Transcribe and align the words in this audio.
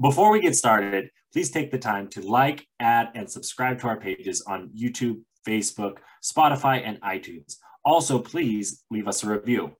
Before 0.00 0.32
we 0.32 0.40
get 0.40 0.56
started, 0.56 1.10
please 1.30 1.50
take 1.50 1.70
the 1.70 1.78
time 1.78 2.08
to 2.08 2.22
like, 2.22 2.66
add, 2.80 3.10
and 3.14 3.30
subscribe 3.30 3.78
to 3.80 3.86
our 3.86 4.00
pages 4.00 4.42
on 4.46 4.70
YouTube, 4.70 5.20
Facebook, 5.46 5.98
Spotify, 6.24 6.80
and 6.82 6.98
iTunes. 7.02 7.56
Also, 7.84 8.18
please 8.18 8.82
leave 8.90 9.06
us 9.06 9.22
a 9.24 9.28
review. 9.28 9.76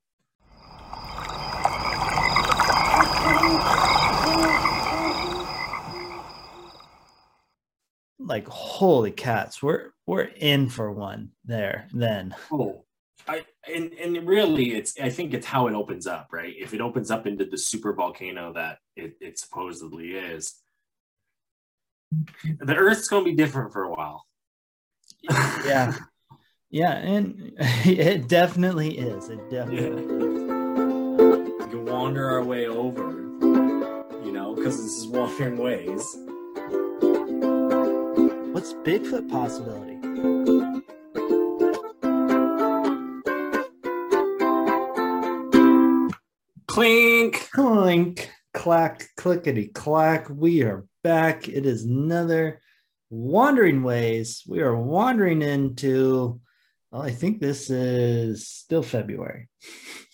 Like 8.18 8.46
holy 8.46 9.12
cats, 9.12 9.62
we're 9.62 9.92
we're 10.06 10.30
in 10.36 10.68
for 10.68 10.92
one 10.92 11.30
there 11.46 11.88
then. 11.94 12.34
Oh, 12.52 12.84
I 13.28 13.44
and 13.72 13.92
and 13.92 14.26
really, 14.26 14.74
it's 14.74 14.98
I 15.00 15.10
think 15.10 15.34
it's 15.34 15.46
how 15.46 15.66
it 15.66 15.74
opens 15.74 16.06
up, 16.06 16.28
right? 16.32 16.54
If 16.58 16.74
it 16.74 16.80
opens 16.80 17.10
up 17.10 17.26
into 17.26 17.44
the 17.44 17.58
super 17.58 17.92
volcano 17.92 18.52
that 18.54 18.78
it, 18.96 19.16
it 19.20 19.38
supposedly 19.38 20.12
is, 20.12 20.54
the 22.60 22.74
Earth's 22.74 23.08
going 23.08 23.24
to 23.24 23.30
be 23.30 23.36
different 23.36 23.72
for 23.72 23.84
a 23.84 23.90
while. 23.90 24.26
yeah, 25.64 25.94
yeah, 26.70 26.92
and 26.92 27.52
it 27.58 28.28
definitely 28.28 28.98
is. 28.98 29.28
It 29.28 29.50
definitely. 29.50 29.86
Yeah. 29.86 30.56
We 31.64 31.70
can 31.70 31.84
wander 31.86 32.28
our 32.28 32.42
way 32.42 32.66
over, 32.66 33.10
you 34.24 34.32
know, 34.32 34.54
because 34.54 34.76
this 34.76 34.98
is 34.98 35.06
wandering 35.06 35.58
ways. 35.58 36.04
What's 38.52 38.72
Bigfoot 38.74 39.30
possibility? 39.30 39.96
Clink, 46.70 47.50
clink, 47.50 48.30
clack, 48.54 49.08
clickety 49.16 49.66
clack. 49.66 50.30
We 50.30 50.62
are 50.62 50.86
back. 51.02 51.48
It 51.48 51.66
is 51.66 51.82
another 51.82 52.62
wandering 53.10 53.82
ways. 53.82 54.44
We 54.46 54.60
are 54.60 54.76
wandering 54.76 55.42
into. 55.42 56.40
Well, 56.92 57.02
I 57.02 57.10
think 57.10 57.40
this 57.40 57.70
is 57.70 58.46
still 58.46 58.84
February. 58.84 59.48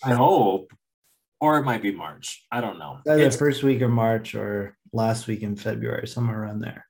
I 0.03 0.15
hope, 0.15 0.73
or 1.39 1.59
it 1.59 1.63
might 1.63 1.83
be 1.83 1.91
March. 1.91 2.43
I 2.51 2.59
don't 2.59 2.79
know. 2.79 3.01
Either 3.07 3.21
it's, 3.21 3.35
first 3.35 3.61
week 3.61 3.81
of 3.81 3.91
March 3.91 4.33
or 4.33 4.75
last 4.91 5.27
week 5.27 5.43
in 5.43 5.55
February, 5.55 6.07
somewhere 6.07 6.41
around 6.41 6.61
there. 6.61 6.87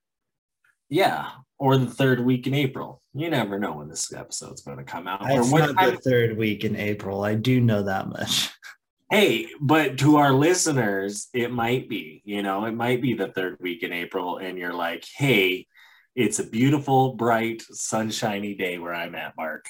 Yeah, 0.87 1.27
or 1.59 1.75
the 1.75 1.87
third 1.87 2.21
week 2.21 2.47
in 2.47 2.53
April. 2.53 3.01
You 3.13 3.29
never 3.29 3.59
know 3.59 3.73
when 3.73 3.89
this 3.89 4.13
episode's 4.13 4.61
going 4.61 4.77
to 4.77 4.85
come 4.85 5.09
out. 5.09 5.29
It's 5.29 5.51
or 5.51 5.59
not 5.59 5.75
the 5.75 5.97
third 5.97 6.37
week 6.37 6.63
in 6.63 6.77
April. 6.77 7.21
I 7.21 7.35
do 7.35 7.59
know 7.59 7.83
that 7.83 8.07
much. 8.07 8.49
Hey, 9.09 9.47
but 9.61 9.99
to 9.99 10.17
our 10.17 10.33
listeners, 10.33 11.29
it 11.33 11.51
might 11.51 11.87
be, 11.87 12.21
you 12.25 12.43
know, 12.43 12.65
it 12.65 12.73
might 12.73 13.01
be 13.01 13.13
the 13.13 13.29
third 13.29 13.57
week 13.61 13.83
in 13.83 13.93
April, 13.93 14.37
and 14.37 14.57
you're 14.57 14.73
like, 14.73 15.05
hey, 15.15 15.65
it's 16.13 16.39
a 16.39 16.43
beautiful, 16.43 17.13
bright, 17.13 17.61
sunshiny 17.61 18.55
day 18.55 18.77
where 18.79 18.93
I'm 18.93 19.15
at, 19.15 19.37
Mark. 19.37 19.65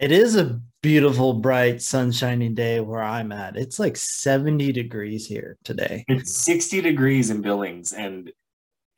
It 0.00 0.10
is 0.10 0.34
a 0.34 0.60
beautiful, 0.82 1.34
bright, 1.34 1.80
sunshiny 1.80 2.48
day 2.48 2.80
where 2.80 3.02
I'm 3.02 3.30
at. 3.30 3.56
It's 3.56 3.78
like 3.78 3.96
70 3.96 4.72
degrees 4.72 5.26
here 5.26 5.56
today. 5.62 6.04
It's 6.08 6.42
60 6.42 6.80
degrees 6.80 7.30
in 7.30 7.40
Billings. 7.40 7.92
And 7.92 8.32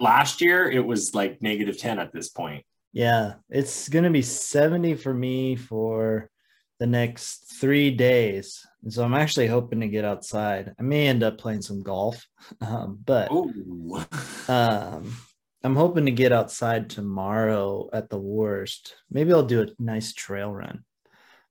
last 0.00 0.40
year 0.40 0.70
it 0.70 0.84
was 0.84 1.14
like 1.14 1.42
negative 1.42 1.76
10 1.78 1.98
at 1.98 2.12
this 2.12 2.30
point. 2.30 2.64
Yeah, 2.92 3.34
it's 3.50 3.90
going 3.90 4.04
to 4.04 4.10
be 4.10 4.22
70 4.22 4.94
for 4.94 5.12
me 5.12 5.56
for 5.56 6.30
the 6.78 6.86
next 6.86 7.58
three 7.60 7.90
days. 7.90 8.66
And 8.82 8.92
so 8.92 9.04
I'm 9.04 9.14
actually 9.14 9.46
hoping 9.46 9.80
to 9.80 9.88
get 9.88 10.04
outside. 10.04 10.74
I 10.78 10.82
may 10.82 11.06
end 11.06 11.22
up 11.22 11.38
playing 11.38 11.62
some 11.62 11.82
golf, 11.82 12.26
um, 12.60 12.98
but 13.04 13.30
um, 14.48 15.16
I'm 15.62 15.76
hoping 15.76 16.06
to 16.06 16.12
get 16.12 16.32
outside 16.32 16.90
tomorrow 16.90 17.88
at 17.92 18.10
the 18.10 18.18
worst. 18.18 18.94
Maybe 19.10 19.32
I'll 19.32 19.42
do 19.42 19.62
a 19.62 19.82
nice 19.82 20.12
trail 20.12 20.52
run. 20.52 20.84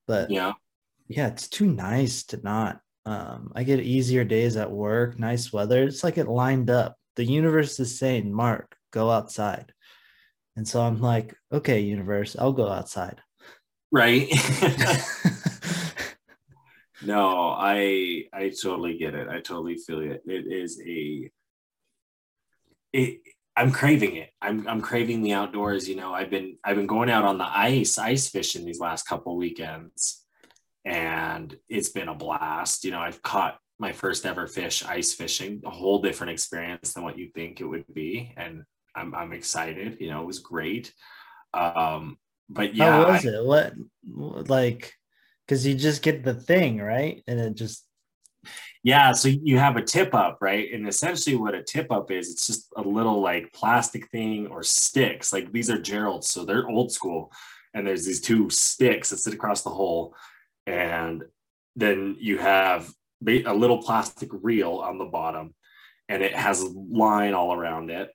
But 0.07 0.29
yeah, 0.29 0.53
yeah, 1.07 1.27
it's 1.27 1.47
too 1.47 1.65
nice 1.65 2.23
to 2.25 2.39
not. 2.43 2.79
Um, 3.07 3.51
I 3.55 3.63
get 3.63 3.79
easier 3.79 4.23
days 4.23 4.55
at 4.57 4.71
work, 4.71 5.19
nice 5.19 5.51
weather. 5.53 5.83
It's 5.83 6.03
like 6.03 6.17
it 6.17 6.27
lined 6.27 6.69
up. 6.69 6.95
The 7.15 7.25
universe 7.25 7.79
is 7.79 7.99
saying, 7.99 8.31
Mark, 8.31 8.75
go 8.91 9.11
outside. 9.11 9.71
And 10.55 10.67
so 10.67 10.81
I'm 10.81 11.01
like, 11.01 11.35
okay, 11.51 11.81
universe, 11.81 12.35
I'll 12.37 12.53
go 12.53 12.67
outside 12.67 13.21
right? 13.91 14.27
No 17.05 17.55
i 17.57 18.23
i 18.33 18.49
totally 18.49 18.97
get 18.97 19.15
it. 19.15 19.27
I 19.27 19.39
totally 19.39 19.75
feel 19.77 19.99
it. 19.99 20.23
It 20.25 20.47
is 20.47 20.81
a 20.85 21.29
it 22.93 23.19
i'm 23.55 23.71
craving 23.71 24.15
it. 24.15 24.31
I'm 24.41 24.67
i'm 24.67 24.81
craving 24.81 25.21
the 25.21 25.33
outdoors 25.33 25.87
you 25.87 25.95
know. 25.95 26.13
I've 26.13 26.29
been 26.29 26.57
i've 26.63 26.77
been 26.77 26.87
going 26.87 27.09
out 27.09 27.23
on 27.23 27.37
the 27.37 27.47
ice 27.47 27.97
ice 27.97 28.29
fishing 28.29 28.65
these 28.65 28.79
last 28.79 29.03
couple 29.07 29.37
weekends 29.37 30.23
and 30.85 31.55
it's 31.69 31.89
been 31.89 32.07
a 32.09 32.15
blast. 32.15 32.85
You 32.85 32.91
know 32.91 32.99
i've 32.99 33.21
caught 33.21 33.59
my 33.77 33.91
first 33.91 34.25
ever 34.25 34.47
fish 34.47 34.83
ice 34.85 35.13
fishing 35.13 35.61
a 35.65 35.69
whole 35.69 36.01
different 36.01 36.31
experience 36.31 36.93
than 36.93 37.03
what 37.03 37.17
you 37.17 37.29
think 37.35 37.59
it 37.59 37.65
would 37.65 37.85
be 37.93 38.33
and 38.37 38.63
i'm, 38.95 39.13
I'm 39.13 39.33
excited. 39.33 39.97
You 39.99 40.09
know 40.09 40.21
it 40.21 40.27
was 40.27 40.39
great. 40.39 40.93
Um 41.53 42.17
but 42.49 42.75
yeah, 42.75 42.91
how 42.91 43.11
was 43.11 43.25
I, 43.25 43.29
it? 43.29 43.45
What 43.45 44.49
like 44.49 44.93
because 45.45 45.65
you 45.65 45.75
just 45.75 46.01
get 46.01 46.23
the 46.23 46.33
thing 46.33 46.79
right, 46.79 47.23
and 47.27 47.39
it 47.39 47.55
just 47.55 47.85
yeah. 48.83 49.11
So 49.13 49.29
you 49.29 49.57
have 49.57 49.77
a 49.77 49.81
tip 49.81 50.13
up, 50.13 50.37
right? 50.41 50.71
And 50.71 50.87
essentially, 50.87 51.35
what 51.35 51.55
a 51.55 51.63
tip 51.63 51.91
up 51.91 52.11
is, 52.11 52.29
it's 52.29 52.47
just 52.47 52.67
a 52.75 52.81
little 52.81 53.21
like 53.21 53.53
plastic 53.53 54.09
thing 54.09 54.47
or 54.47 54.63
sticks. 54.63 55.33
Like 55.33 55.51
these 55.51 55.69
are 55.69 55.81
Gerald's, 55.81 56.29
so 56.29 56.45
they're 56.45 56.69
old 56.69 56.91
school, 56.91 57.31
and 57.73 57.85
there's 57.85 58.05
these 58.05 58.21
two 58.21 58.49
sticks 58.49 59.09
that 59.09 59.17
sit 59.17 59.33
across 59.33 59.63
the 59.63 59.69
hole, 59.69 60.15
and 60.67 61.23
then 61.75 62.15
you 62.19 62.37
have 62.37 62.91
a 63.27 63.53
little 63.53 63.81
plastic 63.81 64.29
reel 64.31 64.77
on 64.77 64.97
the 64.97 65.05
bottom, 65.05 65.55
and 66.09 66.21
it 66.21 66.35
has 66.35 66.61
a 66.61 66.69
line 66.69 67.33
all 67.33 67.53
around 67.53 67.89
it 67.89 68.11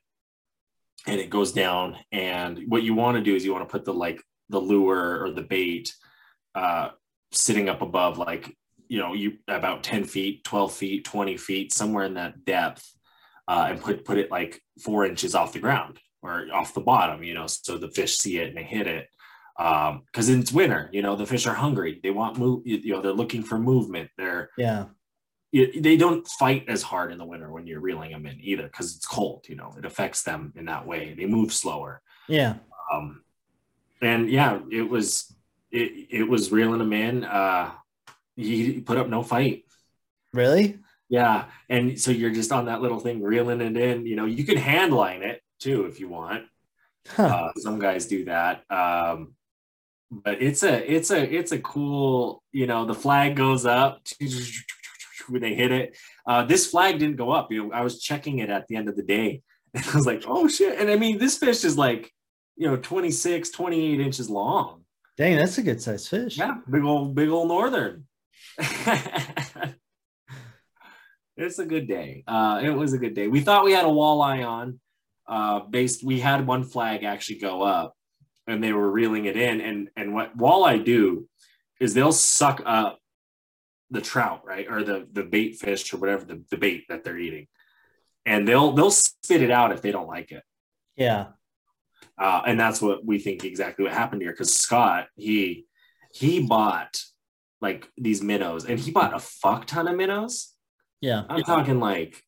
and 1.07 1.19
it 1.19 1.29
goes 1.29 1.51
down. 1.51 1.97
And 2.11 2.65
what 2.67 2.83
you 2.83 2.93
want 2.93 3.17
to 3.17 3.23
do 3.23 3.35
is 3.35 3.45
you 3.45 3.53
want 3.53 3.67
to 3.67 3.71
put 3.71 3.85
the 3.85 3.93
like 3.93 4.21
the 4.49 4.59
lure 4.59 5.23
or 5.23 5.31
the 5.31 5.41
bait 5.41 5.93
uh, 6.55 6.89
sitting 7.31 7.69
up 7.69 7.81
above, 7.81 8.17
like 8.17 8.55
you 8.87 8.99
know, 8.99 9.13
you 9.13 9.37
about 9.47 9.83
10 9.83 10.03
feet, 10.03 10.43
12 10.43 10.73
feet, 10.73 11.05
20 11.05 11.37
feet, 11.37 11.71
somewhere 11.71 12.03
in 12.03 12.15
that 12.15 12.43
depth, 12.43 12.85
uh, 13.47 13.67
and 13.69 13.81
put 13.81 14.03
put 14.03 14.17
it 14.17 14.29
like 14.29 14.61
four 14.83 15.05
inches 15.05 15.33
off 15.33 15.53
the 15.53 15.59
ground 15.59 15.99
or 16.21 16.47
off 16.53 16.73
the 16.73 16.81
bottom, 16.81 17.23
you 17.23 17.33
know, 17.33 17.47
so 17.47 17.77
the 17.77 17.89
fish 17.89 18.17
see 18.17 18.37
it 18.37 18.49
and 18.49 18.57
they 18.57 18.63
hit 18.63 18.87
it. 18.87 19.07
Um, 19.59 20.03
because 20.05 20.29
it's 20.29 20.51
winter, 20.51 20.89
you 20.91 21.01
know, 21.01 21.15
the 21.15 21.25
fish 21.25 21.45
are 21.45 21.53
hungry. 21.53 21.99
They 22.01 22.09
want 22.09 22.37
move, 22.37 22.61
you 22.65 22.93
know, 22.93 23.01
they're 23.01 23.11
looking 23.11 23.43
for 23.43 23.59
movement. 23.59 24.09
They're 24.17 24.49
yeah 24.57 24.85
it, 25.51 25.83
they 25.83 25.97
don't 25.97 26.25
fight 26.27 26.65
as 26.67 26.81
hard 26.81 27.11
in 27.11 27.17
the 27.17 27.25
winter 27.25 27.51
when 27.51 27.67
you're 27.67 27.81
reeling 27.81 28.11
them 28.11 28.25
in 28.25 28.39
either 28.41 28.63
because 28.63 28.95
it's 28.95 29.05
cold 29.05 29.45
you 29.47 29.55
know 29.55 29.73
it 29.77 29.85
affects 29.85 30.23
them 30.23 30.53
in 30.55 30.65
that 30.65 30.85
way. 30.85 31.13
They 31.13 31.25
move 31.25 31.53
slower. 31.53 32.01
Yeah. 32.27 32.55
Um 32.93 33.23
and 34.01 34.29
yeah 34.29 34.59
it 34.71 34.89
was 34.89 35.33
it, 35.71 36.07
it 36.09 36.23
was 36.23 36.51
reeling 36.51 36.79
them 36.79 36.93
in 36.93 37.23
uh 37.23 37.71
he 38.35 38.79
put 38.81 38.97
up 38.97 39.07
no 39.07 39.23
fight. 39.23 39.65
Really? 40.33 40.79
Yeah 41.09 41.45
and 41.69 41.99
so 41.99 42.11
you're 42.11 42.31
just 42.31 42.51
on 42.51 42.65
that 42.65 42.81
little 42.81 42.99
thing 42.99 43.21
reeling 43.21 43.61
it 43.61 43.75
in 43.75 44.05
you 44.05 44.15
know 44.15 44.25
you 44.25 44.43
can 44.45 44.57
hand 44.57 44.93
line 44.93 45.21
it 45.21 45.41
too 45.59 45.85
if 45.85 45.99
you 45.99 46.07
want. 46.07 46.45
Huh. 47.07 47.23
uh, 47.23 47.51
some 47.57 47.79
guys 47.79 48.05
do 48.05 48.25
that 48.25 48.63
um 48.71 49.33
but 50.11 50.39
it's 50.39 50.61
a 50.61 50.93
it's 50.93 51.09
a 51.09 51.33
it's 51.33 51.51
a 51.51 51.57
cool 51.57 52.43
you 52.51 52.67
know 52.67 52.85
the 52.85 52.93
flag 52.93 53.35
goes 53.35 53.65
up 53.65 54.01
when 55.31 55.41
they 55.41 55.53
hit 55.53 55.71
it. 55.71 55.97
Uh, 56.25 56.43
this 56.45 56.67
flag 56.67 56.99
didn't 56.99 57.15
go 57.17 57.31
up. 57.31 57.51
You 57.51 57.67
know, 57.67 57.73
I 57.73 57.81
was 57.81 58.01
checking 58.01 58.39
it 58.39 58.49
at 58.49 58.67
the 58.67 58.75
end 58.75 58.89
of 58.89 58.95
the 58.95 59.03
day. 59.03 59.41
And 59.73 59.85
I 59.85 59.95
was 59.95 60.05
like, 60.05 60.25
oh 60.27 60.49
shit. 60.49 60.77
And 60.77 60.89
I 60.89 60.97
mean, 60.97 61.17
this 61.17 61.37
fish 61.37 61.63
is 61.63 61.77
like, 61.77 62.11
you 62.57 62.67
know, 62.67 62.75
26, 62.75 63.51
28 63.51 64.01
inches 64.01 64.29
long. 64.29 64.83
Dang, 65.17 65.37
that's 65.37 65.57
a 65.57 65.63
good 65.63 65.81
size 65.81 66.07
fish. 66.09 66.37
Yeah, 66.37 66.55
big 66.69 66.83
old, 66.83 67.15
big 67.15 67.29
old 67.29 67.47
northern. 67.47 68.05
it's 71.37 71.59
a 71.59 71.65
good 71.65 71.87
day. 71.87 72.23
Uh, 72.27 72.59
it 72.63 72.71
was 72.71 72.93
a 72.93 72.97
good 72.97 73.13
day. 73.13 73.27
We 73.27 73.41
thought 73.41 73.63
we 73.63 73.71
had 73.71 73.85
a 73.85 73.89
walleye 73.89 74.45
on. 74.45 74.79
Uh, 75.27 75.61
based, 75.61 76.03
we 76.03 76.19
had 76.19 76.45
one 76.45 76.63
flag 76.63 77.03
actually 77.03 77.39
go 77.39 77.61
up, 77.61 77.95
and 78.47 78.63
they 78.63 78.73
were 78.73 78.91
reeling 78.91 79.25
it 79.25 79.37
in. 79.37 79.61
And 79.61 79.89
and 79.95 80.13
what 80.13 80.37
walleye 80.37 80.83
do 80.83 81.27
is 81.79 81.93
they'll 81.93 82.11
suck 82.11 82.61
up 82.65 82.99
the 83.91 84.01
trout, 84.01 84.41
right, 84.45 84.67
or 84.69 84.83
the 84.83 85.07
the 85.11 85.23
bait 85.23 85.57
fish 85.57 85.93
or 85.93 85.97
whatever 85.97 86.25
the, 86.25 86.43
the 86.49 86.57
bait 86.57 86.85
that 86.89 87.03
they're 87.03 87.17
eating, 87.17 87.47
and 88.25 88.47
they'll 88.47 88.71
they'll 88.71 88.91
spit 88.91 89.41
it 89.41 89.51
out 89.51 89.71
if 89.71 89.81
they 89.81 89.91
don't 89.91 90.07
like 90.07 90.31
it. 90.31 90.43
Yeah, 90.95 91.27
uh, 92.17 92.41
and 92.45 92.59
that's 92.59 92.81
what 92.81 93.05
we 93.05 93.19
think 93.19 93.43
exactly 93.43 93.83
what 93.83 93.93
happened 93.93 94.21
here 94.21 94.31
because 94.31 94.53
Scott 94.53 95.07
he 95.15 95.65
he 96.13 96.45
bought 96.45 97.01
like 97.61 97.87
these 97.97 98.23
minnows 98.23 98.65
and 98.65 98.79
he 98.79 98.91
bought 98.91 99.13
a 99.13 99.19
fuck 99.19 99.67
ton 99.67 99.87
of 99.87 99.95
minnows. 99.95 100.53
Yeah, 101.01 101.23
I'm 101.29 101.43
talking 101.43 101.79
like 101.79 102.23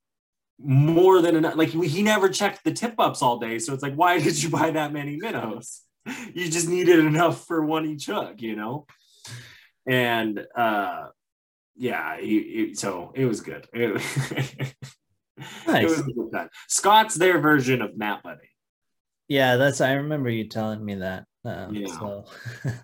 more 0.60 1.22
than 1.22 1.36
enough. 1.36 1.56
Like 1.56 1.70
he 1.70 2.04
never 2.04 2.30
checked 2.30 2.64
the 2.64 2.72
tip 2.74 2.96
ups 3.00 3.22
all 3.22 3.40
day, 3.40 3.60
so 3.60 3.74
it's 3.74 3.84
like, 3.84 3.96
why 3.96 4.20
did 4.20 4.42
you 4.42 4.50
buy 4.50 4.72
that 4.72 4.94
many 4.94 5.18
minnows? 5.18 5.82
You 6.34 6.50
just 6.50 6.68
needed 6.68 7.00
enough 7.00 7.46
for 7.46 7.64
one 7.64 7.86
each 7.86 8.08
hook, 8.08 8.42
you 8.42 8.58
know. 8.58 8.86
And 9.88 10.46
uh, 10.56 11.06
yeah, 11.76 12.20
he, 12.20 12.28
he, 12.68 12.76
so 12.76 13.12
it 13.16 13.26
was 13.26 13.42
good. 13.42 13.68
It, 15.36 15.68
nice. 15.68 15.84
It 15.86 15.90
was 15.90 16.00
a 16.00 16.04
good 16.04 16.32
time. 16.32 16.50
Scott's 16.70 17.16
their 17.16 17.40
version 17.40 17.82
of 17.82 17.98
Matt 17.98 18.22
Buddy. 18.22 18.52
Yeah, 19.28 19.56
that's. 19.56 19.82
I 19.82 19.94
remember 19.94 20.30
you 20.30 20.48
telling 20.48 20.86
me 20.86 20.96
that. 20.96 21.26
Um, 21.44 21.74
yeah. 21.74 21.88
So. 21.88 22.26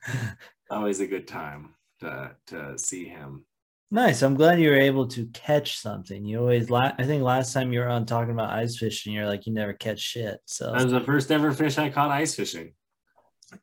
Always 0.71 1.00
a 1.00 1.06
good 1.06 1.27
time 1.27 1.75
to 2.00 2.31
to 2.47 2.75
see 2.80 3.06
him. 3.06 3.45
Nice. 3.91 4.21
I'm 4.21 4.36
glad 4.36 4.59
you 4.59 4.69
were 4.69 4.80
able 4.80 5.07
to 5.09 5.27
catch 5.27 5.80
something. 5.80 6.24
You 6.24 6.39
always, 6.39 6.69
la- 6.69 6.91
I 7.00 7.03
think 7.06 7.24
last 7.24 7.53
time 7.53 7.74
you 7.74 7.80
were 7.80 7.88
on 7.88 8.06
talking 8.06 8.31
about 8.31 8.51
ice 8.51 8.77
fishing, 8.77 9.13
you're 9.13 9.25
like, 9.25 9.47
you 9.47 9.53
never 9.53 9.74
catch 9.74 10.00
shit. 10.00 10.39
So 10.45 10.71
that 10.71 10.83
was 10.83 10.91
the 10.91 11.01
first 11.01 11.31
ever 11.31 11.51
fish 11.51 11.80
I 11.80 11.89
caught 11.89 12.12
ice 12.12 12.36
fishing. 12.36 12.74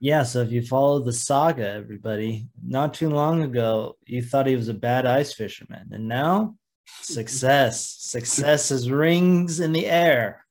Yeah. 0.01 0.23
So 0.23 0.41
if 0.41 0.51
you 0.51 0.63
follow 0.63 1.01
the 1.01 1.13
saga, 1.13 1.69
everybody, 1.69 2.49
not 2.65 2.95
too 2.95 3.11
long 3.11 3.43
ago, 3.43 3.97
you 4.07 4.23
thought 4.23 4.47
he 4.47 4.57
was 4.57 4.69
a 4.69 4.75
bad 4.75 5.07
ice 5.07 5.33
fisherman. 5.33 5.89
And 5.93 6.09
now 6.09 6.57
success, 7.03 7.97
success 7.99 8.71
is 8.71 8.91
rings 8.91 9.61
in 9.61 9.73
the 9.73 9.87
air. 9.87 10.45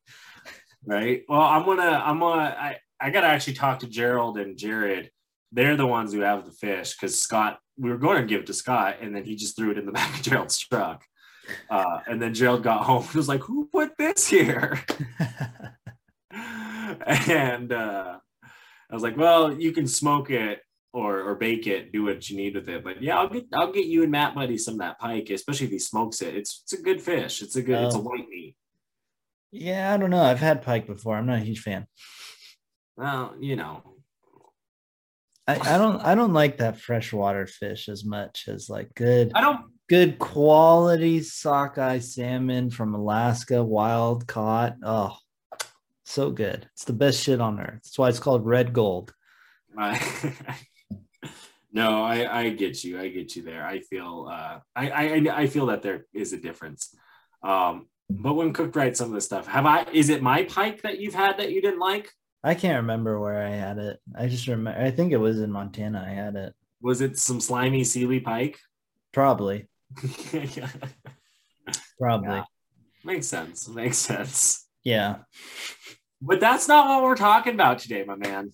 Right. 0.86 1.24
Well, 1.28 1.42
I'm 1.42 1.66
going 1.66 1.78
to, 1.78 1.84
I'm 1.84 2.20
going 2.20 2.40
to, 2.40 2.62
I, 2.62 2.78
I 3.00 3.10
got 3.10 3.22
to 3.22 3.28
actually 3.28 3.54
talk 3.54 3.80
to 3.80 3.88
Gerald 3.88 4.38
and 4.38 4.58
Jared. 4.58 5.12
They're 5.52 5.78
the 5.78 5.88
ones 5.88 6.14
who 6.14 6.22
have 6.22 6.46
the 6.46 6.52
fish 6.52 6.94
because 6.94 7.20
Scott 7.20 7.60
we 7.78 7.90
were 7.90 7.98
going 7.98 8.22
to 8.22 8.28
give 8.28 8.42
it 8.42 8.48
to 8.48 8.54
Scott, 8.54 8.98
and 9.02 9.16
then 9.16 9.24
he 9.24 9.36
just 9.36 9.56
threw 9.56 9.72
it 9.72 9.78
in 9.78 9.86
the 9.86 9.92
back 9.94 10.16
of 10.16 10.22
Gerald's 10.24 10.58
truck. 10.60 11.04
Uh, 11.70 12.00
and 12.08 12.22
then 12.22 12.34
Gerald 12.34 12.64
got 12.64 12.86
home 12.86 13.04
and 13.04 13.14
was 13.14 13.28
like, 13.28 13.42
"Who 13.42 13.68
put 13.72 13.98
this 13.98 14.28
here?" 14.28 14.84
and 16.32 17.72
uh, 17.72 18.18
I 18.90 18.94
was 18.94 19.04
like, 19.04 19.18
"Well, 19.18 19.54
you 19.54 19.72
can 19.72 19.88
smoke 19.88 20.30
it 20.30 20.62
or 20.96 21.22
or 21.22 21.36
bake 21.36 21.68
it, 21.68 21.92
do 21.92 22.06
what 22.06 22.30
you 22.30 22.38
need 22.38 22.56
with 22.56 22.70
it. 22.70 22.84
But 22.84 23.04
yeah, 23.04 23.20
I'll 23.20 23.28
get 23.28 23.46
I'll 23.54 23.72
get 23.72 23.86
you 23.86 24.04
and 24.04 24.12
Matt 24.12 24.34
Buddy 24.34 24.58
some 24.58 24.76
of 24.76 24.80
that 24.80 24.98
pike, 24.98 25.30
especially 25.30 25.68
if 25.68 25.74
he 25.74 25.80
smokes 25.80 26.22
it. 26.22 26.34
It's 26.34 26.62
it's 26.64 26.74
a 26.74 26.82
good 26.82 27.02
fish. 27.02 27.42
It's 27.42 27.58
a 27.58 27.62
good. 27.62 27.84
it's 27.84 27.96
a 27.96 28.00
oh. 28.00 28.02
white 28.02 28.28
meat. 28.30 28.56
Yeah, 29.52 29.94
I 29.94 29.98
don't 29.98 30.10
know. 30.10 30.24
I've 30.24 30.40
had 30.40 30.62
pike 30.62 30.88
before. 30.88 31.18
I'm 31.18 31.26
not 31.26 31.40
a 31.40 31.44
huge 31.44 31.60
fan. 31.60 31.86
Well, 32.96 33.36
you 33.42 33.58
know, 33.58 33.84
I, 35.48 35.76
I 35.76 35.78
don't 35.78 36.02
I 36.02 36.16
don't 36.16 36.34
like 36.34 36.58
that 36.58 36.80
freshwater 36.80 37.46
fish 37.46 37.90
as 37.90 38.06
much 38.06 38.46
as 38.48 38.70
like 38.70 38.96
good 38.96 39.34
I 39.36 39.42
don't 39.42 39.66
good 39.90 40.18
quality 40.18 41.22
sockeye 41.22 42.00
salmon 42.00 42.70
from 42.70 42.96
Alaska, 42.96 43.62
wild 43.62 44.28
caught. 44.28 44.78
Oh, 44.82 45.18
so 46.06 46.31
good. 46.31 46.68
It's 46.74 46.86
the 46.86 46.94
best 46.94 47.22
shit 47.22 47.42
on 47.42 47.60
earth. 47.60 47.81
That's 47.84 47.98
why 47.98 48.10
it's 48.10 48.19
called 48.19 48.46
red 48.46 48.74
gold. 48.74 49.13
no, 51.74 52.04
I, 52.04 52.42
I 52.42 52.50
get 52.52 52.84
you. 52.84 53.00
I 53.00 53.10
get 53.10 53.36
you 53.36 53.42
there. 53.42 53.66
I 53.66 53.81
feel 53.81 54.30
uh 54.31 54.60
I, 54.75 54.90
I 54.90 55.42
I 55.42 55.48
feel 55.48 55.66
that 55.66 55.81
there 55.81 56.06
is 56.13 56.31
a 56.31 56.38
difference. 56.38 56.96
Um 57.44 57.88
but 58.10 58.36
when 58.36 58.54
cooked 58.54 58.75
right, 58.75 58.96
some 58.96 59.07
of 59.07 59.13
the 59.13 59.22
stuff. 59.22 59.48
Have 59.48 59.66
I 59.66 59.86
is 59.92 60.10
it 60.10 60.22
my 60.22 60.44
pike 60.44 60.84
that 60.84 61.00
you've 61.00 61.16
had 61.16 61.40
that 61.40 61.52
you 61.52 61.62
didn't 61.62 61.80
like? 61.80 62.10
I 62.44 62.54
can't 62.54 62.78
remember 62.78 63.19
where 63.19 63.46
I 63.46 63.50
had 63.50 63.80
it. 63.80 64.00
I 64.16 64.28
just 64.28 64.48
remember. 64.48 64.80
I 64.80 64.92
think 64.92 65.12
it 65.12 65.18
was 65.18 65.42
in 65.42 65.51
Montana. 65.51 66.06
I 66.08 66.13
had 66.13 66.36
it. 66.36 66.54
Was 66.80 67.01
it 67.01 67.18
some 67.18 67.42
slimy 67.42 67.84
sealy 67.84 68.19
pike? 68.19 68.60
Probably. 69.12 69.68
Probably. 72.00 72.30
Yeah. 72.30 72.44
Makes 73.04 73.28
sense. 73.28 73.68
Makes 73.68 73.98
sense. 73.98 74.65
Yeah. 74.86 75.16
But 76.22 76.40
that's 76.40 76.68
not 76.68 76.88
what 76.88 77.04
we're 77.04 77.16
talking 77.16 77.56
about 77.56 77.80
today, 77.80 78.06
my 78.06 78.16
man. 78.16 78.54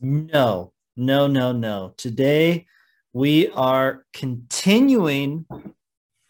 No, 0.00 0.72
no, 0.96 1.26
no, 1.26 1.52
no. 1.52 1.94
Today 1.96 2.66
we 3.12 3.48
are 3.50 4.06
continuing 4.12 5.46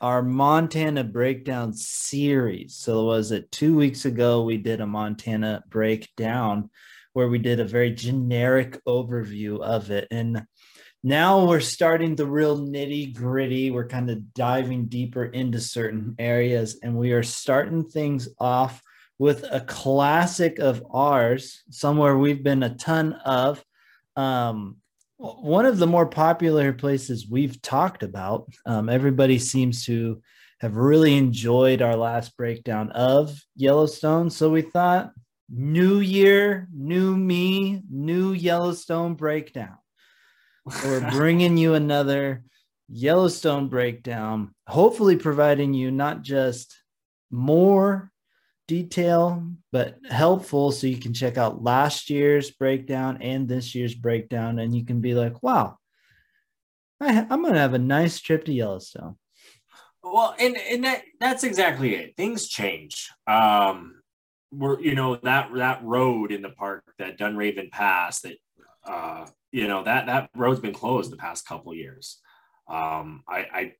our 0.01 0.23
Montana 0.23 1.05
breakdown 1.05 1.75
series. 1.75 2.77
So 2.77 3.05
was 3.05 3.31
it 3.31 3.53
two 3.53 3.77
weeks 3.77 4.07
ago 4.07 4.45
we 4.45 4.57
did 4.57 4.81
a 4.81 4.87
Montana 4.87 5.63
breakdown 5.69 6.71
where 7.13 7.29
we 7.29 7.39
did 7.39 7.61
a 7.61 7.65
very 7.65 7.91
generic 7.91 8.83
overview 8.87 9.61
of 9.61 9.91
it. 9.91 10.09
And 10.11 10.47
now 11.03 11.45
we're 11.45 11.61
starting 11.61 12.15
the 12.15 12.27
real 12.27 12.59
nitty 12.59 13.15
gritty. 13.15 13.71
We're 13.71 13.89
kind 13.89 14.09
of 14.09 14.33
diving 14.33 14.87
deeper 14.87 15.27
into 15.27 15.61
certain 15.61 16.15
areas 16.19 16.79
and 16.83 16.97
we 16.97 17.13
are 17.13 17.23
starting 17.23 17.85
things 17.85 18.31
off 18.39 18.83
with 19.19 19.45
a 19.51 19.61
classic 19.61 20.59
of 20.59 20.85
ours, 20.91 21.63
somewhere 21.71 22.17
we've 22.17 22.43
been 22.43 22.63
a 22.63 22.75
ton 22.77 23.15
of. 23.25 23.63
Um, 24.17 24.77
one 25.17 25.67
of 25.67 25.79
the 25.79 25.87
more 25.87 26.07
popular 26.07 26.73
places 26.73 27.29
we've 27.29 27.61
talked 27.61 28.05
about, 28.05 28.49
um, 28.67 28.89
everybody 28.89 29.39
seems 29.39 29.85
to 29.87 30.23
have 30.61 30.77
really 30.77 31.17
enjoyed 31.17 31.83
our 31.83 31.97
last 31.97 32.37
breakdown 32.37 32.91
of 32.93 33.37
Yellowstone. 33.57 34.31
So 34.31 34.51
we 34.51 34.63
thought, 34.63 35.13
new 35.49 35.99
year, 35.99 36.69
new 36.73 37.17
me, 37.17 37.83
new 37.91 38.33
Yellowstone 38.33 39.15
breakdown. 39.15 39.77
We're 40.85 41.11
bringing 41.13 41.57
you 41.57 41.75
another 41.75 42.45
Yellowstone 42.89 43.69
breakdown, 43.69 44.55
hopefully 44.69 45.17
providing 45.17 45.75
you 45.75 45.91
not 45.91 46.23
just 46.23 46.77
more 47.31 48.11
detail, 48.69 49.45
but 49.73 49.99
helpful 50.09 50.71
so 50.71 50.87
you 50.87 50.99
can 50.99 51.13
check 51.13 51.37
out 51.37 51.65
last 51.65 52.11
year's 52.11 52.53
breakdown 52.53 53.19
and 53.21 53.49
this 53.49 53.75
year's 53.75 53.95
breakdown. 53.95 54.61
And 54.61 54.77
you 54.77 54.85
can 54.85 55.01
be 55.01 55.15
like, 55.15 55.43
wow, 55.43 55.79
I, 57.01 57.27
am 57.29 57.43
going 57.43 57.55
to 57.55 57.59
have 57.59 57.75
a 57.75 57.79
nice 57.79 58.21
trip 58.21 58.45
to 58.45 58.53
Yellowstone. 58.53 59.17
Well, 60.05 60.37
and, 60.39 60.57
and 60.57 60.85
that, 60.85 61.03
that's 61.19 61.43
exactly 61.43 61.97
it. 61.97 62.17
Things 62.17 62.47
change. 62.47 63.11
Um, 63.27 64.01
we're, 64.53 64.81
you 64.81 64.95
know, 64.95 65.17
that, 65.17 65.51
that 65.55 65.83
road 65.83 66.31
in 66.31 66.43
the 66.43 66.51
park, 66.51 66.85
that 66.99 67.19
Dunraven 67.19 67.71
Pass, 67.71 68.21
that, 68.21 68.37
uh, 68.87 69.27
you 69.51 69.67
know, 69.67 69.83
that, 69.83 70.07
that 70.07 70.31
road's 70.37 70.61
been 70.61 70.75
closed 70.75 71.11
the 71.11 71.17
past 71.17 71.47
couple 71.47 71.75
years. 71.75 72.21
Um, 72.69 73.25
I, 73.27 73.47
I 73.53 73.73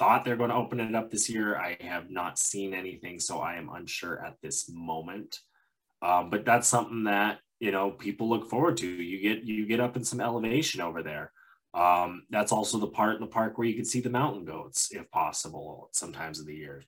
thought 0.00 0.24
they're 0.24 0.34
going 0.34 0.48
to 0.48 0.56
open 0.56 0.80
it 0.80 0.94
up 0.94 1.10
this 1.10 1.28
year. 1.28 1.58
I 1.58 1.76
have 1.80 2.10
not 2.10 2.38
seen 2.38 2.72
anything, 2.72 3.20
so 3.20 3.38
I 3.40 3.56
am 3.56 3.68
unsure 3.68 4.24
at 4.24 4.38
this 4.42 4.70
moment. 4.72 5.38
Um, 6.00 6.30
but 6.30 6.46
that's 6.46 6.66
something 6.66 7.04
that 7.04 7.40
you 7.60 7.70
know 7.70 7.90
people 7.90 8.26
look 8.26 8.48
forward 8.48 8.78
to. 8.78 8.88
You 8.88 9.20
get 9.20 9.44
you 9.44 9.66
get 9.66 9.78
up 9.78 9.96
in 9.96 10.04
some 10.04 10.22
elevation 10.22 10.80
over 10.80 11.02
there. 11.02 11.32
Um, 11.74 12.22
that's 12.30 12.50
also 12.50 12.78
the 12.78 12.86
part 12.86 13.16
in 13.16 13.20
the 13.20 13.26
park 13.26 13.58
where 13.58 13.68
you 13.68 13.74
can 13.74 13.84
see 13.84 14.00
the 14.00 14.08
mountain 14.08 14.46
goats, 14.46 14.88
if 14.90 15.08
possible, 15.10 15.90
sometimes 15.92 16.40
of 16.40 16.46
the 16.46 16.56
year. 16.56 16.82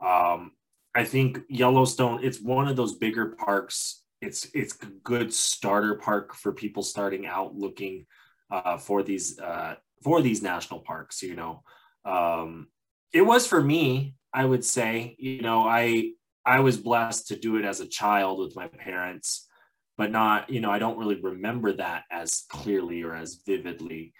Um, 0.00 0.52
I 0.94 1.04
think 1.04 1.40
Yellowstone. 1.50 2.24
It's 2.24 2.40
one 2.40 2.66
of 2.66 2.76
those 2.76 2.96
bigger 2.96 3.36
parks. 3.36 4.02
It's 4.22 4.48
it's 4.54 4.74
a 4.82 4.86
good 4.86 5.34
starter 5.34 5.96
park 5.96 6.34
for 6.34 6.52
people 6.52 6.82
starting 6.82 7.26
out 7.26 7.54
looking 7.54 8.06
uh, 8.50 8.78
for 8.78 9.02
these 9.02 9.38
uh, 9.38 9.74
for 10.02 10.22
these 10.22 10.42
national 10.42 10.80
parks. 10.80 11.22
You 11.22 11.36
know, 11.36 11.62
um, 12.04 12.68
it 13.12 13.22
was 13.22 13.46
for 13.46 13.62
me 13.62 14.14
i 14.32 14.44
would 14.44 14.64
say 14.64 15.14
you 15.18 15.40
know 15.40 15.62
i 15.62 16.10
i 16.44 16.60
was 16.60 16.76
blessed 16.76 17.28
to 17.28 17.36
do 17.36 17.56
it 17.56 17.64
as 17.64 17.80
a 17.80 17.86
child 17.86 18.38
with 18.38 18.56
my 18.56 18.66
parents 18.68 19.48
but 19.96 20.10
not 20.10 20.50
you 20.50 20.60
know 20.60 20.70
i 20.70 20.78
don't 20.78 20.98
really 20.98 21.20
remember 21.20 21.72
that 21.72 22.02
as 22.10 22.44
clearly 22.50 23.02
or 23.02 23.14
as 23.14 23.40
vividly 23.46 24.12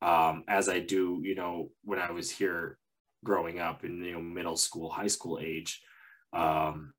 um, 0.00 0.44
as 0.48 0.68
i 0.68 0.78
do 0.78 1.20
you 1.22 1.34
know 1.34 1.70
when 1.84 1.98
i 1.98 2.10
was 2.10 2.30
here 2.30 2.78
growing 3.24 3.58
up 3.58 3.84
in 3.84 4.02
you 4.02 4.12
know 4.12 4.20
middle 4.20 4.56
school 4.56 4.90
high 4.90 5.08
school 5.08 5.38
age. 5.40 5.80
Um, 6.32 6.92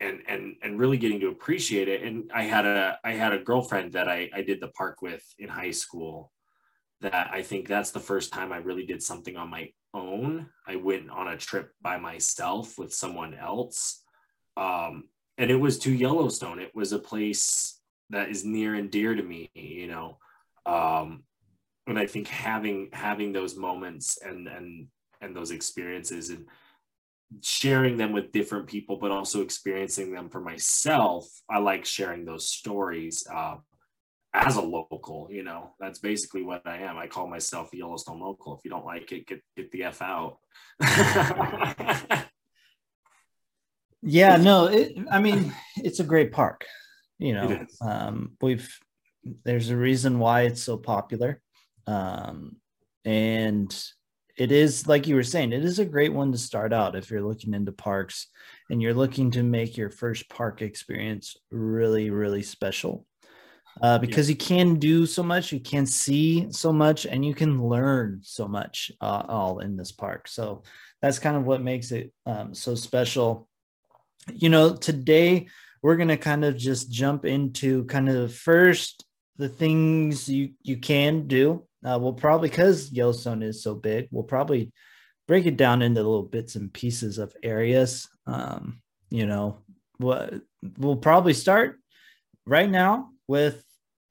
and 0.00 0.20
and 0.28 0.56
and 0.62 0.78
really 0.78 0.98
getting 0.98 1.20
to 1.20 1.28
appreciate 1.28 1.88
it. 1.88 2.02
And 2.02 2.30
i 2.34 2.42
had 2.42 2.66
a 2.66 2.98
i 3.02 3.12
had 3.12 3.32
a 3.32 3.38
girlfriend 3.38 3.94
that 3.94 4.08
i 4.08 4.28
i 4.34 4.42
did 4.42 4.60
the 4.60 4.68
park 4.68 5.00
with 5.00 5.24
in 5.38 5.48
high 5.48 5.70
school 5.70 6.32
that 7.00 7.30
I 7.32 7.42
think 7.42 7.68
that's 7.68 7.90
the 7.90 8.00
first 8.00 8.32
time 8.32 8.52
I 8.52 8.58
really 8.58 8.86
did 8.86 9.02
something 9.02 9.36
on 9.36 9.50
my 9.50 9.70
own. 9.92 10.48
I 10.66 10.76
went 10.76 11.10
on 11.10 11.28
a 11.28 11.36
trip 11.36 11.72
by 11.82 11.98
myself 11.98 12.78
with 12.78 12.94
someone 12.94 13.34
else. 13.34 14.02
Um, 14.56 15.04
and 15.38 15.50
it 15.50 15.56
was 15.56 15.78
to 15.80 15.92
Yellowstone. 15.92 16.58
It 16.58 16.74
was 16.74 16.92
a 16.92 16.98
place 16.98 17.80
that 18.10 18.30
is 18.30 18.44
near 18.44 18.74
and 18.74 18.90
dear 18.90 19.14
to 19.14 19.22
me, 19.22 19.50
you 19.54 19.88
know. 19.88 20.18
Um, 20.64 21.24
and 21.86 21.98
I 21.98 22.06
think 22.06 22.28
having 22.28 22.88
having 22.92 23.32
those 23.32 23.56
moments 23.56 24.18
and 24.22 24.48
and 24.48 24.88
and 25.20 25.36
those 25.36 25.50
experiences 25.50 26.30
and 26.30 26.46
sharing 27.42 27.96
them 27.96 28.12
with 28.12 28.32
different 28.32 28.66
people, 28.66 28.96
but 28.96 29.10
also 29.10 29.42
experiencing 29.42 30.12
them 30.12 30.28
for 30.28 30.40
myself, 30.40 31.28
I 31.50 31.58
like 31.58 31.84
sharing 31.84 32.24
those 32.24 32.48
stories. 32.48 33.26
Uh, 33.32 33.56
as 34.36 34.56
a 34.56 34.62
local, 34.62 35.28
you 35.30 35.42
know, 35.42 35.74
that's 35.80 35.98
basically 35.98 36.42
what 36.42 36.62
I 36.66 36.78
am. 36.78 36.98
I 36.98 37.06
call 37.06 37.26
myself 37.26 37.72
a 37.72 37.76
Yellowstone 37.76 38.20
local. 38.20 38.56
If 38.56 38.64
you 38.64 38.70
don't 38.70 38.84
like 38.84 39.10
it, 39.12 39.26
get 39.26 39.42
get 39.56 39.70
the 39.72 39.84
F 39.84 40.02
out. 40.02 40.38
Yeah, 44.08 44.36
no, 44.36 44.66
it, 44.66 44.96
I 45.10 45.20
mean, 45.20 45.52
it's 45.78 45.98
a 45.98 46.04
great 46.04 46.30
park. 46.30 46.64
You 47.18 47.34
know, 47.34 47.66
um, 47.80 48.36
we've 48.40 48.78
there's 49.44 49.70
a 49.70 49.76
reason 49.76 50.20
why 50.20 50.42
it's 50.42 50.62
so 50.62 50.76
popular. 50.76 51.42
Um, 51.88 52.56
and 53.04 53.76
it 54.36 54.52
is 54.52 54.86
like 54.86 55.08
you 55.08 55.16
were 55.16 55.24
saying, 55.24 55.52
it 55.52 55.64
is 55.64 55.80
a 55.80 55.84
great 55.84 56.12
one 56.12 56.30
to 56.32 56.38
start 56.38 56.72
out 56.72 56.94
if 56.94 57.10
you're 57.10 57.22
looking 57.22 57.52
into 57.52 57.72
parks 57.72 58.28
and 58.70 58.80
you're 58.80 58.94
looking 58.94 59.32
to 59.32 59.42
make 59.42 59.76
your 59.76 59.90
first 59.90 60.28
park 60.28 60.62
experience 60.62 61.36
really, 61.50 62.10
really 62.10 62.42
special. 62.42 63.06
Uh, 63.82 63.98
because 63.98 64.28
yeah. 64.28 64.32
you 64.32 64.36
can 64.36 64.76
do 64.76 65.04
so 65.04 65.22
much, 65.22 65.52
you 65.52 65.60
can 65.60 65.84
see 65.84 66.50
so 66.50 66.72
much, 66.72 67.04
and 67.04 67.24
you 67.24 67.34
can 67.34 67.62
learn 67.62 68.20
so 68.22 68.48
much 68.48 68.90
uh, 69.00 69.22
all 69.28 69.58
in 69.58 69.76
this 69.76 69.92
park. 69.92 70.28
So 70.28 70.62
that's 71.02 71.18
kind 71.18 71.36
of 71.36 71.44
what 71.44 71.62
makes 71.62 71.92
it 71.92 72.12
um, 72.24 72.54
so 72.54 72.74
special. 72.74 73.48
You 74.32 74.48
know, 74.48 74.74
today 74.74 75.48
we're 75.82 75.96
going 75.96 76.08
to 76.08 76.16
kind 76.16 76.44
of 76.44 76.56
just 76.56 76.90
jump 76.90 77.24
into 77.24 77.84
kind 77.84 78.08
of 78.08 78.34
first 78.34 79.04
the 79.36 79.48
things 79.48 80.28
you 80.28 80.52
you 80.62 80.78
can 80.78 81.26
do. 81.26 81.66
Uh, 81.84 81.98
we'll 82.00 82.14
probably 82.14 82.48
because 82.48 82.90
Yellowstone 82.90 83.42
is 83.42 83.62
so 83.62 83.74
big, 83.74 84.08
we'll 84.10 84.24
probably 84.24 84.72
break 85.28 85.44
it 85.44 85.56
down 85.56 85.82
into 85.82 86.02
little 86.02 86.22
bits 86.22 86.56
and 86.56 86.72
pieces 86.72 87.18
of 87.18 87.34
areas. 87.42 88.08
Um, 88.26 88.80
you 89.10 89.26
know, 89.26 89.58
what 89.98 90.34
we'll 90.78 90.96
probably 90.96 91.34
start 91.34 91.78
right 92.46 92.70
now 92.70 93.10
with 93.28 93.62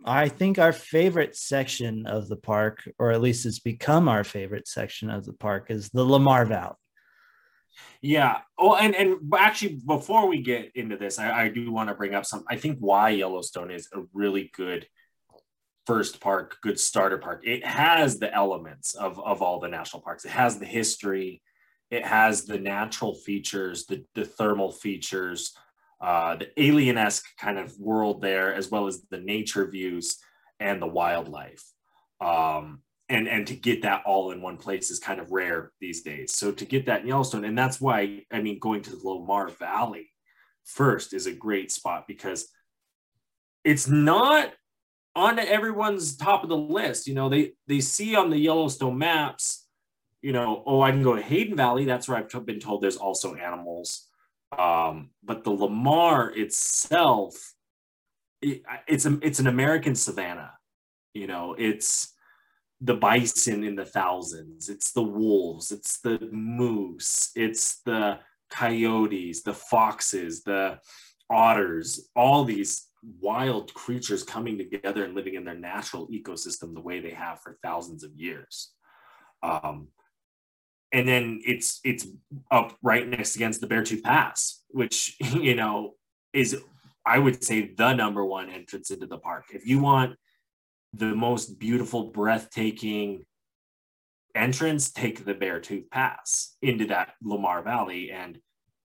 I 0.04 0.30
think 0.30 0.60
our 0.60 0.74
favorite 0.74 1.36
section 1.36 2.06
of 2.06 2.28
the 2.28 2.36
park, 2.36 2.88
or 3.00 3.12
at 3.12 3.22
least 3.22 3.46
it's 3.46 3.60
become 3.60 4.08
our 4.08 4.24
favorite 4.24 4.68
section 4.68 5.10
of 5.10 5.26
the 5.26 5.34
park, 5.34 5.68
is 5.70 5.90
the 5.90 6.04
Lamar 6.04 6.46
Valley. 6.46 6.76
Yeah. 8.02 8.40
Oh, 8.58 8.76
and 8.76 8.96
and 8.96 9.18
actually, 9.38 9.80
before 9.86 10.28
we 10.28 10.42
get 10.42 10.72
into 10.76 10.98
this, 10.98 11.18
I, 11.18 11.46
I 11.46 11.48
do 11.50 11.72
want 11.72 11.90
to 11.90 11.96
bring 11.96 12.14
up 12.14 12.26
some. 12.26 12.44
I 12.50 12.56
think 12.58 12.78
why 12.80 13.10
Yellowstone 13.10 13.72
is 13.72 13.90
a 13.94 14.02
really 14.14 14.52
good 14.54 14.88
first 15.86 16.20
park, 16.20 16.58
good 16.62 16.80
starter 16.80 17.18
park. 17.18 17.42
It 17.46 17.66
has 17.66 18.20
the 18.20 18.34
elements 18.34 18.96
of, 18.96 19.20
of 19.20 19.42
all 19.42 19.60
the 19.60 19.68
national 19.68 20.02
parks. 20.02 20.26
It 20.26 20.32
has 20.32 20.58
the 20.58 20.66
history, 20.66 21.42
it 21.92 22.04
has 22.04 22.46
the 22.46 22.58
natural 22.58 23.14
features, 23.14 23.86
the, 23.86 24.04
the 24.16 24.26
thermal 24.26 24.72
features, 24.72 25.56
uh, 26.06 26.36
the 26.36 26.62
alien-esque 26.62 27.26
kind 27.40 27.58
of 27.58 27.76
world 27.80 28.22
there, 28.22 28.54
as 28.54 28.70
well 28.70 28.86
as 28.86 29.02
the 29.10 29.18
nature 29.18 29.66
views 29.66 30.20
and 30.60 30.80
the 30.80 30.88
wildlife. 30.88 31.64
Um, 32.22 32.84
and 33.10 33.28
and 33.28 33.48
to 33.48 33.56
get 33.56 33.82
that 33.82 34.04
all 34.06 34.30
in 34.30 34.40
one 34.40 34.58
place 34.58 34.92
is 34.92 35.00
kind 35.00 35.20
of 35.20 35.32
rare 35.32 35.72
these 35.82 36.04
days. 36.04 36.32
So 36.34 36.52
to 36.52 36.64
get 36.64 36.86
that 36.86 37.02
in 37.02 37.08
Yellowstone, 37.08 37.44
and 37.44 37.58
that's 37.58 37.82
why 37.82 38.22
I 38.32 38.40
mean 38.42 38.60
going 38.60 38.84
to 38.84 38.92
the 38.92 39.02
Lamar 39.04 39.50
Valley 39.50 40.12
first 40.64 41.12
is 41.12 41.26
a 41.26 41.34
great 41.34 41.72
spot 41.72 42.06
because 42.08 42.50
it's 43.64 43.88
not 43.88 44.54
on 45.16 45.40
everyone's 45.40 46.18
top 46.18 46.44
of 46.44 46.50
the 46.50 46.58
list. 46.58 47.08
You 47.08 47.16
know, 47.16 47.30
they 47.30 47.54
they 47.66 47.80
see 47.80 48.16
on 48.16 48.30
the 48.30 48.38
Yellowstone 48.38 49.00
maps, 49.00 49.68
you 50.22 50.34
know, 50.34 50.62
oh, 50.68 50.82
I 50.82 50.92
can 50.92 51.02
go 51.02 51.16
to 51.16 51.22
Hayden 51.22 51.58
Valley. 51.58 51.86
That's 51.86 52.08
where 52.08 52.18
I've 52.20 52.46
been 52.46 52.60
told 52.60 52.84
there's 52.84 52.98
also 52.98 53.34
animals. 53.34 54.05
Um, 54.58 55.10
but 55.24 55.44
the 55.44 55.52
Lamar 55.52 56.32
itself, 56.32 57.54
it, 58.42 58.64
it's 58.88 59.06
a 59.06 59.18
it's 59.22 59.40
an 59.40 59.48
American 59.48 59.96
savanna. 59.96 60.52
You 61.14 61.28
know, 61.28 61.56
it's 61.58 62.14
the 62.82 62.96
bison 62.96 63.64
in 63.64 63.76
the 63.76 63.86
thousands. 63.86 64.70
It's 64.70 64.92
the 64.92 65.04
wolves. 65.04 65.72
It's 65.72 66.00
the 66.00 66.20
moose. 66.32 67.32
It's 67.36 67.82
the 67.82 68.20
coyotes, 68.50 69.44
the 69.44 69.54
foxes, 69.54 70.44
the 70.44 70.80
otters. 71.30 72.10
All 72.16 72.44
these 72.44 72.88
wild 73.20 73.74
creatures 73.74 74.24
coming 74.24 74.58
together 74.58 75.04
and 75.06 75.16
living 75.16 75.36
in 75.36 75.46
their 75.46 75.58
natural 75.58 76.08
ecosystem 76.08 76.74
the 76.74 76.82
way 76.82 77.00
they 77.00 77.12
have 77.12 77.40
for 77.42 77.58
thousands 77.64 78.04
of 78.04 78.12
years. 78.16 78.72
Um, 79.44 79.88
and 80.96 81.06
then 81.06 81.42
it's 81.46 81.82
it's 81.84 82.08
up 82.50 82.78
right 82.82 83.06
next 83.06 83.36
against 83.36 83.60
the 83.60 83.68
Beartooth 83.68 84.02
Pass, 84.02 84.64
which 84.70 85.18
you 85.34 85.54
know 85.54 85.96
is 86.34 86.58
I 87.06 87.20
would 87.20 87.44
say 87.44 87.74
the 87.76 87.94
number 87.94 88.26
one 88.26 88.50
entrance 88.50 88.90
into 88.90 89.06
the 89.06 89.18
park. 89.18 89.46
If 89.54 89.68
you 89.68 89.80
want 89.80 90.16
the 90.94 91.14
most 91.14 91.60
beautiful, 91.60 92.12
breathtaking 92.12 93.26
entrance, 94.34 94.90
take 94.90 95.26
the 95.26 95.36
Beartooth 95.36 95.90
Pass 95.92 96.56
into 96.62 96.86
that 96.88 97.14
Lamar 97.22 97.62
Valley, 97.62 98.12
and 98.12 98.40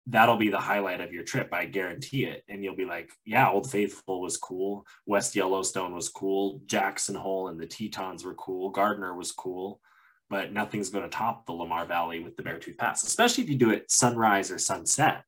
that'll 0.06 0.36
be 0.36 0.50
the 0.50 0.60
highlight 0.60 1.00
of 1.00 1.14
your 1.14 1.24
trip. 1.24 1.54
I 1.54 1.64
guarantee 1.66 2.26
it. 2.26 2.44
And 2.50 2.62
you'll 2.62 2.76
be 2.76 2.84
like, 2.84 3.12
yeah, 3.26 3.50
Old 3.50 3.72
Faithful 3.72 4.22
was 4.22 4.36
cool. 4.36 4.86
West 5.06 5.38
Yellowstone 5.38 5.96
was 5.96 6.10
cool. 6.10 6.62
Jackson 6.66 7.16
Hole 7.16 7.48
and 7.48 7.58
the 7.58 7.66
Tetons 7.66 8.26
were 8.26 8.36
cool. 8.36 8.72
Gardiner 8.72 9.16
was 9.16 9.32
cool. 9.32 9.80
But 10.34 10.52
nothing's 10.52 10.90
going 10.90 11.04
to 11.04 11.16
top 11.16 11.46
the 11.46 11.52
Lamar 11.52 11.86
Valley 11.86 12.24
with 12.24 12.36
the 12.36 12.42
Beartooth 12.42 12.76
Pass, 12.80 13.04
especially 13.04 13.44
if 13.44 13.52
you 13.52 13.56
do 13.56 13.70
it 13.70 13.92
sunrise 13.92 14.50
or 14.50 14.58
sunset. 14.58 15.24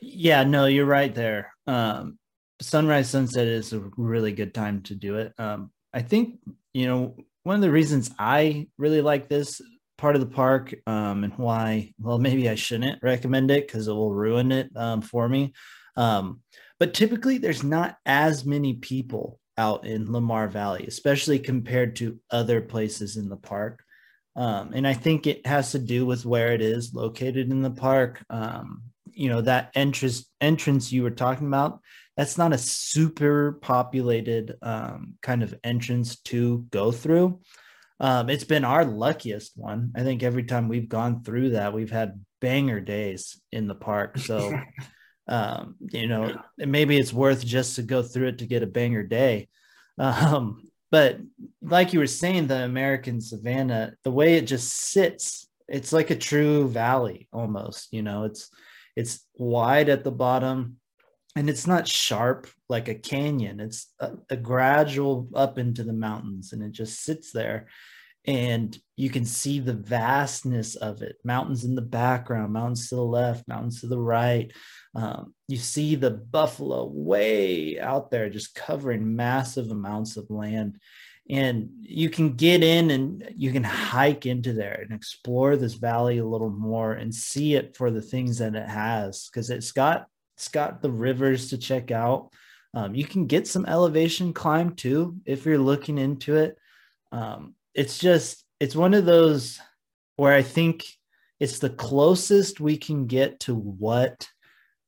Yeah, 0.00 0.44
no, 0.44 0.66
you're 0.66 0.86
right 0.86 1.12
there. 1.12 1.52
Um, 1.66 2.20
sunrise, 2.60 3.10
sunset 3.10 3.48
is 3.48 3.72
a 3.72 3.90
really 3.96 4.30
good 4.30 4.54
time 4.54 4.82
to 4.82 4.94
do 4.94 5.16
it. 5.16 5.32
Um, 5.36 5.72
I 5.92 6.02
think, 6.02 6.38
you 6.72 6.86
know, 6.86 7.16
one 7.42 7.56
of 7.56 7.60
the 7.60 7.72
reasons 7.72 8.12
I 8.20 8.68
really 8.78 9.02
like 9.02 9.28
this 9.28 9.60
part 9.98 10.14
of 10.14 10.20
the 10.20 10.28
park 10.28 10.72
um, 10.86 11.24
and 11.24 11.36
why, 11.36 11.92
well, 11.98 12.20
maybe 12.20 12.48
I 12.48 12.54
shouldn't 12.54 13.02
recommend 13.02 13.50
it 13.50 13.66
because 13.66 13.88
it 13.88 13.94
will 13.94 14.14
ruin 14.14 14.52
it 14.52 14.70
um, 14.76 15.02
for 15.02 15.28
me. 15.28 15.54
Um, 15.96 16.40
but 16.78 16.94
typically, 16.94 17.38
there's 17.38 17.64
not 17.64 17.96
as 18.06 18.44
many 18.44 18.74
people 18.74 19.40
out 19.58 19.84
in 19.86 20.12
Lamar 20.12 20.46
Valley, 20.46 20.84
especially 20.86 21.40
compared 21.40 21.96
to 21.96 22.20
other 22.30 22.60
places 22.60 23.16
in 23.16 23.28
the 23.28 23.36
park. 23.36 23.82
Um, 24.36 24.72
and 24.74 24.86
I 24.86 24.92
think 24.92 25.26
it 25.26 25.46
has 25.46 25.72
to 25.72 25.78
do 25.78 26.04
with 26.04 26.26
where 26.26 26.52
it 26.52 26.60
is 26.60 26.92
located 26.92 27.50
in 27.50 27.62
the 27.62 27.70
park. 27.70 28.22
Um, 28.28 28.82
you 29.12 29.30
know, 29.30 29.40
that 29.40 29.70
entrance 29.74 30.30
entrance 30.40 30.92
you 30.92 31.02
were 31.02 31.10
talking 31.10 31.46
about, 31.46 31.80
that's 32.16 32.36
not 32.36 32.52
a 32.52 32.58
super 32.58 33.52
populated 33.62 34.56
um, 34.62 35.14
kind 35.22 35.42
of 35.42 35.54
entrance 35.64 36.20
to 36.22 36.66
go 36.70 36.92
through. 36.92 37.40
Um, 37.98 38.28
it's 38.28 38.44
been 38.44 38.64
our 38.64 38.84
luckiest 38.84 39.52
one. 39.56 39.92
I 39.96 40.02
think 40.02 40.22
every 40.22 40.44
time 40.44 40.68
we've 40.68 40.88
gone 40.88 41.22
through 41.22 41.50
that, 41.50 41.72
we've 41.72 41.90
had 41.90 42.20
banger 42.40 42.80
days 42.80 43.40
in 43.52 43.68
the 43.68 43.74
park. 43.74 44.18
So, 44.18 44.58
um, 45.28 45.76
you 45.92 46.06
know, 46.06 46.38
maybe 46.58 46.98
it's 46.98 47.12
worth 47.12 47.44
just 47.44 47.76
to 47.76 47.82
go 47.82 48.02
through 48.02 48.28
it 48.28 48.38
to 48.38 48.46
get 48.46 48.62
a 48.62 48.66
banger 48.66 49.02
day. 49.02 49.48
Um, 49.98 50.65
but 50.90 51.18
like 51.62 51.92
you 51.92 51.98
were 51.98 52.06
saying, 52.06 52.46
the 52.46 52.64
American 52.64 53.20
Savannah, 53.20 53.94
the 54.04 54.10
way 54.10 54.34
it 54.34 54.46
just 54.46 54.72
sits, 54.72 55.48
it's 55.68 55.92
like 55.92 56.10
a 56.10 56.16
true 56.16 56.68
valley 56.68 57.28
almost. 57.32 57.92
You 57.92 58.02
know, 58.02 58.24
it's 58.24 58.50
it's 58.94 59.26
wide 59.34 59.88
at 59.88 60.04
the 60.04 60.12
bottom, 60.12 60.76
and 61.34 61.50
it's 61.50 61.66
not 61.66 61.88
sharp 61.88 62.48
like 62.68 62.88
a 62.88 62.94
canyon. 62.94 63.60
It's 63.60 63.92
uh, 64.00 64.10
a, 64.30 64.34
a 64.34 64.36
gradual 64.36 65.28
up 65.34 65.58
into 65.58 65.82
the 65.82 65.92
mountains, 65.92 66.52
and 66.52 66.62
it 66.62 66.72
just 66.72 67.02
sits 67.02 67.32
there 67.32 67.66
and 68.26 68.76
you 68.96 69.10
can 69.10 69.24
see 69.24 69.60
the 69.60 69.74
vastness 69.74 70.74
of 70.74 71.02
it. 71.02 71.16
Mountains 71.24 71.64
in 71.64 71.74
the 71.74 71.82
background 71.82 72.52
mountains 72.52 72.88
to 72.88 72.96
the 72.96 73.02
left 73.02 73.46
mountains 73.46 73.80
to 73.80 73.86
the 73.86 73.98
right. 73.98 74.52
Um, 74.94 75.34
you 75.48 75.58
see 75.58 75.94
the 75.94 76.10
buffalo 76.10 76.86
way 76.86 77.78
out 77.78 78.10
there 78.10 78.28
just 78.28 78.54
covering 78.54 79.14
massive 79.14 79.70
amounts 79.70 80.16
of 80.16 80.30
land. 80.30 80.78
And 81.28 81.70
you 81.80 82.08
can 82.08 82.34
get 82.34 82.62
in 82.62 82.90
and 82.90 83.32
you 83.36 83.52
can 83.52 83.64
hike 83.64 84.26
into 84.26 84.52
there 84.52 84.80
and 84.80 84.92
explore 84.92 85.56
this 85.56 85.74
valley 85.74 86.18
a 86.18 86.24
little 86.24 86.50
more 86.50 86.92
and 86.92 87.14
see 87.14 87.54
it 87.54 87.76
for 87.76 87.90
the 87.90 88.02
things 88.02 88.38
that 88.38 88.54
it 88.54 88.68
has 88.68 89.28
because 89.28 89.50
it's 89.50 89.72
got 89.72 90.06
it's 90.36 90.48
got 90.48 90.82
the 90.82 90.90
rivers 90.90 91.50
to 91.50 91.58
check 91.58 91.90
out. 91.90 92.30
Um, 92.74 92.94
you 92.94 93.06
can 93.06 93.26
get 93.26 93.48
some 93.48 93.64
elevation 93.66 94.32
climb 94.32 94.74
too 94.74 95.16
if 95.24 95.46
you're 95.46 95.58
looking 95.58 95.98
into 95.98 96.36
it. 96.36 96.58
Um, 97.10 97.54
it's 97.76 97.98
just 97.98 98.44
it's 98.58 98.74
one 98.74 98.94
of 98.94 99.04
those 99.04 99.60
where 100.16 100.34
I 100.34 100.42
think 100.42 100.84
it's 101.38 101.58
the 101.58 101.70
closest 101.70 102.58
we 102.58 102.78
can 102.78 103.06
get 103.06 103.40
to 103.40 103.54
what 103.54 104.26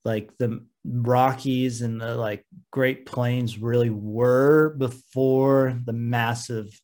like 0.05 0.31
the 0.39 0.65
Rockies 0.85 1.83
and 1.83 2.01
the 2.01 2.15
like 2.15 2.47
Great 2.71 3.05
Plains 3.05 3.59
really 3.59 3.91
were 3.91 4.71
before 4.71 5.79
the 5.85 5.93
massive 5.93 6.81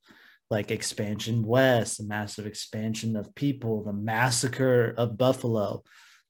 like 0.51 0.71
expansion 0.71 1.43
west, 1.43 1.99
the 1.99 2.05
massive 2.05 2.47
expansion 2.47 3.17
of 3.17 3.35
people, 3.35 3.83
the 3.83 3.95
massacre 3.95 4.95
of 4.99 5.17
Buffalo. 5.17 5.83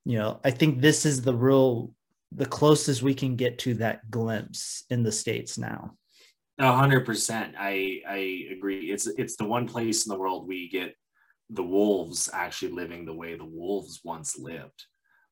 You 0.04 0.18
know, 0.18 0.40
I 0.44 0.52
think 0.52 0.80
this 0.80 1.04
is 1.04 1.22
the 1.22 1.34
real 1.34 1.92
the 2.30 2.46
closest 2.46 3.02
we 3.02 3.14
can 3.14 3.34
get 3.34 3.58
to 3.60 3.74
that 3.74 4.08
glimpse 4.10 4.84
in 4.88 5.02
the 5.02 5.12
states 5.12 5.58
now. 5.58 5.96
A 6.58 6.72
hundred 6.72 7.04
percent. 7.04 7.54
I 7.58 8.00
I 8.08 8.46
agree. 8.52 8.90
It's 8.92 9.06
it's 9.06 9.36
the 9.36 9.44
one 9.44 9.66
place 9.66 10.06
in 10.06 10.10
the 10.12 10.18
world 10.18 10.46
we 10.46 10.68
get 10.68 10.94
the 11.50 11.62
wolves 11.64 12.30
actually 12.32 12.72
living 12.72 13.04
the 13.04 13.12
way 13.14 13.36
the 13.36 13.44
wolves 13.44 14.00
once 14.04 14.38
lived. 14.38 14.86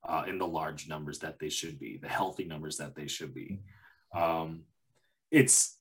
uh, 0.09 0.25
in 0.29 0.39
the 0.39 0.47
large 0.47 0.89
numbers 0.89 1.21
that 1.21 1.39
they 1.41 1.49
should 1.51 1.79
be, 1.81 1.99
the 2.03 2.09
healthy 2.09 2.45
numbers 2.45 2.77
that 2.79 2.95
they 2.97 3.09
should 3.09 3.35
be. 3.35 3.61
Um, 4.17 4.65
it's, 5.31 5.79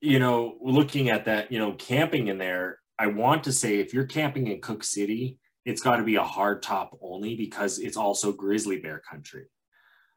you 0.00 0.18
know, 0.20 0.58
looking 0.62 1.10
at 1.10 1.26
that, 1.26 1.52
you 1.52 1.58
know, 1.58 1.72
camping 1.74 2.28
in 2.28 2.38
there, 2.38 2.80
I 2.98 3.08
want 3.08 3.44
to 3.44 3.52
say 3.52 3.78
if 3.80 3.94
you're 3.94 4.06
camping 4.06 4.48
in 4.48 4.60
Cooke 4.60 4.84
City, 4.84 5.38
it's 5.64 5.82
got 5.82 5.96
to 5.98 6.04
be 6.04 6.16
a 6.16 6.24
hard 6.24 6.62
top 6.62 6.98
only 7.02 7.36
because 7.36 7.78
it's 7.78 7.96
also 7.96 8.32
grizzly 8.32 8.78
bear 8.80 9.00
country. 9.10 9.46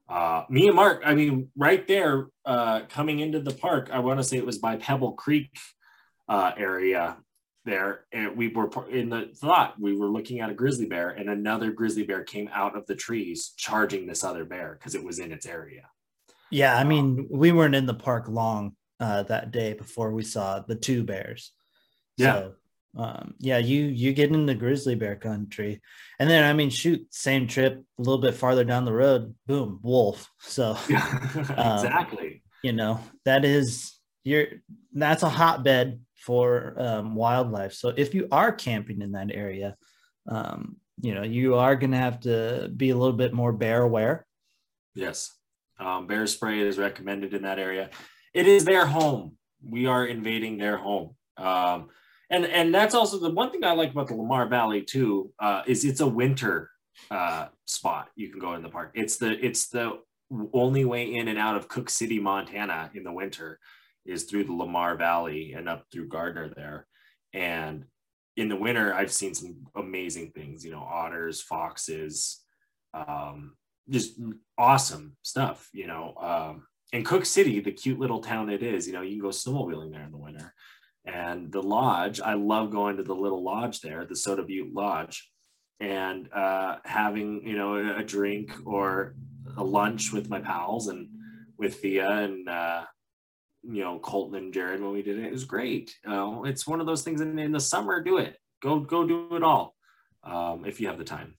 Uh, 0.10 0.44
me 0.50 0.68
and 0.68 0.76
Mark, 0.76 1.02
I 1.06 1.16
mean, 1.16 1.50
right 1.58 1.86
there, 1.88 2.28
uh, 2.46 2.82
coming 2.90 3.20
into 3.20 3.40
the 3.42 3.54
park, 3.54 3.90
I 3.92 4.00
want 4.00 4.20
to 4.20 4.24
say 4.24 4.38
it 4.38 4.46
was 4.46 4.58
by 4.58 4.78
Pebble 4.78 5.14
Creek 5.14 5.50
uh, 6.30 6.52
area 6.58 7.18
there, 7.66 8.06
and 8.14 8.36
we 8.38 8.48
were 8.48 8.70
in 8.90 9.10
the 9.10 9.30
thought 9.36 9.80
we 9.80 9.96
were 9.96 10.08
looking 10.08 10.40
at 10.40 10.50
a 10.50 10.54
grizzly 10.54 10.86
bear, 10.86 11.10
and 11.10 11.30
another 11.30 11.72
grizzly 11.72 12.04
bear 12.04 12.24
came 12.24 12.50
out 12.54 12.78
of 12.78 12.86
the 12.88 12.96
trees 12.96 13.54
charging 13.58 14.08
this 14.08 14.24
other 14.24 14.46
bear 14.46 14.78
because 14.80 14.96
it 14.96 15.04
was 15.04 15.20
in 15.20 15.32
its 15.32 15.46
area. 15.46 15.90
Yeah, 16.50 16.78
I 16.78 16.86
mean, 16.86 17.28
we 17.30 17.52
weren't 17.52 17.76
in 17.76 17.86
the 17.86 17.94
park 17.94 18.30
long 18.30 18.76
uh, 19.02 19.24
that 19.24 19.52
day 19.52 19.74
before 19.74 20.12
we 20.12 20.24
saw 20.24 20.62
the 20.62 20.76
two 20.76 21.04
bears. 21.04 21.52
Yeah. 22.16 22.34
So, 22.34 22.54
um, 22.98 23.36
yeah, 23.38 23.60
you 23.60 23.86
you 23.86 24.12
get 24.12 24.32
into 24.32 24.56
grizzly 24.56 24.96
bear 24.96 25.16
country, 25.16 25.82
and 26.20 26.28
then 26.28 26.44
I 26.44 26.54
mean, 26.54 26.72
shoot, 26.72 27.06
same 27.12 27.48
trip, 27.48 27.84
a 28.00 28.02
little 28.02 28.18
bit 28.18 28.34
farther 28.34 28.64
down 28.64 28.86
the 28.86 28.94
road, 28.94 29.36
boom, 29.46 29.80
wolf. 29.84 30.30
So 30.42 30.72
um, 30.90 31.76
exactly, 31.76 32.28
um, 32.28 32.42
you 32.64 32.74
know 32.74 33.00
that 33.26 33.46
is 33.46 33.96
you're 34.24 34.48
that's 34.94 35.22
a 35.22 35.30
hotbed 35.30 36.00
for 36.16 36.74
um, 36.78 37.14
wildlife. 37.14 37.74
So 37.74 37.94
if 37.96 38.16
you 38.16 38.28
are 38.32 38.52
camping 38.52 39.02
in 39.02 39.12
that 39.12 39.30
area, 39.32 39.78
um, 40.28 40.78
you 41.00 41.14
know 41.14 41.24
you 41.24 41.56
are 41.56 41.76
going 41.76 41.92
to 41.92 41.98
have 41.98 42.22
to 42.22 42.72
be 42.76 42.90
a 42.90 42.98
little 42.98 43.16
bit 43.16 43.32
more 43.32 43.54
bear 43.54 43.84
aware. 43.84 44.26
Yes, 44.96 45.32
um, 45.80 46.08
bear 46.08 46.26
spray 46.26 46.62
is 46.62 46.80
recommended 46.80 47.36
in 47.36 47.44
that 47.44 47.60
area. 47.60 47.92
It 48.34 48.48
is 48.48 48.66
their 48.66 48.88
home. 48.88 49.38
We 49.64 49.86
are 49.86 50.06
invading 50.06 50.58
their 50.58 50.78
home. 50.78 51.16
And 52.30 52.46
and 52.46 52.74
that's 52.74 52.94
also 52.94 53.20
the 53.20 53.32
one 53.32 53.52
thing 53.52 53.64
I 53.64 53.72
like 53.72 53.92
about 53.92 54.08
the 54.08 54.16
Lamar 54.16 54.48
Valley 54.48 54.82
too 54.82 55.32
uh, 55.40 55.64
is 55.66 55.86
it's 55.86 56.02
a 56.02 56.08
winter 56.08 56.70
uh, 57.10 57.48
spot 57.66 58.10
you 58.16 58.30
can 58.30 58.40
go 58.40 58.54
in 58.54 58.64
the 58.64 58.70
park. 58.70 58.92
It's 58.96 59.18
the 59.18 59.44
it's 59.46 59.70
the 59.70 60.00
only 60.54 60.84
way 60.84 61.16
in 61.16 61.30
and 61.30 61.40
out 61.40 61.56
of 61.56 61.70
Cooke 61.70 61.90
City, 61.90 62.20
Montana 62.20 62.92
in 62.94 63.04
the 63.04 63.14
winter 63.14 63.60
is 64.06 64.24
through 64.24 64.46
the 64.46 64.54
Lamar 64.54 64.96
Valley 64.96 65.54
and 65.54 65.70
up 65.70 65.86
through 65.92 66.08
Gardiner 66.08 66.50
there. 66.54 66.88
And 67.34 67.86
in 68.36 68.50
the 68.50 68.56
winter, 68.56 68.94
I've 68.94 69.12
seen 69.12 69.34
some 69.34 69.66
amazing 69.76 70.32
things. 70.32 70.66
You 70.66 70.72
know, 70.72 70.84
otters, 70.84 71.42
foxes, 71.42 72.44
um, 72.94 73.56
just 73.90 74.20
awesome 74.58 75.16
stuff. 75.22 75.70
You 75.74 75.88
know, 75.88 76.14
um, 76.20 76.68
and 76.94 77.06
Cooke 77.06 77.26
City, 77.26 77.60
the 77.60 77.72
cute 77.72 78.00
little 78.00 78.22
town 78.22 78.50
it 78.50 78.64
is, 78.64 78.88
you 78.88 78.94
know, 78.94 79.02
you 79.02 79.12
can 79.12 79.22
go 79.22 79.30
snowmobiling 79.30 79.92
there 79.92 80.04
in 80.04 80.12
the 80.12 80.18
winter. 80.18 80.54
And 81.08 81.52
the 81.52 81.64
lodge, 81.64 82.20
I 82.20 82.34
love 82.34 82.70
going 82.70 82.98
to 82.98 83.04
the 83.04 83.16
little 83.16 83.42
lodge 83.42 83.80
there, 83.80 84.06
the 84.06 84.16
Soda 84.16 84.44
Butte 84.44 84.74
Lodge, 84.74 85.32
and 85.80 86.32
uh, 86.34 86.78
having 86.84 87.48
you 87.48 87.56
know 87.56 87.96
a 87.96 88.04
drink 88.04 88.52
or 88.66 89.16
a 89.56 89.64
lunch 89.64 90.12
with 90.12 90.30
my 90.30 90.42
pals 90.42 90.90
and 90.90 91.08
with 91.58 91.80
Thea 91.80 92.10
and 92.10 92.50
uh, 92.50 92.84
you 93.64 93.84
know 93.84 94.00
Colton 94.00 94.38
and 94.38 94.54
Jared 94.54 94.82
when 94.82 94.92
we 94.92 95.02
did 95.02 95.18
it. 95.18 95.26
It 95.26 95.32
was 95.32 95.46
great. 95.46 95.96
You 96.04 96.12
know, 96.12 96.44
it's 96.44 96.68
one 96.68 96.82
of 96.82 96.86
those 96.86 97.04
things. 97.04 97.22
In, 97.22 97.40
in 97.40 97.54
the 97.54 97.60
summer, 97.60 98.04
do 98.04 98.18
it. 98.18 98.36
Go 98.62 98.82
go 98.82 99.08
do 99.08 99.34
it 99.38 99.44
all 99.44 99.76
um, 100.24 100.66
if 100.66 100.82
you 100.82 100.88
have 100.88 100.98
the 100.98 101.06
time. 101.06 101.36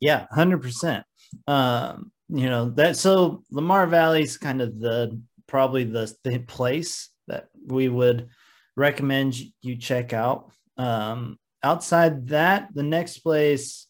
Yeah, 0.00 0.26
hundred 0.30 0.62
percent. 0.62 1.04
Um, 1.48 2.12
you 2.28 2.48
know 2.48 2.70
that. 2.70 2.96
So 2.96 3.42
Lamar 3.50 3.88
Valley's 3.88 4.36
kind 4.36 4.62
of 4.62 4.78
the 4.78 5.20
probably 5.48 5.82
the, 5.84 6.14
the 6.22 6.38
place 6.38 7.10
that 7.32 7.48
we 7.66 7.88
would 7.88 8.28
recommend 8.76 9.36
you 9.60 9.76
check 9.76 10.12
out. 10.12 10.52
Um, 10.76 11.38
outside 11.62 12.28
that, 12.28 12.68
the 12.74 12.82
next 12.82 13.18
place, 13.18 13.86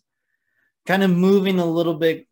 kind 0.86 1.02
of 1.02 1.10
moving 1.10 1.58
a 1.58 1.66
little 1.66 1.94
bit 1.94 2.26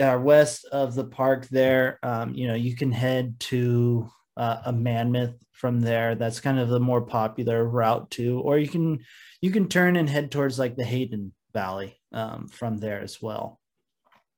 uh, 0.00 0.18
west 0.20 0.66
of 0.66 0.94
the 0.94 1.04
park 1.04 1.48
there, 1.48 1.98
um, 2.02 2.34
you 2.34 2.46
know, 2.48 2.54
you 2.54 2.74
can 2.74 2.92
head 2.92 3.38
to 3.40 4.10
uh, 4.36 4.58
a 4.66 4.72
Mammoth 4.72 5.36
from 5.52 5.80
there. 5.80 6.14
That's 6.14 6.40
kind 6.40 6.58
of 6.58 6.68
the 6.68 6.80
more 6.80 7.02
popular 7.02 7.64
route 7.64 8.10
too, 8.10 8.40
or 8.40 8.58
you 8.58 8.68
can 8.68 9.00
you 9.40 9.50
can 9.50 9.68
turn 9.68 9.96
and 9.96 10.08
head 10.08 10.30
towards 10.30 10.58
like 10.58 10.76
the 10.76 10.84
Hayden 10.84 11.32
Valley 11.54 11.98
um, 12.12 12.48
from 12.48 12.78
there 12.78 13.00
as 13.00 13.22
well. 13.22 13.60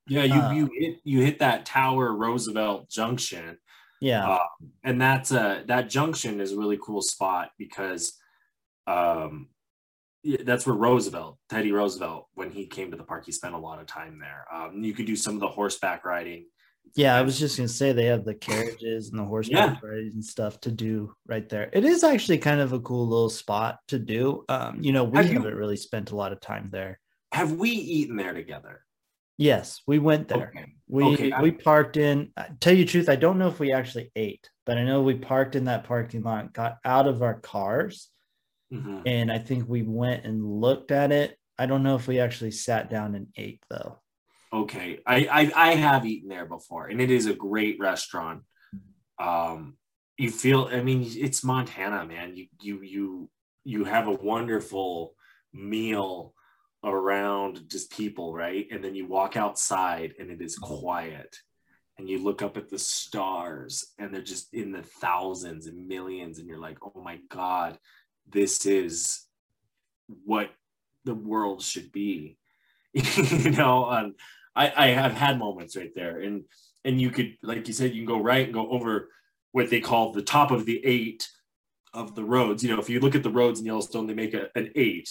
Yeah, 0.07 0.25
you 0.25 0.57
you 0.57 0.71
hit 0.73 1.01
you 1.05 1.21
hit 1.21 1.41
that 1.41 1.67
Tower 1.67 2.15
Roosevelt 2.15 2.89
Junction, 2.89 3.59
yeah. 4.01 4.29
Uh, 4.29 4.47
and 4.85 5.01
that's 5.01 5.33
a 5.33 5.65
that 5.67 5.89
junction 5.89 6.41
is 6.41 6.53
a 6.53 6.59
really 6.59 6.79
cool 6.81 7.03
spot 7.03 7.51
because 7.59 8.15
um 8.87 9.49
that's 10.45 10.67
where 10.67 10.77
Roosevelt, 10.77 11.39
Teddy 11.49 11.73
Roosevelt, 11.73 12.27
when 12.35 12.51
he 12.51 12.67
came 12.67 12.91
to 12.91 12.97
the 12.97 13.05
park, 13.05 13.25
he 13.25 13.33
spent 13.33 13.55
a 13.55 13.59
lot 13.59 13.81
of 13.81 13.87
time 13.87 14.19
there. 14.19 14.45
Um, 14.53 14.83
you 14.83 14.93
could 14.93 15.07
do 15.07 15.17
some 15.17 15.35
of 15.35 15.41
the 15.41 15.49
horseback 15.49 16.05
riding. 16.05 16.47
Yeah, 16.95 17.17
I 17.17 17.23
was 17.23 17.39
just 17.39 17.57
gonna 17.57 17.69
say 17.69 17.93
they 17.93 18.07
have 18.07 18.25
the 18.25 18.35
carriages 18.35 19.11
and 19.11 19.19
the 19.19 19.25
horseback 19.25 19.81
yeah. 19.83 19.89
riding 19.89 20.13
and 20.15 20.25
stuff 20.25 20.61
to 20.63 20.71
do 20.71 21.15
right 21.27 21.49
there. 21.49 21.71
It 21.73 21.85
is 21.85 22.03
actually 22.03 22.39
kind 22.39 22.61
of 22.61 22.73
a 22.73 22.81
cool 22.81 23.07
little 23.07 23.31
spot 23.31 23.79
to 23.89 23.99
do. 23.99 24.45
Um, 24.49 24.79
you 24.81 24.93
know, 24.93 25.05
we 25.05 25.19
have 25.19 25.27
haven't 25.27 25.51
you, 25.51 25.57
really 25.57 25.77
spent 25.77 26.11
a 26.11 26.17
lot 26.17 26.33
of 26.33 26.41
time 26.41 26.71
there. 26.73 26.99
Have 27.33 27.53
we 27.53 27.71
eaten 27.71 28.17
there 28.17 28.33
together? 28.33 28.85
Yes, 29.39 29.83
we 29.87 30.01
went 30.01 30.29
there. 30.29 30.53
Okay. 30.55 30.75
We 30.89 31.05
okay. 31.05 31.33
we 31.41 31.53
parked 31.53 31.97
in. 31.97 32.33
Tell 32.59 32.75
you 32.75 32.85
the 32.85 32.91
truth, 32.91 33.09
I 33.09 33.17
don't 33.17 33.39
know 33.39 33.49
if 33.49 33.61
we 33.61 33.73
actually 33.73 34.11
ate, 34.17 34.51
but 34.67 34.77
I 34.77 34.85
know 34.85 35.01
we 35.01 35.15
parked 35.15 35.55
in 35.55 35.65
that 35.67 35.85
parking 35.85 36.23
lot, 36.23 36.53
got 36.53 36.79
out 36.85 37.07
of 37.07 37.23
our 37.23 37.39
cars, 37.41 38.09
mm-hmm. 38.73 39.03
and 39.07 39.31
I 39.31 39.39
think 39.39 39.69
we 39.69 39.83
went 39.83 40.25
and 40.25 40.45
looked 40.45 40.91
at 40.91 41.13
it. 41.13 41.39
I 41.57 41.67
don't 41.67 41.85
know 41.85 41.95
if 41.95 42.09
we 42.09 42.19
actually 42.19 42.51
sat 42.51 42.91
down 42.91 43.15
and 43.15 43.29
ate 43.37 43.63
though. 43.71 44.01
Okay, 44.53 44.99
I 45.07 45.29
I, 45.31 45.71
I 45.71 45.75
have 45.75 46.05
eaten 46.05 46.29
there 46.29 46.47
before, 46.47 46.89
and 46.89 47.01
it 47.01 47.11
is 47.11 47.27
a 47.27 47.35
great 47.35 47.79
restaurant. 47.79 48.43
Um, 49.21 49.77
you 50.17 50.31
feel, 50.31 50.69
I 50.73 50.83
mean, 50.83 51.07
it's 51.07 51.45
Montana, 51.45 52.05
man. 52.07 52.35
You 52.35 52.47
you 52.61 52.83
you 52.83 53.31
you 53.65 53.85
have 53.85 54.09
a 54.09 54.13
wonderful 54.13 55.15
meal 55.53 56.35
around 56.85 57.69
just 57.69 57.91
people, 57.91 58.33
right? 58.33 58.67
And 58.71 58.83
then 58.83 58.95
you 58.95 59.07
walk 59.07 59.37
outside 59.37 60.15
and 60.19 60.31
it 60.31 60.41
is 60.41 60.57
quiet. 60.57 61.37
And 61.99 62.09
you 62.09 62.23
look 62.23 62.43
up 62.43 62.57
at 62.57 62.69
the 62.69 62.79
stars 62.79 63.93
and 63.99 64.15
they're 64.15 64.23
just 64.23 64.55
in 64.55 64.71
the 64.71 64.83
thousands 64.83 65.67
and 65.67 65.89
millions. 65.89 66.39
And 66.39 66.47
you're 66.47 66.61
like, 66.61 66.79
oh 66.83 67.03
my 67.03 67.19
God, 67.29 67.79
this 68.31 68.67
is 68.67 69.27
what 70.25 70.51
the 71.05 71.15
world 71.15 71.63
should 71.63 71.91
be. 71.91 72.37
you 72.93 73.51
know, 73.51 73.91
um, 73.91 74.15
I, 74.55 74.73
I 74.77 74.87
have 74.89 75.13
had 75.13 75.39
moments 75.39 75.77
right 75.77 75.93
there. 75.95 76.21
And 76.21 76.45
and 76.85 77.01
you 77.01 77.11
could, 77.11 77.37
like 77.43 77.67
you 77.67 77.75
said, 77.75 77.93
you 77.93 78.07
can 78.07 78.17
go 78.17 78.23
right 78.23 78.45
and 78.45 78.55
go 78.55 78.71
over 78.71 79.09
what 79.53 79.69
they 79.69 79.81
call 79.81 80.13
the 80.13 80.23
top 80.23 80.53
of 80.53 80.65
the 80.65 80.81
eight 80.85 81.29
of 81.93 82.15
the 82.15 82.25
roads. 82.25 82.63
You 82.63 82.71
know, 82.71 82.81
if 82.81 82.89
you 82.89 83.01
look 83.01 83.17
at 83.17 83.23
the 83.23 83.31
roads 83.31 83.61
in 83.61 83.67
Yellowstone, 83.67 84.07
they 84.07 84.15
make 84.15 84.35
a, 84.35 84.49
an 84.55 84.71
eight 84.77 85.11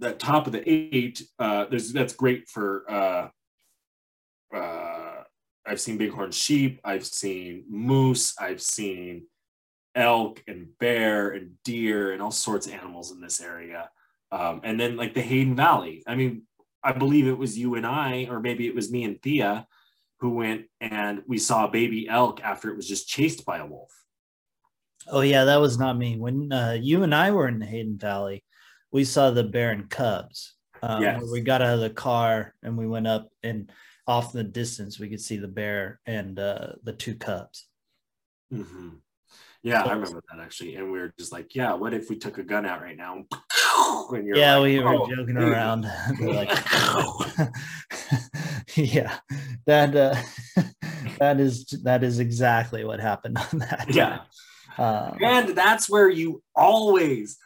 that 0.00 0.18
top 0.18 0.46
of 0.46 0.52
the 0.52 0.62
eight, 0.68 1.22
uh, 1.38 1.66
there's 1.70 1.92
that's 1.92 2.14
great 2.14 2.48
for. 2.48 2.90
Uh, 2.90 3.28
uh, 4.54 5.22
I've 5.64 5.80
seen 5.80 5.96
bighorn 5.96 6.32
sheep. 6.32 6.80
I've 6.84 7.06
seen 7.06 7.64
moose. 7.68 8.34
I've 8.38 8.60
seen 8.60 9.26
elk 9.94 10.42
and 10.46 10.66
bear 10.78 11.30
and 11.30 11.52
deer 11.64 12.12
and 12.12 12.22
all 12.22 12.30
sorts 12.30 12.66
of 12.66 12.72
animals 12.72 13.12
in 13.12 13.20
this 13.20 13.40
area. 13.40 13.90
Um, 14.30 14.60
and 14.64 14.80
then 14.80 14.96
like 14.96 15.14
the 15.14 15.20
Hayden 15.20 15.54
Valley. 15.54 16.02
I 16.06 16.14
mean, 16.14 16.42
I 16.82 16.92
believe 16.92 17.28
it 17.28 17.38
was 17.38 17.58
you 17.58 17.74
and 17.76 17.86
I, 17.86 18.26
or 18.30 18.40
maybe 18.40 18.66
it 18.66 18.74
was 18.74 18.90
me 18.90 19.04
and 19.04 19.20
Thea, 19.22 19.66
who 20.20 20.30
went 20.30 20.66
and 20.80 21.22
we 21.26 21.38
saw 21.38 21.66
a 21.66 21.70
baby 21.70 22.08
elk 22.08 22.42
after 22.42 22.70
it 22.70 22.76
was 22.76 22.88
just 22.88 23.08
chased 23.08 23.44
by 23.44 23.58
a 23.58 23.66
wolf. 23.66 23.92
Oh 25.08 25.20
yeah, 25.20 25.44
that 25.44 25.60
was 25.60 25.78
not 25.78 25.98
me. 25.98 26.16
When 26.16 26.52
uh, 26.52 26.76
you 26.80 27.02
and 27.02 27.14
I 27.14 27.32
were 27.32 27.48
in 27.48 27.58
the 27.58 27.66
Hayden 27.66 27.98
Valley, 27.98 28.44
we 28.92 29.04
saw 29.04 29.30
the 29.30 29.42
bear 29.42 29.70
and 29.70 29.90
cubs. 29.90 30.54
Um, 30.82 31.02
yes. 31.02 31.22
we 31.30 31.40
got 31.40 31.62
out 31.62 31.74
of 31.74 31.80
the 31.80 31.90
car 31.90 32.54
and 32.62 32.76
we 32.76 32.86
went 32.86 33.06
up 33.06 33.28
and 33.42 33.70
off 34.06 34.34
in 34.34 34.38
the 34.38 34.44
distance 34.44 34.98
we 34.98 35.08
could 35.08 35.20
see 35.20 35.36
the 35.36 35.48
bear 35.48 36.00
and 36.06 36.38
uh, 36.38 36.72
the 36.82 36.92
two 36.92 37.14
cubs. 37.14 37.68
Mm-hmm. 38.52 38.88
Yeah, 39.62 39.84
so, 39.84 39.90
I 39.90 39.92
remember 39.92 40.22
that 40.30 40.42
actually. 40.42 40.74
And 40.74 40.90
we 40.90 40.98
were 40.98 41.14
just 41.16 41.32
like, 41.32 41.54
yeah, 41.54 41.72
what 41.74 41.94
if 41.94 42.10
we 42.10 42.16
took 42.16 42.38
a 42.38 42.42
gun 42.42 42.66
out 42.66 42.82
right 42.82 42.96
now? 42.96 43.24
yeah, 44.34 44.56
like, 44.56 44.62
we 44.64 44.78
were 44.80 44.94
oh, 44.94 45.08
joking 45.08 45.36
dude. 45.36 45.48
around. 45.48 45.82
like, 46.20 46.50
yeah, 48.74 49.18
that 49.66 49.94
uh, 49.94 50.16
that 51.20 51.38
is 51.38 51.64
that 51.84 52.02
is 52.02 52.18
exactly 52.18 52.84
what 52.84 52.98
happened 52.98 53.38
on 53.38 53.60
that. 53.60 53.86
Yeah, 53.88 54.22
um, 54.78 55.16
and 55.22 55.50
that's 55.50 55.88
where 55.88 56.10
you 56.10 56.42
always 56.56 57.38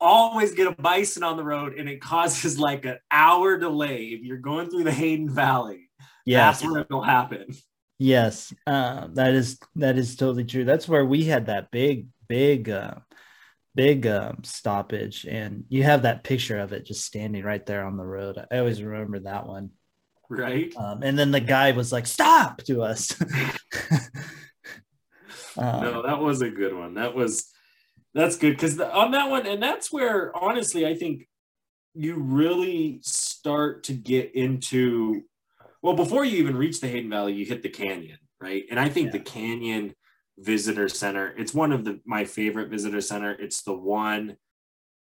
always 0.00 0.54
get 0.54 0.66
a 0.66 0.82
bison 0.82 1.22
on 1.22 1.36
the 1.36 1.44
road 1.44 1.74
and 1.74 1.88
it 1.88 2.00
causes 2.00 2.58
like 2.58 2.84
an 2.84 2.98
hour 3.10 3.58
delay 3.58 4.06
if 4.06 4.22
you're 4.22 4.38
going 4.38 4.70
through 4.70 4.84
the 4.84 4.92
Hayden 4.92 5.28
Valley. 5.28 5.90
Yeah, 6.24 6.50
that's 6.50 6.62
where 6.62 6.80
it'll 6.80 7.02
happen. 7.02 7.46
Yes, 7.98 8.52
uh, 8.66 9.08
that 9.14 9.34
is 9.34 9.58
that 9.76 9.98
is 9.98 10.14
totally 10.14 10.44
true. 10.44 10.64
That's 10.64 10.88
where 10.88 11.04
we 11.04 11.24
had 11.24 11.46
that 11.46 11.70
big, 11.70 12.06
big, 12.28 12.68
uh, 12.68 12.96
big 13.74 14.06
um, 14.06 14.44
stoppage, 14.44 15.24
and 15.24 15.64
you 15.68 15.82
have 15.82 16.02
that 16.02 16.22
picture 16.22 16.58
of 16.58 16.72
it 16.72 16.84
just 16.84 17.04
standing 17.04 17.42
right 17.42 17.64
there 17.64 17.84
on 17.84 17.96
the 17.96 18.04
road. 18.04 18.38
I 18.50 18.58
always 18.58 18.82
remember 18.82 19.20
that 19.20 19.46
one. 19.46 19.70
Right. 20.28 20.72
Um, 20.76 21.02
and 21.02 21.18
then 21.18 21.30
the 21.30 21.40
guy 21.40 21.72
was 21.72 21.90
like, 21.90 22.06
"Stop!" 22.06 22.62
to 22.64 22.82
us. 22.82 23.20
um, 23.20 23.26
no, 25.56 26.02
that 26.02 26.20
was 26.20 26.42
a 26.42 26.50
good 26.50 26.74
one. 26.74 26.94
That 26.94 27.14
was 27.14 27.50
that's 28.18 28.36
good 28.36 28.50
because 28.50 28.80
on 28.80 29.12
that 29.12 29.30
one, 29.30 29.46
and 29.46 29.62
that's 29.62 29.92
where 29.92 30.36
honestly, 30.36 30.84
I 30.84 30.94
think 30.94 31.28
you 31.94 32.16
really 32.16 32.98
start 33.02 33.84
to 33.84 33.92
get 33.92 34.34
into 34.34 35.22
well, 35.82 35.94
before 35.94 36.24
you 36.24 36.38
even 36.38 36.56
reach 36.56 36.80
the 36.80 36.88
Hayden 36.88 37.10
Valley, 37.10 37.34
you 37.34 37.46
hit 37.46 37.62
the 37.62 37.68
canyon, 37.68 38.18
right? 38.40 38.64
And 38.68 38.80
I 38.80 38.88
think 38.88 39.06
yeah. 39.06 39.12
the 39.12 39.20
canyon 39.20 39.94
visitor 40.36 40.88
center, 40.88 41.32
it's 41.38 41.54
one 41.54 41.70
of 41.70 41.84
the 41.84 42.00
my 42.04 42.24
favorite 42.24 42.70
visitor 42.70 43.00
center. 43.00 43.32
It's 43.32 43.62
the 43.62 43.74
one 43.74 44.36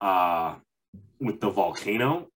uh 0.02 0.56
with 1.22 1.40
the 1.40 1.50
volcano 1.50 2.28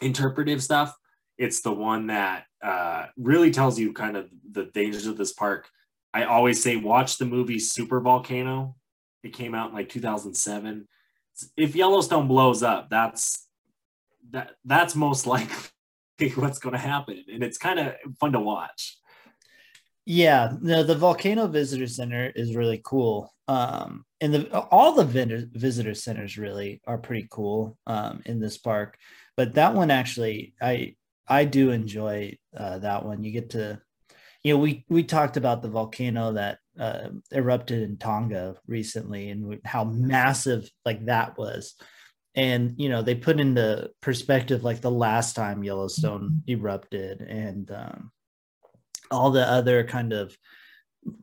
interpretive 0.00 0.62
stuff. 0.62 0.96
It's 1.36 1.62
the 1.62 1.72
one 1.72 2.06
that 2.06 2.44
uh 2.62 3.06
really 3.16 3.50
tells 3.50 3.76
you 3.76 3.92
kind 3.92 4.16
of 4.16 4.30
the 4.52 4.66
dangers 4.66 5.06
of 5.06 5.16
this 5.16 5.32
park. 5.32 5.68
I 6.14 6.24
always 6.24 6.62
say 6.62 6.76
watch 6.76 7.18
the 7.18 7.26
movie 7.26 7.58
Super 7.58 8.00
Volcano. 8.00 8.76
It 9.22 9.34
came 9.34 9.54
out 9.54 9.70
in 9.70 9.74
like 9.74 9.88
2007. 9.88 10.88
If 11.56 11.76
Yellowstone 11.76 12.28
blows 12.28 12.62
up, 12.62 12.90
that's 12.90 13.46
that 14.30 14.52
that's 14.64 14.94
most 14.94 15.26
likely 15.28 16.32
what's 16.34 16.58
going 16.58 16.74
to 16.74 16.78
happen, 16.78 17.24
and 17.32 17.42
it's 17.42 17.58
kind 17.58 17.78
of 17.78 17.94
fun 18.18 18.32
to 18.32 18.40
watch. 18.40 18.96
Yeah, 20.06 20.54
no, 20.60 20.82
the 20.82 20.96
Volcano 20.96 21.46
Visitor 21.46 21.86
Center 21.86 22.32
is 22.34 22.56
really 22.56 22.80
cool. 22.84 23.32
Um, 23.48 24.04
and 24.20 24.34
the 24.34 24.58
all 24.58 24.92
the 24.92 25.04
vendor, 25.04 25.44
visitor 25.52 25.94
centers 25.94 26.38
really 26.38 26.80
are 26.86 26.98
pretty 26.98 27.26
cool 27.30 27.76
um, 27.86 28.22
in 28.26 28.40
this 28.40 28.58
park, 28.58 28.96
but 29.36 29.54
that 29.54 29.74
one 29.74 29.90
actually, 29.90 30.54
I 30.60 30.96
I 31.26 31.44
do 31.44 31.70
enjoy 31.70 32.38
uh, 32.56 32.78
that 32.78 33.04
one. 33.04 33.22
You 33.22 33.32
get 33.32 33.50
to, 33.50 33.80
you 34.42 34.54
know, 34.54 34.60
we 34.60 34.84
we 34.88 35.02
talked 35.04 35.36
about 35.36 35.62
the 35.62 35.68
volcano 35.68 36.32
that 36.32 36.58
uh, 36.80 37.10
erupted 37.30 37.82
in 37.82 37.98
Tonga 37.98 38.56
recently 38.66 39.28
and 39.28 39.60
how 39.66 39.84
massive 39.84 40.68
like 40.86 41.04
that 41.06 41.36
was. 41.36 41.74
And 42.34 42.74
you 42.78 42.88
know 42.88 43.02
they 43.02 43.14
put 43.14 43.38
into 43.38 43.90
perspective 44.00 44.64
like 44.64 44.80
the 44.80 44.90
last 44.90 45.36
time 45.36 45.62
yellowstone 45.62 46.42
mm-hmm. 46.46 46.50
erupted 46.52 47.20
and 47.20 47.70
um, 47.70 48.12
all 49.10 49.30
the 49.30 49.44
other 49.44 49.84
kind 49.84 50.12
of 50.12 50.34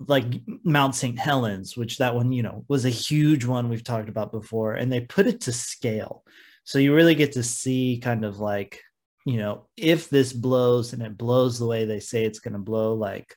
like 0.08 0.26
mount 0.64 0.96
st 0.96 1.20
helens 1.20 1.78
which 1.78 2.00
that 2.00 2.16
one 2.16 2.32
you 2.32 2.42
know 2.42 2.66
was 2.68 2.84
a 2.84 2.90
huge 2.90 3.46
one 3.46 3.70
we've 3.70 3.84
talked 3.84 4.10
about 4.10 4.32
before 4.32 4.74
and 4.74 4.92
they 4.92 5.02
put 5.02 5.28
it 5.28 5.42
to 5.42 5.52
scale. 5.52 6.24
So 6.66 6.78
you 6.78 6.94
really 6.94 7.16
get 7.16 7.32
to 7.34 7.44
see 7.44 8.00
kind 8.04 8.26
of 8.26 8.40
like 8.40 8.82
you 9.26 9.38
know 9.38 9.68
if 9.76 10.10
this 10.10 10.34
blows 10.34 10.94
and 10.94 11.02
it 11.02 11.18
blows 11.18 11.58
the 11.58 11.66
way 11.66 11.86
they 11.86 12.00
say 12.00 12.26
it's 12.26 12.40
going 12.40 12.54
to 12.54 12.60
blow 12.60 12.94
like 12.94 13.34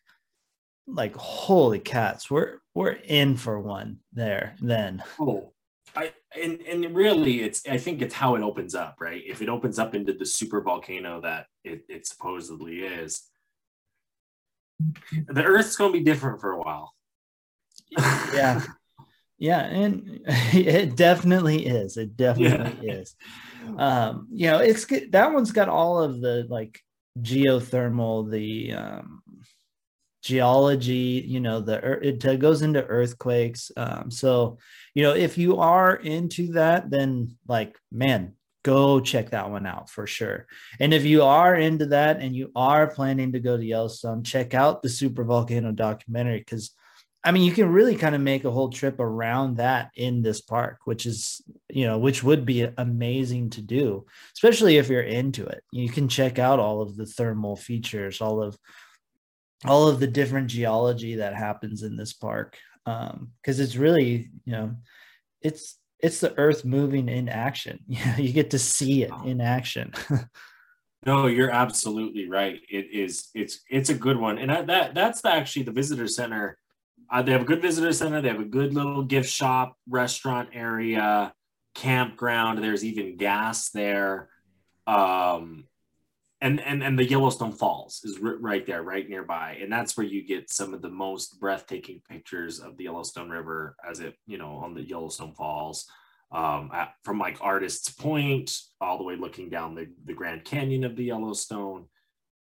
like 0.95 1.15
holy 1.17 1.79
cats 1.79 2.31
we're 2.31 2.59
we're 2.75 2.91
in 3.05 3.37
for 3.37 3.61
one 3.61 3.99
there 4.13 4.55
then 4.61 5.03
oh 5.19 5.53
I 5.97 6.13
and 6.41 6.61
and 6.63 6.95
really 6.95 7.43
it's 7.43 7.67
I 7.69 7.77
think 7.77 8.03
it's 8.03 8.15
how 8.15 8.37
it 8.37 8.43
opens 8.43 8.75
up, 8.75 8.97
right? 9.01 9.23
If 9.27 9.43
it 9.43 9.49
opens 9.49 9.79
up 9.79 9.95
into 9.95 10.13
the 10.13 10.27
super 10.27 10.61
volcano 10.61 11.21
that 11.23 11.47
it, 11.65 11.85
it 11.89 12.07
supposedly 12.07 12.81
is, 12.81 13.23
the 14.79 15.43
Earth's 15.43 15.77
gonna 15.77 15.93
be 15.93 16.05
different 16.05 16.41
for 16.41 16.53
a 16.53 16.59
while. 16.59 16.95
yeah. 17.91 18.63
Yeah, 19.43 19.61
and 19.61 20.21
it 20.53 20.97
definitely 20.97 21.65
is. 21.65 21.97
It 21.97 22.15
definitely 22.15 22.87
yeah. 22.87 22.93
is. 22.97 23.17
Um, 23.79 24.29
you 24.31 24.49
know, 24.49 24.59
it's 24.59 24.85
that 25.13 25.33
one's 25.33 25.51
got 25.51 25.71
all 25.71 26.03
of 26.03 26.21
the 26.21 26.47
like 26.51 26.79
geothermal, 27.19 28.31
the 28.31 28.75
um 28.75 29.20
geology 30.23 31.25
you 31.27 31.41
know 31.41 31.61
the 31.61 31.79
it 32.07 32.39
goes 32.39 32.63
into 32.63 32.85
earthquakes 32.87 33.73
um, 33.77 34.11
so 34.11 34.59
you 34.95 35.03
know 35.03 35.15
if 35.15 35.39
you 35.39 35.59
are 35.59 35.97
into 35.97 36.53
that 36.53 36.91
then 36.91 37.37
like 37.49 37.79
man 37.91 38.35
go 38.63 39.01
check 39.01 39.31
that 39.31 39.51
one 39.51 39.67
out 39.67 39.89
for 39.89 40.07
sure. 40.07 40.47
And 40.79 40.93
if 40.93 41.05
you 41.05 41.23
are 41.23 41.55
into 41.55 41.87
that 41.87 42.21
and 42.21 42.35
you 42.35 42.51
are 42.55 42.87
planning 42.87 43.33
to 43.33 43.41
go 43.41 43.57
to 43.57 43.65
yellowstone 43.65 44.23
check 44.23 44.55
out 44.55 44.83
the 44.83 44.89
super 44.89 45.25
volcano 45.25 45.73
documentary 45.73 46.39
because 46.39 46.73
i 47.23 47.31
mean 47.31 47.43
you 47.43 47.53
can 47.53 47.71
really 47.71 47.97
kind 47.97 48.15
of 48.15 48.21
make 48.21 48.45
a 48.45 48.51
whole 48.51 48.71
trip 48.71 48.99
around 48.99 49.59
that 49.59 49.91
in 49.95 50.23
this 50.23 50.41
park 50.41 50.79
which 50.85 51.05
is 51.05 51.43
you 51.69 51.87
know 51.87 51.99
which 51.99 52.23
would 52.23 52.47
be 52.47 52.67
amazing 52.79 53.51
to 53.51 53.61
do 53.61 54.05
especially 54.35 54.77
if 54.77 54.89
you're 54.89 55.03
into 55.03 55.45
it. 55.47 55.63
You 55.73 55.89
can 55.89 56.09
check 56.09 56.39
out 56.39 56.59
all 56.59 56.81
of 56.83 56.97
the 56.97 57.07
thermal 57.07 57.57
features 57.57 58.21
all 58.21 58.43
of 58.43 58.57
all 59.67 59.89
of 59.89 60.01
the 60.01 60.07
different 60.07 60.49
geology 60.49 61.17
that 61.17 61.35
happens 61.35 61.83
in 61.83 61.97
this 61.97 62.13
park 62.13 62.57
because 62.85 63.11
um, 63.15 63.31
it's 63.45 63.77
really 63.77 64.31
you 64.45 64.53
know 64.53 64.75
it's 65.43 65.79
it's 66.01 66.21
the 66.21 66.37
earth 66.39 66.65
moving 66.65 67.09
in 67.09 67.29
action. 67.29 67.81
You 68.17 68.33
get 68.33 68.51
to 68.51 68.59
see 68.59 69.03
it 69.03 69.13
in 69.25 69.41
action. 69.41 69.93
No 71.07 71.29
you're 71.29 71.51
absolutely 71.51 72.29
right. 72.29 72.61
It 72.69 72.91
is 72.93 73.29
it's 73.35 73.61
it's 73.71 73.89
a 73.89 73.95
good 73.95 74.19
one. 74.19 74.37
And 74.37 74.53
I, 74.53 74.63
that 74.63 74.95
that's 74.95 75.23
the, 75.23 75.33
actually 75.33 75.63
the 75.63 75.73
visitor 75.73 76.07
center. 76.07 76.59
Uh, 77.11 77.23
they 77.23 77.33
have 77.33 77.41
a 77.41 77.47
good 77.47 77.63
visitor 77.63 77.93
center. 77.95 78.21
They 78.21 78.29
have 78.29 78.39
a 78.41 78.45
good 78.45 78.75
little 78.75 79.03
gift 79.03 79.31
shop 79.31 79.77
restaurant 79.89 80.51
area 80.53 81.33
campground. 81.75 82.63
There's 82.63 82.85
even 82.85 83.17
gas 83.17 83.71
there. 83.71 84.29
Um 84.87 85.65
and 86.41 86.61
and 86.61 86.83
and 86.83 86.99
the 86.99 87.05
Yellowstone 87.05 87.53
Falls 87.53 88.01
is 88.05 88.19
r- 88.23 88.37
right 88.41 88.65
there, 88.67 88.83
right 88.83 89.09
nearby, 89.09 89.59
and 89.61 89.71
that's 89.71 89.97
where 89.97 90.07
you 90.07 90.27
get 90.27 90.51
some 90.51 90.73
of 90.73 90.81
the 90.81 90.89
most 90.89 91.39
breathtaking 91.39 92.01
pictures 92.09 92.61
of 92.61 92.77
the 92.77 92.85
Yellowstone 92.85 93.29
River 93.29 93.77
as 93.89 94.01
it, 94.01 94.15
you 94.27 94.39
know, 94.39 94.57
on 94.57 94.75
the 94.75 94.83
Yellowstone 94.83 95.35
Falls, 95.35 95.87
um, 96.33 96.71
at, 96.73 96.95
from 97.05 97.19
like 97.19 97.39
Artist's 97.41 97.91
Point 97.91 98.57
all 98.81 98.97
the 98.97 99.05
way 99.05 99.17
looking 99.17 99.51
down 99.51 99.75
the 99.75 99.89
the 100.07 100.15
Grand 100.15 100.45
Canyon 100.45 100.85
of 100.85 100.97
the 100.97 101.05
Yellowstone. 101.05 101.87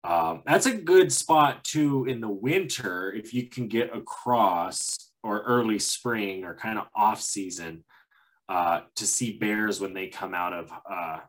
Um, 0.03 0.43
that's 0.45 0.67
a 0.67 0.75
good 0.75 1.11
spot 1.13 1.65
too 1.65 2.05
in 2.07 2.21
the 2.21 2.29
winter 2.29 3.13
if 3.13 3.33
you 3.33 3.49
can 3.49 3.69
get 3.69 3.97
across 3.97 5.13
or 5.23 5.41
early 5.43 5.79
spring 5.79 6.45
or 6.45 6.55
kind 6.55 6.79
of 6.79 6.87
off 6.95 7.23
season 7.23 7.85
uh, 8.49 8.81
to 8.97 9.07
see 9.07 9.39
bears 9.39 9.81
when 9.81 9.95
they 9.95 10.09
come 10.09 10.35
out 10.35 10.53
of 10.53 10.71
uh, 10.91 11.21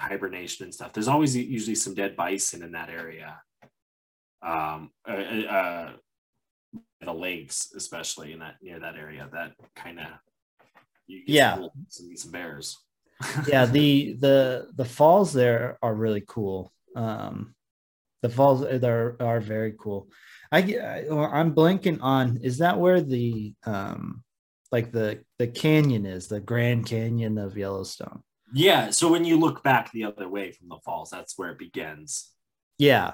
hibernation 0.00 0.64
and 0.64 0.74
stuff. 0.74 0.92
There's 0.92 1.08
always 1.08 1.36
usually 1.36 1.74
some 1.74 1.94
dead 1.94 2.16
bison 2.16 2.62
in 2.62 2.72
that 2.72 2.90
area. 2.90 3.40
Um, 4.42 4.90
uh, 5.06 5.12
uh, 5.12 5.52
uh 5.52 5.92
the 7.02 7.12
lakes, 7.12 7.72
especially 7.74 8.32
in 8.32 8.40
that 8.40 8.56
near 8.62 8.78
that 8.78 8.96
area, 8.96 9.28
that 9.32 9.52
kind 9.74 10.00
of 10.00 10.06
yeah, 11.06 11.56
some, 11.88 12.16
some 12.16 12.30
bears. 12.30 12.78
yeah, 13.48 13.66
the 13.66 14.14
the 14.14 14.68
the 14.74 14.84
falls 14.84 15.32
there 15.32 15.78
are 15.82 15.94
really 15.94 16.22
cool. 16.26 16.72
Um, 16.96 17.54
the 18.22 18.28
falls 18.28 18.62
are 18.62 19.16
are 19.20 19.40
very 19.40 19.74
cool. 19.78 20.08
I, 20.52 20.58
I 20.58 21.40
am 21.40 21.54
blanking 21.54 21.98
on 22.02 22.38
is 22.42 22.58
that 22.58 22.78
where 22.78 23.00
the 23.00 23.54
um 23.64 24.22
like 24.72 24.92
the 24.92 25.24
the 25.38 25.46
canyon 25.46 26.06
is 26.06 26.28
the 26.28 26.40
Grand 26.40 26.86
Canyon 26.86 27.38
of 27.38 27.56
Yellowstone. 27.56 28.22
Yeah. 28.52 28.90
So 28.90 29.10
when 29.10 29.24
you 29.24 29.38
look 29.38 29.62
back 29.62 29.90
the 29.92 30.04
other 30.04 30.28
way 30.28 30.52
from 30.52 30.68
the 30.68 30.78
falls, 30.84 31.10
that's 31.10 31.38
where 31.38 31.50
it 31.50 31.58
begins. 31.58 32.32
Yeah. 32.78 33.12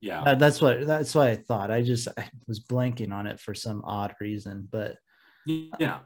Yeah. 0.00 0.22
Uh, 0.22 0.34
that's 0.34 0.60
what 0.60 0.86
that's 0.86 1.14
what 1.14 1.28
I 1.28 1.36
thought. 1.36 1.70
I 1.70 1.82
just 1.82 2.08
I 2.16 2.28
was 2.46 2.60
blanking 2.60 3.12
on 3.12 3.26
it 3.26 3.40
for 3.40 3.54
some 3.54 3.82
odd 3.84 4.14
reason, 4.20 4.68
but 4.70 4.96
yeah. 5.46 6.00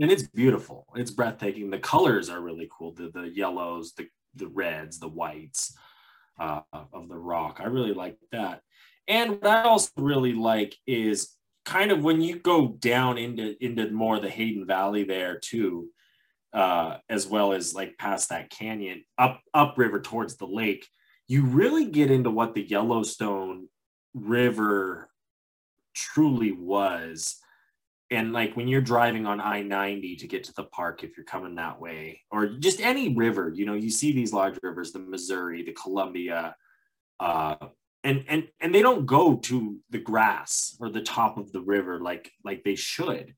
And 0.00 0.10
it's 0.10 0.26
beautiful. 0.26 0.86
It's 0.96 1.10
breathtaking. 1.10 1.70
The 1.70 1.78
colors 1.78 2.30
are 2.30 2.40
really 2.40 2.68
cool. 2.76 2.94
The 2.94 3.10
the 3.12 3.28
yellows, 3.28 3.92
the 3.92 4.08
the 4.34 4.48
reds, 4.48 4.98
the 4.98 5.08
whites 5.08 5.76
uh, 6.40 6.60
of 6.72 7.08
the 7.08 7.18
rock. 7.18 7.60
I 7.60 7.66
really 7.66 7.92
like 7.92 8.16
that. 8.32 8.62
And 9.06 9.32
what 9.32 9.46
I 9.46 9.62
also 9.64 9.90
really 9.98 10.32
like 10.32 10.76
is 10.86 11.36
kind 11.64 11.92
of 11.92 12.02
when 12.02 12.20
you 12.20 12.38
go 12.38 12.68
down 12.68 13.18
into 13.18 13.62
into 13.62 13.90
more 13.90 14.16
of 14.16 14.22
the 14.22 14.30
Hayden 14.30 14.66
Valley 14.66 15.04
there 15.04 15.38
too 15.38 15.88
uh, 16.52 16.98
as 17.08 17.26
well 17.26 17.52
as 17.52 17.74
like 17.74 17.96
past 17.98 18.28
that 18.28 18.50
canyon 18.50 19.04
up 19.18 19.40
upriver 19.54 20.00
towards 20.00 20.36
the 20.36 20.46
lake, 20.46 20.86
you 21.28 21.44
really 21.44 21.86
get 21.86 22.10
into 22.10 22.30
what 22.30 22.54
the 22.54 22.62
Yellowstone 22.62 23.68
River 24.14 25.08
truly 25.94 26.52
was. 26.52 27.38
and 28.10 28.32
like 28.32 28.54
when 28.56 28.68
you're 28.68 28.82
driving 28.82 29.24
on 29.26 29.40
I-90 29.40 30.18
to 30.18 30.26
get 30.28 30.44
to 30.44 30.52
the 30.54 30.64
park 30.64 31.02
if 31.02 31.16
you're 31.16 31.24
coming 31.24 31.54
that 31.56 31.80
way 31.80 32.20
or 32.30 32.46
just 32.46 32.80
any 32.80 33.14
river 33.14 33.50
you 33.54 33.64
know 33.64 33.74
you 33.74 33.90
see 33.90 34.12
these 34.12 34.32
large 34.32 34.58
rivers 34.62 34.92
the 34.92 34.98
Missouri 34.98 35.62
the 35.62 35.72
Columbia 35.72 36.54
uh, 37.20 37.56
and 38.04 38.24
and 38.28 38.48
and 38.60 38.74
they 38.74 38.82
don't 38.82 39.06
go 39.06 39.36
to 39.36 39.78
the 39.90 39.98
grass 39.98 40.76
or 40.80 40.90
the 40.90 41.02
top 41.02 41.38
of 41.38 41.52
the 41.52 41.60
river 41.60 42.00
like 42.00 42.30
like 42.44 42.62
they 42.64 42.74
should 42.74 43.34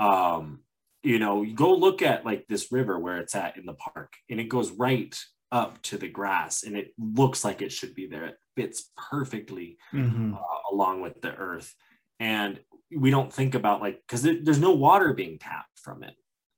um 0.00 0.60
you 1.02 1.18
know 1.18 1.42
you 1.42 1.54
go 1.54 1.74
look 1.74 2.02
at 2.02 2.24
like 2.24 2.46
this 2.48 2.72
river 2.72 2.98
where 2.98 3.18
it's 3.18 3.34
at 3.34 3.56
in 3.56 3.66
the 3.66 3.74
park 3.74 4.14
and 4.28 4.40
it 4.40 4.48
goes 4.48 4.70
right 4.72 5.16
up 5.50 5.80
to 5.82 5.96
the 5.96 6.08
grass 6.08 6.62
and 6.62 6.76
it 6.76 6.92
looks 6.98 7.44
like 7.44 7.62
it 7.62 7.72
should 7.72 7.94
be 7.94 8.06
there. 8.06 8.26
It 8.26 8.36
fits 8.56 8.90
perfectly 9.10 9.78
mm-hmm. 9.92 10.34
uh, 10.34 10.72
along 10.72 11.00
with 11.00 11.20
the 11.20 11.34
earth. 11.34 11.74
And 12.20 12.60
we 12.94 13.10
don't 13.10 13.32
think 13.32 13.54
about 13.54 13.80
like 13.80 14.02
because 14.06 14.22
there's 14.22 14.58
no 14.58 14.72
water 14.72 15.12
being 15.14 15.38
tapped 15.38 15.78
from 15.78 16.02
it. 16.02 16.14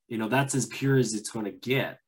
You 0.09 0.19
know 0.19 0.29
that's 0.29 0.55
as 0.55 0.67
pure 0.67 0.97
as 0.97 1.15
it's 1.15 1.31
going 1.31 1.45
to 1.45 1.53
get. 1.53 1.99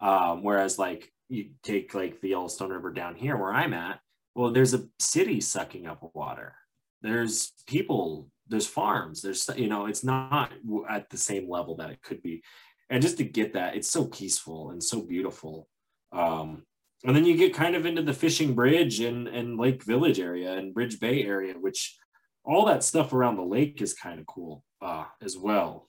Um, 0.00 0.42
whereas 0.42 0.78
like 0.78 1.12
you 1.28 1.50
take 1.62 1.94
like 1.94 2.20
the 2.20 2.30
yellowstone 2.30 2.70
river 2.70 2.90
down 2.90 3.14
here 3.14 3.36
where 3.36 3.52
i'm 3.52 3.74
at 3.74 4.00
well 4.34 4.50
there's 4.50 4.74
a 4.74 4.86
city 4.98 5.40
sucking 5.40 5.86
up 5.86 6.08
water. 6.14 6.54
There's 7.02 7.52
people 7.66 8.30
there's 8.50 8.66
farms 8.66 9.22
there's 9.22 9.48
you 9.56 9.68
know 9.68 9.86
it's 9.86 10.04
not 10.04 10.52
at 10.88 11.08
the 11.10 11.16
same 11.16 11.48
level 11.48 11.76
that 11.76 11.90
it 11.90 12.02
could 12.02 12.22
be 12.22 12.42
and 12.90 13.02
just 13.02 13.16
to 13.16 13.24
get 13.24 13.54
that 13.54 13.76
it's 13.76 13.88
so 13.88 14.04
peaceful 14.04 14.70
and 14.70 14.82
so 14.82 15.00
beautiful 15.00 15.68
um, 16.12 16.64
and 17.04 17.16
then 17.16 17.24
you 17.24 17.36
get 17.36 17.54
kind 17.54 17.76
of 17.76 17.86
into 17.86 18.02
the 18.02 18.12
fishing 18.12 18.54
bridge 18.54 19.00
and 19.00 19.28
and 19.28 19.58
lake 19.58 19.82
village 19.84 20.20
area 20.20 20.52
and 20.52 20.74
bridge 20.74 21.00
bay 21.00 21.22
area 21.22 21.54
which 21.58 21.96
all 22.44 22.66
that 22.66 22.84
stuff 22.84 23.12
around 23.12 23.36
the 23.36 23.42
lake 23.42 23.80
is 23.82 23.94
kind 23.94 24.18
of 24.18 24.26
cool 24.26 24.64
uh, 24.80 25.04
as 25.22 25.36
well. 25.36 25.88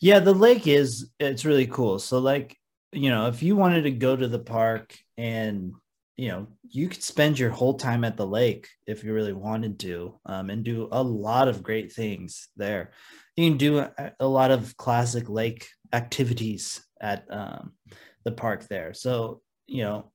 Yeah, 0.00 0.20
the 0.20 0.34
lake 0.34 0.66
is 0.66 1.10
it's 1.18 1.44
really 1.44 1.66
cool. 1.66 1.98
So 1.98 2.18
like, 2.18 2.56
you 2.92 3.10
know, 3.10 3.26
if 3.26 3.42
you 3.42 3.56
wanted 3.56 3.82
to 3.82 3.90
go 3.90 4.16
to 4.16 4.28
the 4.28 4.38
park 4.38 4.96
and 5.16 5.72
you 6.18 6.28
know, 6.28 6.48
you 6.68 6.88
could 6.88 7.02
spend 7.02 7.38
your 7.38 7.50
whole 7.50 7.74
time 7.74 8.02
at 8.02 8.16
the 8.16 8.26
lake 8.26 8.68
if 8.88 9.04
you 9.04 9.14
really 9.14 9.32
wanted 9.32 9.78
to, 9.78 10.18
um, 10.26 10.50
and 10.50 10.64
do 10.64 10.88
a 10.90 11.02
lot 11.02 11.46
of 11.46 11.62
great 11.62 11.92
things 11.92 12.48
there. 12.56 12.90
You 13.36 13.48
can 13.48 13.56
do 13.56 13.78
a, 13.78 14.12
a 14.18 14.26
lot 14.26 14.50
of 14.50 14.76
classic 14.76 15.28
lake 15.28 15.68
activities 15.92 16.84
at 17.00 17.24
um, 17.30 17.72
the 18.24 18.32
park 18.32 18.66
there. 18.66 18.94
So, 18.94 19.42
you 19.68 19.84
know, 19.84 20.10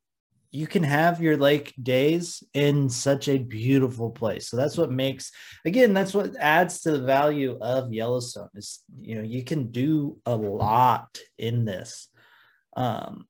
you 0.51 0.67
can 0.67 0.83
have 0.83 1.21
your 1.21 1.37
lake 1.37 1.73
days 1.81 2.43
in 2.53 2.89
such 2.89 3.29
a 3.29 3.37
beautiful 3.37 4.11
place. 4.11 4.49
So 4.49 4.57
that's 4.57 4.77
what 4.77 4.91
makes 4.91 5.31
again, 5.65 5.93
that's 5.93 6.13
what 6.13 6.35
adds 6.35 6.81
to 6.81 6.91
the 6.91 7.01
value 7.01 7.57
of 7.61 7.93
Yellowstone 7.93 8.49
is 8.55 8.83
you 9.01 9.15
know, 9.15 9.23
you 9.23 9.43
can 9.43 9.71
do 9.71 10.19
a 10.25 10.35
lot 10.35 11.17
in 11.37 11.63
this. 11.63 12.09
Um 12.75 13.25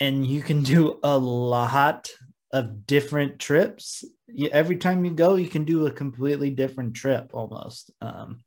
and 0.00 0.26
you 0.26 0.42
can 0.42 0.62
do 0.62 0.98
a 1.02 1.16
lot 1.16 2.10
of 2.52 2.86
different 2.86 3.38
trips. 3.38 4.04
Every 4.52 4.76
time 4.76 5.04
you 5.04 5.12
go, 5.12 5.36
you 5.36 5.48
can 5.48 5.64
do 5.64 5.86
a 5.86 5.90
completely 5.90 6.50
different 6.50 6.94
trip 6.94 7.30
almost. 7.32 7.90
Um, 8.00 8.40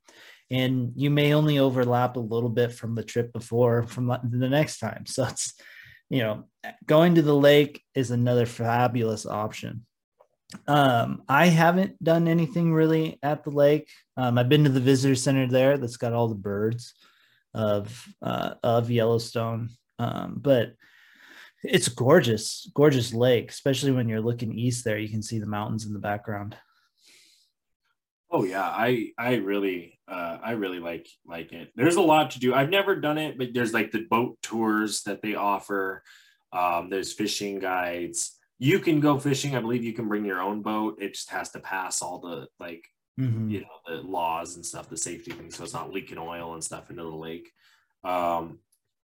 and 0.52 0.94
you 0.96 1.10
may 1.10 1.34
only 1.34 1.60
overlap 1.60 2.16
a 2.16 2.22
little 2.22 2.50
bit 2.50 2.72
from 2.72 2.96
the 2.96 3.04
trip 3.04 3.32
before 3.34 3.84
from 3.84 4.08
the 4.24 4.50
next 4.50 4.80
time. 4.80 5.06
So 5.06 5.26
it's 5.26 5.54
you 6.10 6.20
know, 6.20 6.46
going 6.86 7.16
to 7.16 7.22
the 7.22 7.36
lake 7.36 7.84
is 7.94 8.12
another 8.12 8.46
fabulous 8.46 9.26
option. 9.26 9.86
Um, 10.68 11.22
I 11.30 11.48
haven't 11.48 12.04
done 12.04 12.28
anything 12.28 12.74
really 12.74 13.20
at 13.22 13.44
the 13.44 13.52
lake. 13.52 13.88
Um, 14.18 14.38
I've 14.38 14.50
been 14.50 14.64
to 14.64 14.72
the 14.72 14.80
visitor 14.80 15.16
center 15.16 15.48
there 15.48 15.78
that's 15.78 15.98
got 15.98 16.14
all 16.14 16.28
the 16.28 16.36
birds 16.36 16.96
of 17.54 18.08
uh, 18.22 18.56
of 18.64 18.90
Yellowstone, 18.90 19.70
um, 20.00 20.38
but 20.38 20.74
it's 21.63 21.88
gorgeous, 21.89 22.69
gorgeous 22.74 23.13
lake, 23.13 23.52
especially 23.52 23.91
when 23.91 24.08
you're 24.08 24.22
looking 24.22 24.58
east 24.58 24.86
there. 24.86 24.98
You 24.98 25.10
can 25.10 25.22
see 25.22 25.39
the 25.39 25.45
mountains 25.45 25.86
in 25.86 25.93
the 25.93 26.00
background. 26.00 26.56
Oh 28.32 28.43
yeah, 28.43 28.63
I 28.63 29.12
I 29.17 29.36
really 29.36 30.00
uh, 30.08 30.38
I 30.41 30.52
really 30.52 30.80
like 30.80 31.08
like 31.26 31.52
it. 31.52 31.72
There's 31.76 31.95
a 31.95 32.02
lot 32.02 32.32
to 32.32 32.39
do. 32.39 32.54
I've 32.54 32.69
never 32.69 32.95
done 32.95 33.17
it, 33.17 33.38
but 33.38 33.54
there's 33.54 33.74
like 33.74 33.91
the 33.91 34.06
boat 34.10 34.38
tours 34.43 35.04
that 35.04 35.22
they 35.22 35.36
offer. 35.36 36.04
Um, 36.54 36.89
there's 36.89 37.13
fishing 37.13 37.60
guides. 37.60 38.38
You 38.60 38.80
can 38.80 39.00
go 39.00 39.19
fishing. 39.19 39.56
I 39.56 39.62
believe 39.62 39.84
you 39.84 39.93
can 39.93 40.08
bring 40.08 40.26
your 40.26 40.41
own 40.41 40.62
boat. 40.62 41.02
It 41.02 41.15
just 41.15 41.32
has 41.32 41.50
to 41.52 41.60
pass 41.60 42.02
all 42.02 42.19
the 42.19 42.48
like 42.60 42.86
mm-hmm. 43.19 43.50
you 43.50 43.62
know 43.62 43.67
the 43.88 44.02
laws 44.08 44.56
and 44.56 44.65
stuff, 44.65 44.89
the 44.89 44.98
safety 44.98 45.32
things, 45.32 45.58
so 45.58 45.63
it's 45.63 45.74
not 45.74 45.91
leaking 45.91 46.19
oil 46.19 46.54
and 46.54 46.63
stuff 46.63 46.91
into 46.91 47.04
the 47.04 47.10
lake. 47.10 47.50
Um, 48.04 48.60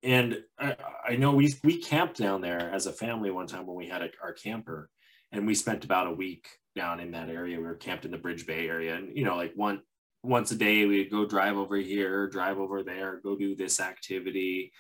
and 0.03 0.39
I, 0.59 0.77
I 1.11 1.17
know 1.17 1.33
we 1.33 1.55
we 1.63 1.79
camped 1.79 2.19
down 2.19 2.41
there 2.41 2.71
as 2.73 2.87
a 2.87 2.93
family 2.93 3.31
one 3.31 3.47
time 3.47 3.67
when 3.67 3.77
we 3.77 3.89
had 3.89 4.03
a, 4.03 4.11
our 4.23 4.33
camper, 4.33 4.91
and 5.31 5.47
we 5.47 5.55
spent 5.55 5.85
about 5.85 6.07
a 6.07 6.13
week 6.13 6.49
down 6.75 7.01
in 7.01 7.13
that 7.13 7.29
area. 7.29 7.59
We 7.59 7.65
were 7.65 7.75
camped 7.75 8.05
in 8.05 8.11
the 8.11 8.19
Bridge 8.19 8.47
Bay 8.47 8.69
area, 8.69 8.97
and 8.97 9.17
you 9.17 9.25
know, 9.25 9.37
like 9.37 9.53
one 9.55 9.83
once 10.23 10.51
a 10.51 10.57
day 10.57 10.87
we'd 10.87 11.11
go 11.11 11.27
drive 11.27 11.57
over 11.57 11.77
here, 11.77 12.29
drive 12.29 12.59
over 12.59 12.83
there, 12.83 13.21
go 13.23 13.37
do 13.37 13.57
this 13.57 13.81
activity. 13.81 14.73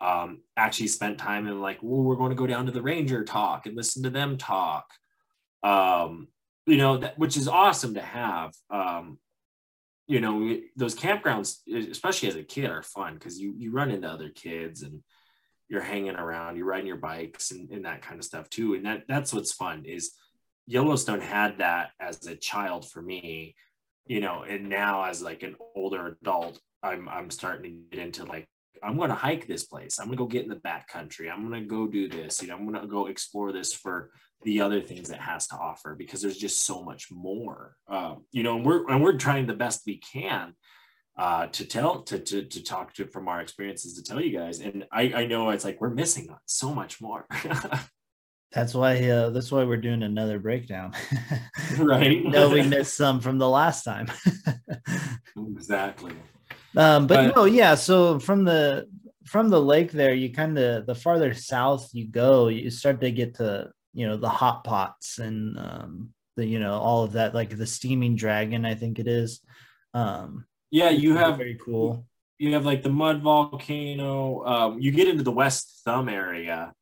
Um, 0.00 0.42
actually 0.56 0.88
spent 0.88 1.18
time 1.18 1.46
in 1.46 1.60
like, 1.60 1.78
well, 1.82 2.02
we're 2.02 2.16
going 2.16 2.30
to 2.30 2.36
go 2.36 2.46
down 2.46 2.66
to 2.66 2.72
the 2.72 2.82
ranger 2.82 3.24
talk 3.24 3.66
and 3.66 3.76
listen 3.76 4.02
to 4.02 4.10
them 4.10 4.36
talk. 4.36 4.86
Um, 5.62 6.28
you 6.66 6.76
know, 6.76 6.98
that, 6.98 7.18
which 7.18 7.36
is 7.36 7.48
awesome 7.48 7.94
to 7.94 8.02
have. 8.02 8.52
Um, 8.70 9.18
you 10.06 10.20
know, 10.20 10.58
those 10.76 10.94
campgrounds, 10.94 11.58
especially 11.90 12.28
as 12.28 12.36
a 12.36 12.42
kid, 12.42 12.70
are 12.70 12.82
fun 12.82 13.14
because 13.14 13.38
you 13.40 13.54
you 13.56 13.72
run 13.72 13.90
into 13.90 14.08
other 14.08 14.28
kids 14.28 14.82
and 14.82 15.02
you're 15.68 15.82
hanging 15.82 16.14
around, 16.14 16.56
you're 16.56 16.66
riding 16.66 16.86
your 16.86 16.96
bikes 16.96 17.50
and, 17.50 17.70
and 17.70 17.84
that 17.84 18.02
kind 18.02 18.18
of 18.18 18.24
stuff 18.24 18.48
too. 18.48 18.74
And 18.74 18.86
that 18.86 19.04
that's 19.08 19.32
what's 19.34 19.52
fun 19.52 19.84
is 19.84 20.12
Yellowstone 20.66 21.20
had 21.20 21.58
that 21.58 21.90
as 22.00 22.26
a 22.26 22.36
child 22.36 22.88
for 22.88 23.02
me, 23.02 23.56
you 24.06 24.20
know, 24.20 24.44
and 24.48 24.68
now 24.68 25.04
as 25.04 25.22
like 25.22 25.42
an 25.42 25.56
older 25.74 26.16
adult, 26.22 26.60
I'm 26.82 27.08
I'm 27.08 27.30
starting 27.30 27.64
to 27.90 27.96
get 27.96 28.04
into 28.04 28.24
like 28.24 28.46
I'm 28.82 28.96
going 28.96 29.08
to 29.08 29.16
hike 29.16 29.46
this 29.46 29.64
place. 29.64 29.98
I'm 29.98 30.06
going 30.06 30.18
to 30.18 30.24
go 30.24 30.28
get 30.28 30.44
in 30.44 30.50
the 30.50 30.56
back 30.56 30.88
country. 30.88 31.30
I'm 31.30 31.48
going 31.48 31.62
to 31.62 31.68
go 31.68 31.86
do 31.86 32.08
this. 32.08 32.42
You 32.42 32.48
know, 32.48 32.56
I'm 32.56 32.68
going 32.68 32.80
to 32.80 32.86
go 32.86 33.06
explore 33.06 33.52
this 33.52 33.72
for 33.72 34.10
the 34.42 34.60
other 34.60 34.80
things 34.80 35.10
it 35.10 35.20
has 35.20 35.46
to 35.48 35.56
offer 35.56 35.94
because 35.94 36.22
there's 36.22 36.38
just 36.38 36.64
so 36.64 36.82
much 36.82 37.08
more. 37.10 37.76
Um, 37.88 38.24
you 38.32 38.42
know, 38.42 38.56
and 38.56 38.64
we're 38.64 38.88
and 38.88 39.02
we're 39.02 39.16
trying 39.16 39.46
the 39.46 39.54
best 39.54 39.82
we 39.86 39.98
can 39.98 40.54
uh, 41.18 41.46
to 41.48 41.64
tell 41.64 42.02
to, 42.02 42.18
to 42.18 42.44
to 42.44 42.62
talk 42.62 42.94
to 42.94 43.06
from 43.06 43.28
our 43.28 43.40
experiences 43.40 43.94
to 43.94 44.02
tell 44.02 44.20
you 44.20 44.36
guys. 44.36 44.60
And 44.60 44.84
I 44.92 45.12
I 45.14 45.26
know 45.26 45.50
it's 45.50 45.64
like 45.64 45.80
we're 45.80 45.90
missing 45.90 46.28
so 46.46 46.74
much 46.74 47.00
more. 47.00 47.26
That's 48.52 48.74
why 48.74 48.96
uh, 49.10 49.30
that's 49.30 49.52
why 49.52 49.64
we're 49.64 49.76
doing 49.76 50.02
another 50.02 50.38
breakdown. 50.38 50.94
right. 51.78 52.24
no, 52.24 52.48
we 52.48 52.62
missed 52.62 52.96
some 52.96 53.20
from 53.20 53.36
the 53.36 53.48
last 53.48 53.82
time. 53.82 54.06
exactly. 55.36 56.12
Um, 56.74 57.06
but, 57.06 57.34
but 57.34 57.36
no, 57.36 57.44
yeah. 57.44 57.74
So 57.74 58.18
from 58.18 58.44
the 58.44 58.86
from 59.26 59.50
the 59.50 59.60
lake 59.60 59.92
there, 59.92 60.14
you 60.14 60.32
kind 60.32 60.56
of 60.58 60.86
the 60.86 60.94
farther 60.94 61.34
south 61.34 61.90
you 61.92 62.06
go, 62.06 62.48
you 62.48 62.70
start 62.70 63.00
to 63.00 63.10
get 63.10 63.34
to 63.34 63.70
you 63.96 64.06
know 64.06 64.16
the 64.16 64.28
hot 64.28 64.64
pots 64.64 65.18
and 65.18 65.58
um, 65.58 66.10
the 66.36 66.46
you 66.46 66.58
know 66.58 66.74
all 66.74 67.04
of 67.04 67.12
that, 67.12 67.34
like 67.34 67.56
the 67.56 67.66
steaming 67.66 68.16
dragon, 68.16 68.64
I 68.64 68.74
think 68.74 68.98
it 68.98 69.08
is. 69.08 69.40
Um, 69.94 70.46
yeah, 70.70 70.90
you 70.90 71.16
have 71.16 71.36
very 71.36 71.58
cool. 71.64 72.06
You 72.38 72.52
have 72.54 72.66
like 72.66 72.82
the 72.82 72.90
mud 72.90 73.22
volcano. 73.22 74.44
Um, 74.44 74.78
you 74.78 74.90
get 74.90 75.08
into 75.08 75.22
the 75.22 75.32
West 75.32 75.80
Thumb 75.84 76.08
area, 76.08 76.74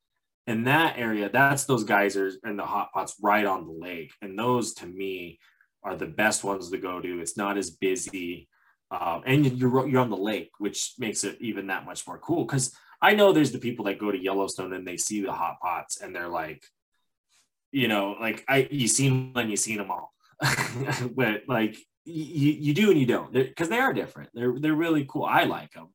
in 0.47 0.65
that 0.65 0.99
area, 0.99 1.31
that's 1.31 1.65
those 1.65 1.85
geysers 1.85 2.37
and 2.43 2.59
the 2.59 2.67
hot 2.67 2.93
pots 2.93 3.17
right 3.23 3.47
on 3.47 3.67
the 3.67 3.73
lake. 3.73 4.13
And 4.21 4.39
those 4.39 4.75
to 4.75 4.87
me 4.87 5.39
are 5.83 5.97
the 5.97 6.07
best 6.07 6.45
ones 6.45 6.71
to 6.71 6.79
go 6.79 7.01
to. 7.01 7.21
It's 7.21 7.37
not 7.37 7.57
as 7.57 7.71
busy. 7.71 8.49
Um, 8.91 9.23
and 9.27 9.59
you're, 9.59 9.89
you're 9.89 10.01
on 10.01 10.11
the 10.11 10.17
lake, 10.17 10.51
which 10.59 10.95
makes 10.99 11.25
it 11.25 11.39
even 11.41 11.69
that 11.69 11.87
much 11.87 12.07
more 12.07 12.19
cool. 12.19 12.45
Cause 12.45 12.75
I 13.01 13.15
know 13.15 13.33
there's 13.33 13.53
the 13.53 13.59
people 13.59 13.87
that 13.87 13.99
go 13.99 14.11
to 14.11 14.23
Yellowstone 14.23 14.73
and 14.73 14.87
they 14.87 14.97
see 14.97 15.23
the 15.23 15.33
hot 15.33 15.57
pots 15.61 16.01
and 16.01 16.15
they're 16.15 16.29
like, 16.29 16.65
you 17.75 17.89
know, 17.89 18.17
like 18.21 18.45
I, 18.49 18.69
you 18.71 18.89
seen 18.89 19.33
and 19.35 19.51
you 19.51 19.57
seen 19.57 19.79
them 19.79 19.91
all, 19.91 20.13
but 21.15 21.43
like 21.49 21.77
you, 22.05 22.53
you 22.53 22.75
do 22.75 22.91
and 22.91 23.01
you 23.01 23.07
don't 23.07 23.33
because 23.33 23.69
they 23.69 23.79
are 23.79 23.93
different. 23.93 24.31
They're, 24.35 24.55
they're 24.59 24.75
really 24.75 25.07
cool. 25.09 25.25
I 25.25 25.45
like 25.45 25.73
them 25.73 25.89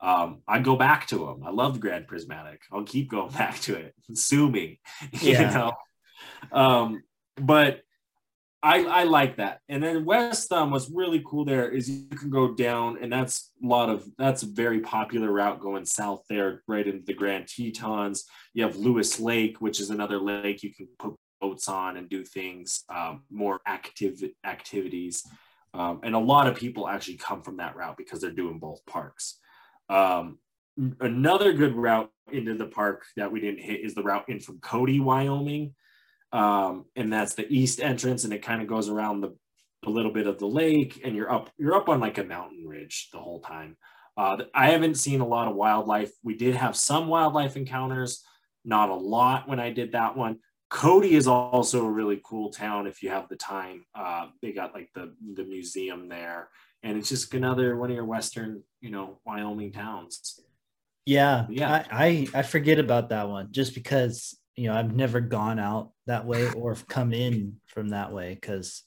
um, 0.00 0.42
I 0.46 0.58
go 0.58 0.76
back 0.76 1.06
to 1.08 1.18
them. 1.18 1.42
I 1.44 1.50
love 1.50 1.80
Grand 1.80 2.06
Prismatic. 2.06 2.62
I'll 2.72 2.84
keep 2.84 3.10
going 3.10 3.30
back 3.32 3.58
to 3.60 3.74
it. 3.76 3.94
Me, 4.30 4.80
yeah. 5.20 5.40
you 5.40 5.54
know. 5.54 5.72
Um, 6.52 7.02
but 7.36 7.80
I, 8.66 8.82
I 8.82 9.04
like 9.04 9.36
that. 9.36 9.60
And 9.68 9.80
then 9.80 10.04
West 10.04 10.48
Thumb, 10.48 10.72
what's 10.72 10.90
really 10.90 11.22
cool 11.24 11.44
there 11.44 11.70
is 11.70 11.88
you 11.88 12.08
can 12.08 12.30
go 12.30 12.52
down, 12.52 12.98
and 13.00 13.12
that's 13.12 13.52
a 13.62 13.66
lot 13.66 13.88
of 13.88 14.04
that's 14.18 14.42
a 14.42 14.46
very 14.46 14.80
popular 14.80 15.30
route 15.30 15.60
going 15.60 15.84
south 15.84 16.24
there, 16.28 16.62
right 16.66 16.84
into 16.84 17.04
the 17.04 17.14
Grand 17.14 17.46
Tetons. 17.46 18.24
You 18.54 18.64
have 18.64 18.74
Lewis 18.74 19.20
Lake, 19.20 19.60
which 19.60 19.80
is 19.80 19.90
another 19.90 20.18
lake 20.18 20.64
you 20.64 20.74
can 20.74 20.88
put 20.98 21.14
boats 21.40 21.68
on 21.68 21.96
and 21.96 22.08
do 22.08 22.24
things, 22.24 22.82
um, 22.88 23.22
more 23.30 23.60
active 23.66 24.20
activities. 24.44 25.22
Um, 25.72 26.00
and 26.02 26.16
a 26.16 26.18
lot 26.18 26.48
of 26.48 26.56
people 26.56 26.88
actually 26.88 27.18
come 27.18 27.42
from 27.42 27.58
that 27.58 27.76
route 27.76 27.96
because 27.96 28.20
they're 28.20 28.32
doing 28.32 28.58
both 28.58 28.84
parks. 28.84 29.38
Um, 29.88 30.38
another 31.00 31.52
good 31.52 31.76
route 31.76 32.10
into 32.32 32.54
the 32.54 32.66
park 32.66 33.04
that 33.16 33.30
we 33.30 33.40
didn't 33.40 33.60
hit 33.60 33.84
is 33.84 33.94
the 33.94 34.02
route 34.02 34.28
in 34.28 34.40
from 34.40 34.58
Cody, 34.58 34.98
Wyoming. 34.98 35.74
Um, 36.32 36.86
and 36.96 37.12
that's 37.12 37.34
the 37.34 37.46
east 37.48 37.80
entrance, 37.80 38.24
and 38.24 38.32
it 38.32 38.42
kind 38.42 38.60
of 38.60 38.68
goes 38.68 38.88
around 38.88 39.20
the 39.20 39.36
a 39.86 39.90
little 39.90 40.12
bit 40.12 40.26
of 40.26 40.38
the 40.38 40.46
lake, 40.46 41.00
and 41.04 41.14
you're 41.14 41.32
up 41.32 41.50
you're 41.58 41.74
up 41.74 41.88
on 41.88 42.00
like 42.00 42.18
a 42.18 42.24
mountain 42.24 42.66
ridge 42.66 43.08
the 43.12 43.18
whole 43.18 43.40
time. 43.40 43.76
Uh, 44.16 44.38
I 44.54 44.70
haven't 44.70 44.96
seen 44.96 45.20
a 45.20 45.26
lot 45.26 45.48
of 45.48 45.54
wildlife. 45.54 46.10
We 46.22 46.36
did 46.36 46.56
have 46.56 46.74
some 46.76 47.08
wildlife 47.08 47.56
encounters, 47.56 48.24
not 48.64 48.88
a 48.88 48.94
lot 48.94 49.48
when 49.48 49.60
I 49.60 49.70
did 49.70 49.92
that 49.92 50.16
one. 50.16 50.38
Cody 50.68 51.14
is 51.14 51.28
also 51.28 51.84
a 51.84 51.90
really 51.90 52.20
cool 52.24 52.50
town 52.50 52.86
if 52.86 53.02
you 53.02 53.10
have 53.10 53.28
the 53.28 53.36
time. 53.36 53.84
Uh, 53.94 54.26
they 54.42 54.52
got 54.52 54.74
like 54.74 54.90
the 54.94 55.14
the 55.34 55.44
museum 55.44 56.08
there, 56.08 56.48
and 56.82 56.98
it's 56.98 57.08
just 57.08 57.32
another 57.34 57.76
one 57.76 57.90
of 57.90 57.94
your 57.94 58.04
western, 58.04 58.62
you 58.80 58.90
know, 58.90 59.20
Wyoming 59.24 59.72
towns. 59.72 60.40
Yeah, 61.04 61.46
yeah. 61.48 61.84
I, 61.90 62.26
I 62.34 62.40
I 62.40 62.42
forget 62.42 62.80
about 62.80 63.10
that 63.10 63.28
one 63.28 63.52
just 63.52 63.74
because 63.74 64.36
you 64.56 64.68
know 64.68 64.74
I've 64.74 64.94
never 64.94 65.20
gone 65.20 65.58
out 65.58 65.92
that 66.06 66.26
way 66.26 66.50
or 66.52 66.74
come 66.88 67.12
in 67.12 67.56
from 67.66 67.90
that 67.90 68.12
way 68.12 68.34
because 68.34 68.82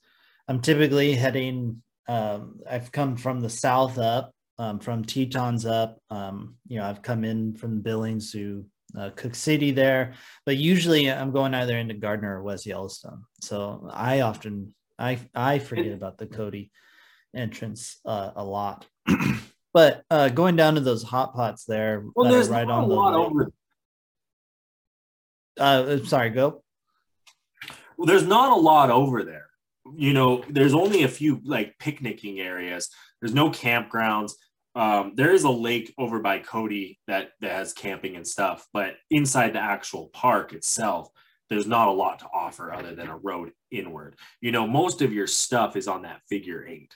I'm 0.48 0.62
typically 0.62 1.14
heading. 1.14 1.82
Um, 2.08 2.60
I've 2.70 2.92
come 2.92 3.16
from 3.16 3.40
the 3.40 3.50
south 3.50 4.00
up, 4.00 4.34
um, 4.58 4.80
from 4.80 5.06
Tetons 5.06 5.66
up. 5.66 6.00
Um, 6.10 6.56
you 6.68 6.80
know, 6.80 6.86
I've 6.86 7.04
come 7.04 7.24
in 7.24 7.54
from 7.54 7.82
Billings 7.82 8.32
to 8.32 8.66
uh, 8.98 9.12
Cooke 9.16 9.36
City 9.36 9.70
there, 9.72 10.14
but 10.46 10.58
usually 10.58 11.12
I'm 11.12 11.32
going 11.32 11.54
either 11.54 11.78
into 11.78 11.94
Gardiner 11.94 12.40
or 12.40 12.44
West 12.44 12.66
Yellowstone. 12.66 13.24
So 13.42 13.90
I 13.94 14.22
often 14.22 14.74
I 14.98 15.20
I 15.36 15.60
forget 15.60 15.94
about 15.94 16.18
the 16.18 16.26
Cody 16.26 16.72
entrance 17.36 18.00
uh, 18.06 18.32
a 18.36 18.44
lot. 18.44 18.88
but 19.74 20.04
uh, 20.10 20.30
going 20.30 20.56
down 20.56 20.76
to 20.76 20.82
those 20.82 21.04
hot 21.04 21.36
pots 21.36 21.66
there, 21.66 22.06
well, 22.16 22.30
there's 22.30 22.50
right 22.50 22.68
on 22.68 22.90
the 22.90 22.96
lot 22.96 23.14
over. 23.14 23.52
Uh, 25.60 26.04
sorry, 26.06 26.30
go. 26.30 26.64
Well, 27.98 28.06
there's 28.06 28.26
not 28.26 28.58
a 28.58 28.62
lot 28.62 28.90
over 28.90 29.24
there. 29.24 29.48
You 29.96 30.14
know, 30.14 30.44
there's 30.50 30.74
only 30.74 31.04
a 31.04 31.08
few 31.10 31.42
like 31.44 31.78
picnicking 31.80 32.40
areas. 32.40 32.90
There's 33.22 33.34
no 33.34 33.50
campgrounds. 33.50 34.34
Um, 34.76 35.14
there 35.16 35.34
is 35.34 35.44
a 35.44 35.50
lake 35.50 35.94
over 35.98 36.20
by 36.20 36.40
Cody 36.40 37.00
that, 37.08 37.32
that 37.42 37.52
has 37.52 37.74
camping 37.74 38.16
and 38.16 38.26
stuff, 38.26 38.66
but 38.72 38.94
inside 39.10 39.54
the 39.54 39.60
actual 39.60 40.10
park 40.14 40.54
itself, 40.54 41.10
there's 41.50 41.68
not 41.68 41.88
a 41.88 41.92
lot 41.92 42.20
to 42.20 42.28
offer 42.32 42.72
other 42.72 42.96
than 42.96 43.08
a 43.08 43.18
road 43.18 43.52
inward. 43.72 44.16
You 44.40 44.52
know, 44.52 44.68
most 44.68 45.02
of 45.02 45.12
your 45.12 45.28
stuff 45.28 45.76
is 45.76 45.88
on 45.88 46.04
that 46.04 46.22
figure 46.30 46.66
eight 46.66 46.96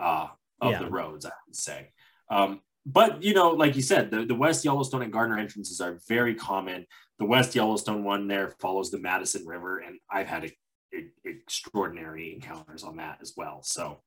uh, 0.00 0.28
of 0.60 0.72
yeah. 0.72 0.78
the 0.78 0.90
roads, 0.90 1.26
I 1.26 1.32
would 1.46 1.56
say. 1.56 1.92
Um, 2.30 2.62
but 2.86 3.22
you 3.22 3.34
know, 3.34 3.50
like 3.50 3.76
you 3.76 3.82
said, 3.82 4.10
the, 4.10 4.24
the 4.24 4.34
West 4.34 4.64
Yellowstone 4.64 5.02
and 5.02 5.12
Gardiner 5.12 5.38
entrances 5.38 5.80
are 5.80 5.98
very 6.08 6.34
common. 6.34 6.86
The 7.18 7.26
West 7.26 7.54
Yellowstone 7.54 8.04
one 8.04 8.28
there 8.28 8.54
follows 8.60 8.90
the 8.90 8.98
Madison 8.98 9.46
River, 9.46 9.78
and 9.78 9.98
I've 10.10 10.26
had 10.26 10.44
a, 10.44 10.50
a, 10.96 11.08
extraordinary 11.24 12.32
encounters 12.34 12.82
on 12.82 12.96
that 12.96 13.18
as 13.20 13.34
well. 13.36 13.62
So 13.62 14.00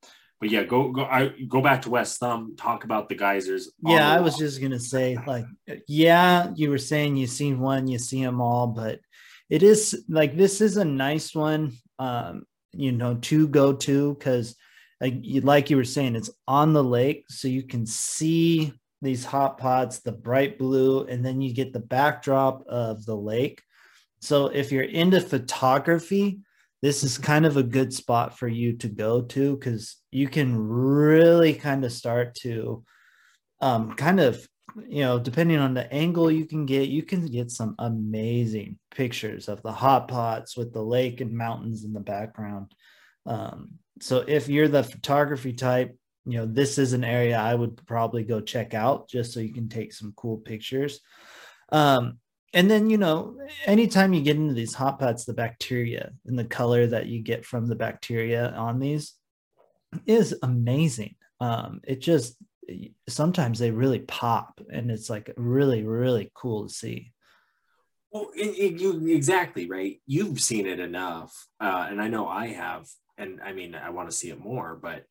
but 0.43 0.51
yeah, 0.51 0.63
go 0.63 0.91
go 0.91 1.05
I 1.05 1.29
go 1.47 1.61
back 1.61 1.83
to 1.83 1.89
West 1.89 2.19
Thumb, 2.19 2.55
talk 2.57 2.83
about 2.83 3.07
the 3.07 3.15
geysers. 3.15 3.71
Yeah, 3.81 4.11
I 4.11 4.19
was 4.19 4.35
just 4.35 4.61
gonna 4.61 4.77
say, 4.77 5.17
like, 5.27 5.45
yeah, 5.87 6.51
you 6.53 6.69
were 6.69 6.77
saying 6.77 7.15
you've 7.15 7.29
seen 7.29 7.61
one, 7.61 7.87
you 7.87 7.97
see 7.97 8.21
them 8.21 8.41
all, 8.41 8.67
but 8.67 8.99
it 9.49 9.63
is 9.63 10.03
like 10.09 10.35
this 10.35 10.59
is 10.59 10.75
a 10.75 10.83
nice 10.83 11.33
one, 11.33 11.71
um, 11.97 12.43
you 12.73 12.91
know, 12.91 13.15
to 13.21 13.47
go 13.47 13.71
to 13.71 14.15
because 14.15 14.57
like 15.01 15.15
you, 15.21 15.41
like 15.41 15.69
you 15.69 15.77
were 15.77 15.83
saying, 15.83 16.15
it's 16.15 16.29
on 16.47 16.73
the 16.73 16.83
lake, 16.83 17.25
so 17.29 17.47
you 17.47 17.63
can 17.63 17.85
see 17.85 18.73
these 19.01 19.25
hot 19.25 19.57
pots, 19.57 19.99
the 19.99 20.11
bright 20.11 20.57
blue, 20.57 21.05
and 21.05 21.25
then 21.25 21.41
you 21.41 21.53
get 21.53 21.73
the 21.73 21.79
backdrop 21.79 22.65
of 22.67 23.05
the 23.05 23.15
lake. 23.15 23.61
So 24.21 24.47
if 24.47 24.71
you're 24.71 24.83
into 24.83 25.19
photography, 25.19 26.39
this 26.81 27.03
is 27.03 27.17
kind 27.17 27.45
of 27.45 27.57
a 27.57 27.63
good 27.63 27.93
spot 27.93 28.37
for 28.37 28.47
you 28.47 28.73
to 28.77 28.89
go 28.89 29.21
to 29.21 29.55
because 29.55 29.97
you 30.11 30.27
can 30.27 30.57
really 30.57 31.53
kind 31.53 31.85
of 31.85 31.91
start 31.91 32.35
to 32.35 32.83
um, 33.61 33.93
kind 33.93 34.19
of 34.19 34.45
you 34.87 35.01
know 35.01 35.19
depending 35.19 35.59
on 35.59 35.73
the 35.73 35.91
angle 35.93 36.31
you 36.31 36.45
can 36.45 36.65
get 36.65 36.89
you 36.89 37.03
can 37.03 37.25
get 37.25 37.51
some 37.51 37.75
amazing 37.79 38.77
pictures 38.91 39.47
of 39.47 39.61
the 39.61 39.71
hot 39.71 40.07
pots 40.07 40.57
with 40.57 40.73
the 40.73 40.81
lake 40.81 41.21
and 41.21 41.31
mountains 41.31 41.83
in 41.83 41.93
the 41.93 41.99
background 41.99 42.73
um, 43.25 43.69
so 44.01 44.23
if 44.27 44.49
you're 44.49 44.67
the 44.67 44.83
photography 44.83 45.53
type 45.53 45.97
you 46.25 46.37
know 46.37 46.45
this 46.45 46.77
is 46.77 46.93
an 46.93 47.03
area 47.03 47.37
i 47.37 47.53
would 47.53 47.85
probably 47.85 48.23
go 48.23 48.39
check 48.39 48.73
out 48.73 49.09
just 49.09 49.33
so 49.33 49.39
you 49.39 49.53
can 49.53 49.69
take 49.69 49.93
some 49.93 50.13
cool 50.15 50.37
pictures. 50.37 50.99
Um, 51.69 52.19
and 52.53 52.69
then 52.69 52.89
you 52.89 52.97
know 52.97 53.37
anytime 53.65 54.13
you 54.13 54.21
get 54.21 54.37
into 54.37 54.53
these 54.53 54.75
hot 54.75 54.99
pots 54.99 55.25
the 55.25 55.33
bacteria 55.33 56.11
and 56.25 56.37
the 56.37 56.45
color 56.45 56.85
that 56.87 57.07
you 57.07 57.21
get 57.21 57.45
from 57.45 57.67
the 57.67 57.75
bacteria 57.75 58.51
on 58.51 58.79
these 58.79 59.13
is 60.05 60.35
amazing. 60.43 61.15
Um 61.39 61.81
it 61.83 61.99
just 61.99 62.37
sometimes 63.09 63.59
they 63.59 63.71
really 63.71 63.99
pop 63.99 64.61
and 64.71 64.91
it's 64.91 65.09
like 65.09 65.33
really 65.35 65.83
really 65.83 66.31
cool 66.35 66.67
to 66.67 66.73
see. 66.73 67.11
Well 68.11 68.29
it, 68.35 68.73
it, 68.75 68.79
you 68.79 69.07
exactly 69.07 69.67
right? 69.67 69.99
You've 70.05 70.39
seen 70.39 70.67
it 70.67 70.79
enough 70.79 71.33
uh 71.59 71.87
and 71.89 71.99
i 71.99 72.07
know 72.07 72.27
i 72.27 72.47
have 72.47 72.85
and 73.17 73.39
i 73.41 73.53
mean 73.53 73.75
i 73.75 73.89
want 73.89 74.09
to 74.09 74.15
see 74.15 74.29
it 74.29 74.39
more 74.39 74.75
but 74.81 75.05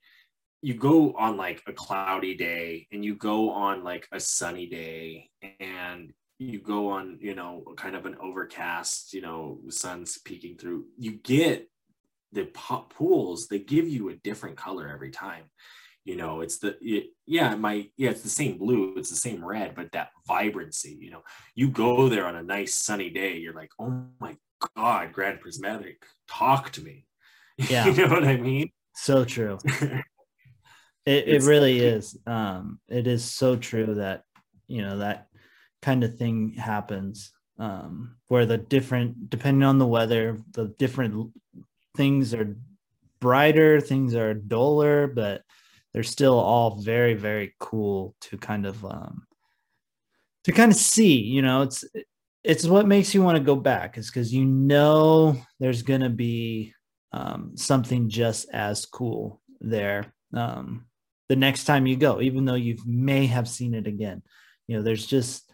you 0.63 0.75
go 0.75 1.13
on 1.15 1.37
like 1.37 1.61
a 1.67 1.73
cloudy 1.73 2.37
day 2.37 2.87
and 2.93 3.05
you 3.05 3.17
go 3.17 3.51
on 3.51 3.83
like 3.83 4.07
a 4.13 4.21
sunny 4.21 4.67
day 4.67 5.29
and 5.59 6.13
you 6.51 6.61
go 6.61 6.89
on, 6.89 7.19
you 7.21 7.35
know, 7.35 7.63
kind 7.77 7.95
of 7.97 8.07
an 8.07 8.17
overcast, 8.21 9.13
you 9.13 9.21
know, 9.21 9.61
sun's 9.69 10.19
peeking 10.19 10.57
through, 10.57 10.87
you 10.99 11.13
get 11.13 11.69
the 12.33 12.45
pools, 12.45 13.49
they 13.49 13.59
give 13.59 13.89
you 13.89 14.09
a 14.09 14.17
different 14.17 14.57
color 14.57 14.89
every 14.89 15.11
time. 15.11 15.45
You 16.05 16.17
know, 16.17 16.41
it's 16.41 16.59
the, 16.59 16.77
it, 16.81 17.11
yeah, 17.27 17.55
might, 17.55 17.93
yeah, 17.97 18.11
it's 18.11 18.23
the 18.23 18.29
same 18.29 18.59
blue, 18.59 18.95
it's 18.97 19.11
the 19.11 19.17
same 19.17 19.45
red, 19.45 19.75
but 19.75 19.93
that 19.93 20.11
vibrancy, 20.27 20.97
you 21.01 21.11
know, 21.11 21.23
you 21.55 21.69
go 21.69 22.09
there 22.09 22.27
on 22.27 22.35
a 22.35 22.43
nice 22.43 22.75
sunny 22.75 23.11
day, 23.11 23.37
you're 23.37 23.55
like, 23.55 23.71
oh 23.79 24.07
my 24.19 24.37
God, 24.77 25.13
Grand 25.13 25.41
Prismatic, 25.41 26.03
talk 26.29 26.71
to 26.73 26.83
me. 26.83 27.07
Yeah. 27.71 27.87
you 27.87 28.07
know 28.07 28.15
what 28.15 28.25
I 28.25 28.37
mean? 28.37 28.71
So 28.95 29.25
true. 29.25 29.59
it, 31.07 31.29
it 31.29 31.43
really 31.43 31.81
is. 31.81 32.17
Um, 32.27 32.81
it 32.89 33.07
is 33.07 33.25
so 33.25 33.57
true 33.57 33.95
that, 33.97 34.25
you 34.69 34.83
know, 34.83 34.99
that 34.99 35.29
kind 35.83 36.03
of 36.05 36.17
thing 36.17 36.55
happens 36.55 37.33
um, 37.59 38.17
where 38.29 38.47
the 38.47 38.59
different 38.59 39.29
depending 39.29 39.63
on 39.63 39.79
the 39.79 39.87
weather 39.87 40.41
the 40.53 40.75
different 40.79 41.33
things 41.97 42.33
are 42.33 42.57
brighter 43.21 43.81
things 43.81 44.15
are 44.15 44.35
duller 44.35 45.07
but 45.07 45.43
they're 45.93 46.03
still 46.03 46.39
all 46.39 46.81
very 46.81 47.15
very 47.15 47.55
cool 47.59 48.15
to 48.21 48.39
kind 48.39 48.67
of 48.67 48.85
um, 48.85 49.27
to 50.45 50.53
kind 50.53 50.73
of 50.73 50.79
see 50.79 51.19
you 51.19 51.43
know 51.43 51.63
it's 51.63 51.85
it's 52.43 52.65
what 52.65 52.89
makes 52.89 53.15
you 53.15 53.23
want 53.23 53.37
to 53.37 53.45
go 53.45 53.55
back 53.55 53.99
is 53.99 54.09
because 54.09 54.33
you 54.33 54.45
know 54.45 55.37
there's 55.61 55.83
going 55.83 56.01
to 56.01 56.11
be 56.11 56.75
um, 57.13 57.53
something 57.57 58.09
just 58.09 58.49
as 58.53 58.87
cool 58.87 59.41
there 59.61 60.13
um, 60.35 60.87
the 61.29 61.37
next 61.37 61.65
time 61.65 61.87
you 61.87 61.97
go 61.97 62.21
even 62.21 62.45
though 62.45 62.55
you 62.55 62.77
may 62.87 63.27
have 63.27 63.49
seen 63.49 63.75
it 63.75 63.87
again 63.87 64.23
you 64.67 64.77
know 64.77 64.83
there's 64.83 65.07
just 65.07 65.53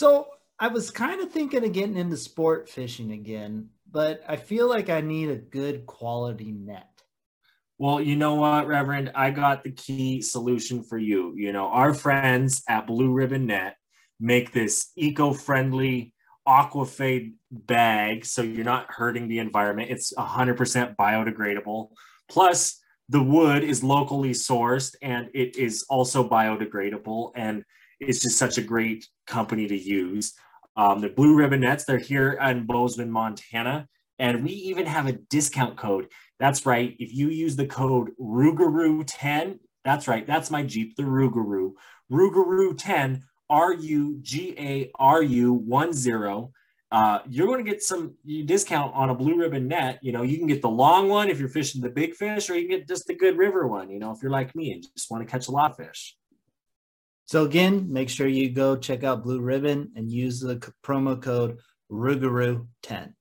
So 0.00 0.28
I 0.58 0.68
was 0.68 0.90
kind 0.90 1.20
of 1.20 1.30
thinking 1.30 1.62
of 1.62 1.72
getting 1.72 1.98
into 1.98 2.16
sport 2.16 2.70
fishing 2.70 3.12
again, 3.12 3.68
but 3.92 4.22
I 4.26 4.36
feel 4.36 4.66
like 4.66 4.88
I 4.88 5.02
need 5.02 5.28
a 5.28 5.36
good 5.36 5.84
quality 5.84 6.52
net. 6.52 6.88
Well, 7.76 8.00
you 8.00 8.16
know 8.16 8.36
what, 8.36 8.66
Reverend? 8.66 9.12
I 9.14 9.30
got 9.30 9.62
the 9.62 9.72
key 9.72 10.22
solution 10.22 10.82
for 10.82 10.96
you. 10.96 11.34
You 11.36 11.52
know, 11.52 11.66
our 11.66 11.92
friends 11.92 12.62
at 12.66 12.86
Blue 12.86 13.12
Ribbon 13.12 13.44
Net 13.44 13.76
make 14.18 14.52
this 14.52 14.90
eco 14.96 15.34
friendly 15.34 16.14
aquafade 16.50 17.32
bag 17.52 18.26
so 18.26 18.42
you're 18.42 18.64
not 18.64 18.86
hurting 18.90 19.28
the 19.28 19.38
environment. 19.38 19.90
It's 19.90 20.12
100% 20.12 20.96
biodegradable. 20.96 21.90
Plus, 22.28 22.80
the 23.08 23.22
wood 23.22 23.62
is 23.62 23.84
locally 23.84 24.30
sourced 24.30 24.94
and 25.00 25.28
it 25.32 25.56
is 25.56 25.84
also 25.88 26.28
biodegradable. 26.28 27.30
And 27.36 27.64
it's 28.00 28.22
just 28.22 28.38
such 28.38 28.58
a 28.58 28.62
great 28.62 29.06
company 29.26 29.68
to 29.68 29.76
use. 29.76 30.34
Um, 30.76 31.00
the 31.00 31.08
Blue 31.08 31.36
Ribbon 31.36 31.60
Nets, 31.60 31.84
they're 31.84 31.98
here 31.98 32.32
in 32.32 32.66
Bozeman, 32.66 33.10
Montana. 33.10 33.86
And 34.18 34.44
we 34.44 34.50
even 34.50 34.86
have 34.86 35.06
a 35.06 35.12
discount 35.12 35.76
code. 35.76 36.08
That's 36.38 36.66
right. 36.66 36.94
If 36.98 37.14
you 37.14 37.28
use 37.28 37.56
the 37.56 37.66
code 37.66 38.10
Rougarou10, 38.20 39.58
that's 39.84 40.08
right. 40.08 40.26
That's 40.26 40.50
my 40.50 40.62
Jeep, 40.62 40.96
the 40.96 41.04
Rougarou. 41.04 41.72
Rougarou10, 42.12 43.22
R 43.50 43.74
U 43.74 44.18
G 44.22 44.54
A 44.58 44.90
R 44.94 45.22
U 45.22 45.52
1 45.52 45.92
0. 45.92 46.52
uh, 46.92 47.18
you're 47.28 47.46
going 47.46 47.62
to 47.64 47.70
get 47.70 47.82
some 47.82 48.14
discount 48.46 48.94
on 48.94 49.10
a 49.10 49.14
blue 49.14 49.36
ribbon 49.36 49.68
net. 49.68 49.98
You 50.02 50.12
know, 50.12 50.22
you 50.22 50.38
can 50.38 50.46
get 50.46 50.62
the 50.62 50.70
long 50.70 51.08
one 51.08 51.28
if 51.28 51.38
you're 51.38 51.48
fishing 51.48 51.82
the 51.82 51.90
big 51.90 52.14
fish, 52.14 52.48
or 52.48 52.56
you 52.56 52.68
can 52.68 52.78
get 52.78 52.88
just 52.88 53.06
the 53.06 53.14
good 53.14 53.36
river 53.36 53.66
one. 53.66 53.90
You 53.90 53.98
know, 53.98 54.12
if 54.12 54.22
you're 54.22 54.30
like 54.30 54.54
me 54.56 54.72
and 54.72 54.82
just 54.96 55.10
want 55.10 55.22
to 55.22 55.30
catch 55.30 55.48
a 55.48 55.52
lot 55.52 55.72
of 55.72 55.76
fish. 55.76 56.16
So 57.26 57.44
again, 57.44 57.92
make 57.92 58.08
sure 58.08 58.26
you 58.26 58.50
go 58.50 58.76
check 58.76 59.04
out 59.04 59.22
Blue 59.22 59.40
Ribbon 59.40 59.92
and 59.94 60.10
use 60.10 60.40
the 60.40 60.56
promo 60.84 61.20
code 61.20 61.58
Rougarou10. 61.90 63.14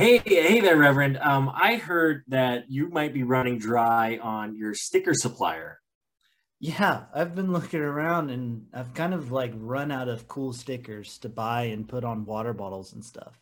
Hey, 0.00 0.22
hey 0.24 0.60
there, 0.60 0.78
Reverend. 0.78 1.18
Um, 1.18 1.52
I 1.54 1.76
heard 1.76 2.24
that 2.28 2.70
you 2.70 2.88
might 2.88 3.12
be 3.12 3.22
running 3.22 3.58
dry 3.58 4.16
on 4.16 4.56
your 4.56 4.72
sticker 4.72 5.12
supplier. 5.12 5.78
Yeah, 6.58 7.02
I've 7.14 7.34
been 7.34 7.52
looking 7.52 7.80
around 7.80 8.30
and 8.30 8.64
I've 8.72 8.94
kind 8.94 9.12
of 9.12 9.30
like 9.30 9.52
run 9.54 9.92
out 9.92 10.08
of 10.08 10.26
cool 10.26 10.54
stickers 10.54 11.18
to 11.18 11.28
buy 11.28 11.64
and 11.64 11.86
put 11.86 12.02
on 12.02 12.24
water 12.24 12.54
bottles 12.54 12.94
and 12.94 13.04
stuff. 13.04 13.38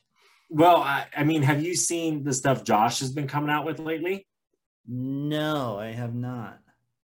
Well, 0.50 0.78
I, 0.78 1.06
I 1.16 1.22
mean, 1.22 1.42
have 1.42 1.62
you 1.62 1.76
seen 1.76 2.24
the 2.24 2.34
stuff 2.34 2.64
Josh 2.64 2.98
has 2.98 3.12
been 3.12 3.28
coming 3.28 3.50
out 3.50 3.64
with 3.64 3.78
lately? 3.78 4.26
No, 4.84 5.78
I 5.78 5.92
have 5.92 6.16
not. 6.16 6.58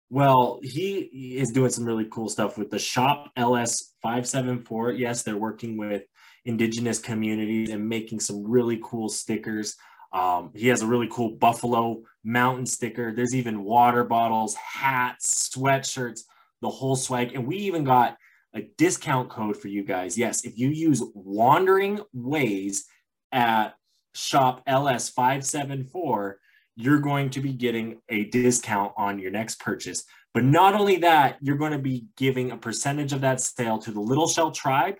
Well, 0.09 0.61
he 0.63 1.37
is 1.37 1.53
doing 1.53 1.71
some 1.71 1.85
really 1.85 2.07
cool 2.11 2.31
stuff 2.31 2.57
with 2.57 2.71
the 2.71 2.79
Shop 2.79 3.31
LS 3.37 3.93
574. 4.03 4.93
Yes, 4.93 5.25
they're 5.25 5.37
working 5.37 5.77
with 5.77 6.05
indigenous 6.45 6.99
communities 6.99 7.71
and 7.71 7.89
making 7.89 8.21
some 8.21 8.45
really 8.45 8.81
cool 8.83 9.09
stickers. 9.09 9.77
Um, 10.13 10.51
he 10.55 10.69
has 10.69 10.83
a 10.83 10.87
really 10.87 11.09
cool 11.11 11.31
Buffalo 11.31 12.03
Mountain 12.25 12.67
sticker. 12.67 13.13
There's 13.13 13.35
even 13.35 13.65
water 13.65 14.05
bottles, 14.05 14.55
hats, 14.55 15.49
sweatshirts, 15.49 16.21
the 16.61 16.69
whole 16.69 16.97
swag. 16.97 17.35
And 17.35 17.47
we 17.47 17.57
even 17.57 17.85
got 17.85 18.17
a 18.55 18.63
discount 18.77 19.31
code 19.31 19.57
for 19.57 19.69
you 19.69 19.83
guys. 19.83 20.19
Yes, 20.19 20.45
if 20.45 20.59
you 20.59 20.69
use 20.69 21.03
Wandering 21.15 22.01
Ways 22.13 22.85
at 23.33 23.75
shop 24.15 24.65
LS574, 24.67 26.35
you're 26.77 27.01
going 27.01 27.31
to 27.31 27.41
be 27.41 27.53
getting 27.53 28.01
a 28.09 28.25
discount 28.25 28.93
on 28.97 29.19
your 29.19 29.31
next 29.31 29.61
purchase. 29.61 30.05
But 30.35 30.45
not 30.45 30.75
only 30.75 30.97
that, 30.99 31.37
you're 31.41 31.57
going 31.57 31.73
to 31.73 31.79
be 31.79 32.07
giving 32.17 32.51
a 32.51 32.57
percentage 32.57 33.13
of 33.13 33.21
that 33.23 33.41
sale 33.41 33.79
to 33.79 33.91
the 33.91 34.01
Little 34.01 34.29
Shell 34.29 34.53
Tribe 34.53 34.97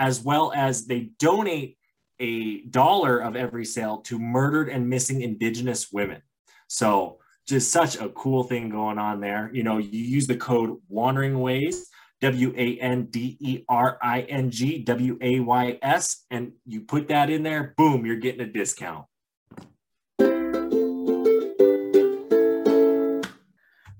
as 0.00 0.22
well 0.22 0.50
as 0.56 0.86
they 0.86 1.10
donate 1.18 1.76
a 2.18 2.62
dollar 2.62 3.18
of 3.18 3.36
every 3.36 3.66
sale 3.66 3.98
to 3.98 4.18
murdered 4.18 4.70
and 4.70 4.88
missing 4.88 5.20
Indigenous 5.20 5.92
women. 5.92 6.22
So 6.68 7.18
just 7.46 7.70
such 7.70 7.96
a 7.96 8.08
cool 8.08 8.44
thing 8.44 8.70
going 8.70 8.98
on 8.98 9.20
there. 9.20 9.50
You 9.52 9.62
know, 9.62 9.76
you 9.76 10.00
use 10.02 10.26
the 10.26 10.36
code 10.36 10.78
Wandering 10.88 11.38
Ways, 11.38 11.86
W 12.22 12.54
A 12.56 12.78
N 12.78 13.04
D 13.10 13.36
E 13.40 13.64
R 13.68 13.98
I 14.02 14.22
N 14.22 14.50
G 14.50 14.78
W 14.78 15.18
A 15.20 15.40
Y 15.40 15.78
S, 15.82 16.24
and 16.30 16.52
you 16.64 16.80
put 16.80 17.08
that 17.08 17.28
in 17.28 17.42
there, 17.42 17.74
boom, 17.76 18.06
you're 18.06 18.16
getting 18.16 18.40
a 18.40 18.46
discount. 18.46 19.04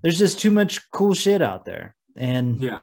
There's 0.03 0.19
just 0.19 0.41
too 0.41 0.51
much 0.51 0.91
cool 0.93 1.13
shit 1.13 1.43
out 1.43 1.67
there. 1.67 1.95
And 2.17 2.59
yeah, 2.63 2.79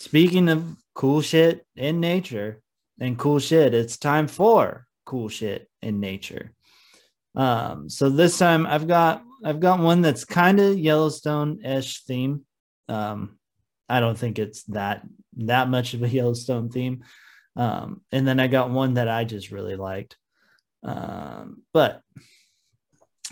speaking 0.00 0.48
of 0.48 0.64
cool 0.94 1.20
shit 1.20 1.64
in 1.76 2.00
nature 2.00 2.60
and 2.98 3.18
cool 3.18 3.38
shit. 3.38 3.74
It's 3.74 3.98
time 3.98 4.26
for 4.26 4.86
cool 5.04 5.28
shit 5.28 5.68
in 5.82 6.00
nature. 6.00 6.52
Um, 7.36 7.88
so 7.88 8.08
this 8.08 8.38
time 8.38 8.66
I've 8.66 8.88
got 8.88 9.22
I've 9.44 9.60
got 9.60 9.78
one 9.78 10.02
that's 10.02 10.24
kind 10.24 10.60
of 10.60 10.78
Yellowstone-ish 10.78 12.04
theme. 12.04 12.44
Um, 12.88 13.38
I 13.88 14.00
don't 14.00 14.18
think 14.18 14.38
it's 14.38 14.64
that 14.64 15.02
that 15.36 15.68
much 15.68 15.94
of 15.94 16.02
a 16.02 16.08
Yellowstone 16.18 16.70
theme. 16.70 17.04
Um, 17.56 18.02
and 18.10 18.26
then 18.26 18.40
I 18.40 18.46
got 18.46 18.70
one 18.70 18.94
that 18.94 19.08
I 19.08 19.24
just 19.24 19.50
really 19.50 19.76
liked. 19.76 20.16
Um, 20.82 21.62
but 21.72 22.02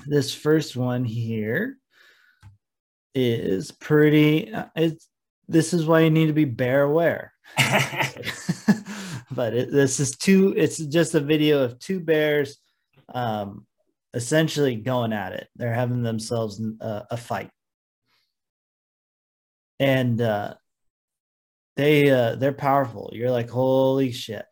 this 0.06 0.34
first 0.34 0.76
one 0.76 1.04
here 1.04 1.76
is 3.14 3.70
pretty. 3.72 4.52
Uh, 4.52 4.66
it's 4.76 5.07
this 5.48 5.72
is 5.72 5.86
why 5.86 6.00
you 6.00 6.10
need 6.10 6.26
to 6.26 6.32
be 6.32 6.44
bear 6.44 6.82
aware. 6.82 7.32
but 9.30 9.54
it, 9.54 9.72
this 9.72 9.98
is 9.98 10.16
two. 10.16 10.54
It's 10.56 10.76
just 10.76 11.14
a 11.14 11.20
video 11.20 11.62
of 11.62 11.78
two 11.78 12.00
bears, 12.00 12.58
um, 13.14 13.66
essentially 14.12 14.76
going 14.76 15.12
at 15.12 15.32
it. 15.32 15.48
They're 15.56 15.74
having 15.74 16.02
themselves 16.02 16.60
uh, 16.80 17.02
a 17.10 17.16
fight, 17.16 17.50
and 19.80 20.20
uh, 20.20 20.54
they 21.76 22.10
uh, 22.10 22.36
they're 22.36 22.52
powerful. 22.52 23.10
You're 23.14 23.30
like, 23.30 23.48
holy 23.48 24.12
shit. 24.12 24.46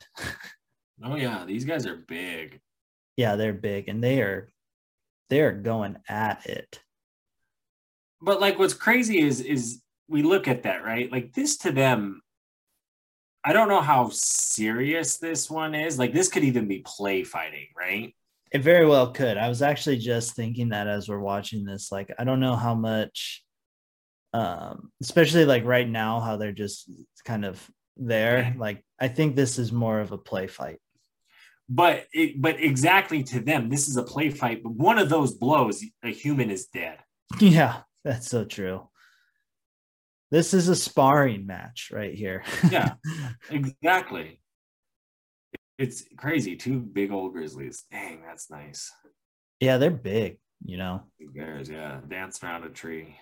oh 1.05 1.17
yeah, 1.17 1.45
these 1.47 1.65
guys 1.65 1.87
are 1.87 2.05
big. 2.09 2.61
Yeah, 3.17 3.37
they're 3.37 3.53
big, 3.53 3.89
and 3.89 4.03
they 4.03 4.23
are 4.23 4.49
they 5.29 5.41
are 5.41 5.53
going 5.53 5.97
at 6.09 6.47
it. 6.47 6.81
But 8.23 8.41
like, 8.41 8.59
what's 8.59 8.75
crazy 8.75 9.21
is 9.21 9.41
is 9.41 9.83
we 10.09 10.23
look 10.23 10.49
at 10.49 10.63
that 10.65 10.85
right. 10.85 11.11
Like 11.11 11.33
this 11.33 11.57
to 11.59 11.73
them 11.73 12.23
I 13.47 13.53
don't 13.53 13.69
know 13.69 13.81
how 13.81 14.09
serious 14.11 15.19
this 15.19 15.49
one 15.49 15.73
is. 15.73 16.01
Like 16.01 16.13
this 16.13 16.29
could 16.29 16.43
even 16.43 16.67
be 16.67 16.83
play 16.85 17.23
fighting, 17.23 17.69
right? 17.79 18.13
It 18.51 18.63
very 18.63 18.85
well 18.87 19.13
could. 19.13 19.37
I 19.37 19.49
was 19.49 19.63
actually 19.63 19.99
just 19.99 20.35
thinking 20.35 20.71
that 20.71 20.89
as 20.89 21.09
we're 21.09 21.21
watching 21.21 21.65
this. 21.65 21.93
Like 21.93 22.13
I 22.19 22.25
don't 22.25 22.41
know 22.41 22.57
how 22.57 22.75
much 22.75 23.45
um 24.33 24.91
especially 25.01 25.45
like 25.45 25.65
right 25.65 25.89
now 25.89 26.19
how 26.19 26.37
they're 26.37 26.51
just 26.51 26.91
kind 27.25 27.45
of 27.45 27.65
there. 27.97 28.53
Like 28.59 28.85
I 28.99 29.07
think 29.07 29.37
this 29.37 29.61
is 29.61 29.71
more 29.71 30.01
of 30.01 30.11
a 30.11 30.19
play 30.19 30.49
fight. 30.49 30.79
But 31.69 32.07
it, 32.13 32.41
but 32.41 32.61
exactly 32.61 33.23
to 33.25 33.41
them, 33.41 33.69
this 33.69 33.87
is 33.89 33.97
a 33.97 34.03
play 34.03 34.31
fight. 34.31 34.65
But 34.65 34.73
one 34.73 34.99
of 34.99 35.09
those 35.09 35.33
blows, 35.33 35.85
a 36.03 36.09
human 36.09 36.51
is 36.51 36.67
dead. 36.67 36.99
Yeah, 37.41 37.83
that's 38.05 38.29
so 38.29 38.45
true. 38.45 38.89
This 40.31 40.55
is 40.55 40.69
a 40.69 40.77
sparring 40.77 41.47
match 41.47 41.91
right 41.93 42.15
here. 42.15 42.43
yeah, 42.71 42.95
exactly. 43.51 44.41
It's 45.79 46.05
crazy. 46.17 46.57
Two 46.57 46.81
big 46.81 47.13
old 47.13 47.33
grizzlies. 47.33 47.85
Dang, 47.91 48.23
that's 48.27 48.51
nice. 48.51 48.91
Yeah, 49.61 49.79
they're 49.79 49.91
big, 49.91 50.39
you 50.65 50.79
know. 50.79 51.03
Big 51.19 51.35
bears, 51.35 51.69
yeah. 51.69 52.01
Dance 52.09 52.43
around 52.43 52.65
a 52.65 52.71
tree. 52.71 53.17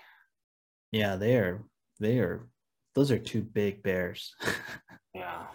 Yeah, 0.92 1.16
they 1.16 1.36
are 1.36 1.64
they 2.00 2.18
are 2.20 2.48
those 2.94 3.10
are 3.10 3.18
two 3.18 3.42
big 3.42 3.82
bears. 3.82 4.34
yeah. 5.14 5.46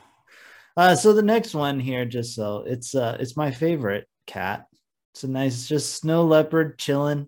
Uh 0.78 0.96
so 0.96 1.14
the 1.14 1.22
next 1.22 1.56
one 1.56 1.80
here, 1.80 2.06
just 2.06 2.36
so 2.36 2.64
it's 2.68 2.94
uh 2.94 3.18
it's 3.20 3.38
my 3.38 3.50
favorite 3.50 4.08
cat. 4.28 4.66
It's 5.14 5.24
a 5.24 5.28
nice 5.28 5.68
just 5.68 5.96
snow 5.96 6.26
leopard 6.26 6.78
chilling 6.78 7.28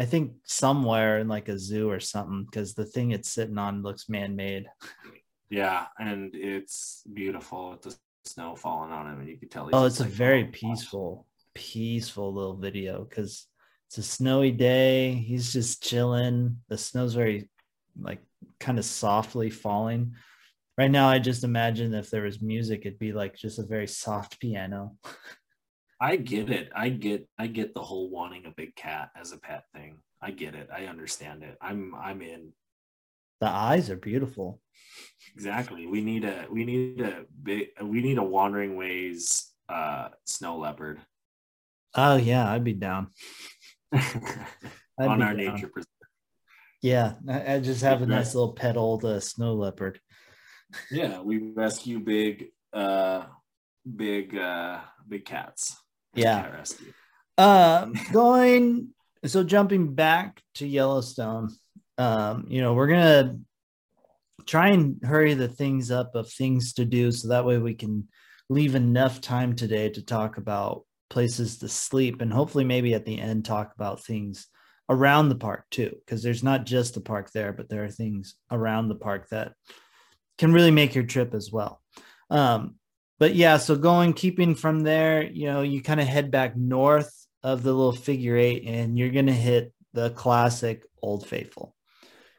I 0.00 0.06
think 0.06 0.32
somewhere 0.44 1.18
in 1.18 1.28
like 1.28 1.50
a 1.50 1.58
zoo 1.58 1.90
or 1.90 2.00
something 2.00 2.46
because 2.46 2.72
the 2.72 2.86
thing 2.86 3.10
it's 3.10 3.28
sitting 3.28 3.58
on 3.58 3.82
looks 3.82 4.08
man-made. 4.08 4.66
Yeah, 5.52 5.86
and 5.98 6.30
it's 6.32 7.02
beautiful 7.12 7.70
with 7.70 7.82
the 7.82 7.96
snow 8.24 8.54
falling 8.54 8.92
on 8.92 9.12
him, 9.12 9.18
and 9.18 9.28
you 9.28 9.36
can 9.36 9.48
tell. 9.48 9.68
oh, 9.72 9.84
it's 9.84 9.98
a 9.98 10.04
very 10.04 10.44
oh, 10.44 10.50
peaceful, 10.52 11.26
peaceful 11.54 12.32
little 12.32 12.56
video 12.56 13.02
because 13.02 13.48
it's 13.88 13.98
a 13.98 14.02
snowy 14.04 14.52
day. 14.52 15.12
He's 15.12 15.52
just 15.52 15.82
chilling. 15.82 16.58
The 16.68 16.78
snow's 16.78 17.14
very 17.14 17.50
like 18.00 18.20
kind 18.60 18.78
of 18.78 18.84
softly 18.84 19.50
falling. 19.50 20.14
Right 20.78 20.90
now, 20.90 21.08
I 21.08 21.18
just 21.18 21.42
imagine 21.42 21.94
if 21.94 22.10
there 22.10 22.22
was 22.22 22.40
music, 22.40 22.82
it'd 22.86 23.00
be 23.00 23.12
like 23.12 23.34
just 23.34 23.58
a 23.58 23.66
very 23.66 23.88
soft 23.88 24.38
piano. 24.38 24.96
I 26.00 26.16
get 26.16 26.48
it. 26.48 26.70
I 26.74 26.88
get 26.88 27.28
I 27.38 27.46
get 27.46 27.74
the 27.74 27.82
whole 27.82 28.08
wanting 28.08 28.46
a 28.46 28.50
big 28.50 28.74
cat 28.74 29.10
as 29.14 29.32
a 29.32 29.38
pet 29.38 29.64
thing. 29.74 29.98
I 30.22 30.30
get 30.30 30.54
it. 30.54 30.68
I 30.74 30.86
understand 30.86 31.42
it. 31.42 31.58
I'm 31.60 31.94
I'm 31.94 32.22
in. 32.22 32.52
The 33.40 33.48
eyes 33.48 33.90
are 33.90 33.96
beautiful. 33.96 34.60
Exactly. 35.34 35.86
We 35.86 36.00
need 36.00 36.24
a 36.24 36.46
we 36.50 36.64
need 36.64 37.02
a 37.02 37.24
big 37.42 37.68
we 37.82 38.00
need 38.00 38.16
a 38.16 38.22
wandering 38.22 38.76
ways 38.76 39.52
uh 39.68 40.08
snow 40.24 40.58
leopard. 40.58 41.00
Oh 41.94 42.16
yeah, 42.16 42.50
I'd 42.50 42.64
be 42.64 42.72
down. 42.72 43.08
I'd 43.92 44.00
On 45.00 45.18
be 45.18 45.24
our 45.24 45.34
down. 45.34 45.36
nature 45.36 45.68
preserve. 45.68 45.86
Yeah, 46.82 47.14
I, 47.28 47.54
I, 47.56 47.60
just 47.60 47.82
have 47.82 48.00
a 48.00 48.06
nice 48.06 48.34
little 48.34 48.54
pet 48.54 48.78
old 48.78 49.04
uh, 49.04 49.20
snow 49.20 49.52
leopard. 49.52 50.00
Yeah, 50.90 51.20
we 51.20 51.52
rescue 51.52 52.00
big 52.00 52.46
uh 52.72 53.24
big 53.96 54.34
uh 54.34 54.80
big 55.06 55.26
cats 55.26 55.76
yeah. 56.14 56.64
Um, 57.38 57.94
going 58.12 58.88
so 59.26 59.44
jumping 59.44 59.94
back 59.94 60.42
to 60.54 60.66
Yellowstone, 60.66 61.50
um, 61.98 62.46
you 62.48 62.60
know, 62.60 62.74
we're 62.74 62.88
gonna 62.88 63.38
try 64.46 64.68
and 64.68 65.00
hurry 65.04 65.34
the 65.34 65.48
things 65.48 65.90
up 65.90 66.14
of 66.14 66.30
things 66.30 66.72
to 66.74 66.84
do 66.84 67.12
so 67.12 67.28
that 67.28 67.44
way 67.44 67.58
we 67.58 67.74
can 67.74 68.08
leave 68.48 68.74
enough 68.74 69.20
time 69.20 69.54
today 69.54 69.88
to 69.88 70.04
talk 70.04 70.38
about 70.38 70.84
places 71.08 71.58
to 71.58 71.68
sleep 71.68 72.20
and 72.20 72.32
hopefully 72.32 72.64
maybe 72.64 72.94
at 72.94 73.04
the 73.04 73.20
end 73.20 73.44
talk 73.44 73.72
about 73.74 74.02
things 74.02 74.46
around 74.88 75.28
the 75.28 75.36
park 75.36 75.64
too 75.70 75.94
because 76.00 76.22
there's 76.22 76.42
not 76.42 76.66
just 76.66 76.94
the 76.94 77.00
park 77.00 77.30
there 77.32 77.52
but 77.52 77.68
there 77.68 77.84
are 77.84 77.90
things 77.90 78.36
around 78.50 78.88
the 78.88 78.94
park 78.94 79.28
that 79.28 79.52
can 80.40 80.52
really 80.52 80.70
make 80.70 80.94
your 80.94 81.04
trip 81.04 81.34
as 81.34 81.52
well. 81.52 81.82
Um, 82.30 82.76
but 83.20 83.36
yeah, 83.36 83.58
so 83.58 83.76
going 83.76 84.12
keeping 84.12 84.56
from 84.56 84.80
there, 84.80 85.22
you 85.22 85.46
know, 85.46 85.62
you 85.62 85.80
kind 85.80 86.00
of 86.00 86.08
head 86.08 86.32
back 86.32 86.56
north 86.56 87.14
of 87.44 87.62
the 87.62 87.72
little 87.72 87.92
figure 87.92 88.36
eight, 88.36 88.64
and 88.66 88.98
you're 88.98 89.10
gonna 89.10 89.32
hit 89.32 89.72
the 89.92 90.10
classic 90.10 90.84
Old 91.02 91.26
Faithful. 91.26 91.74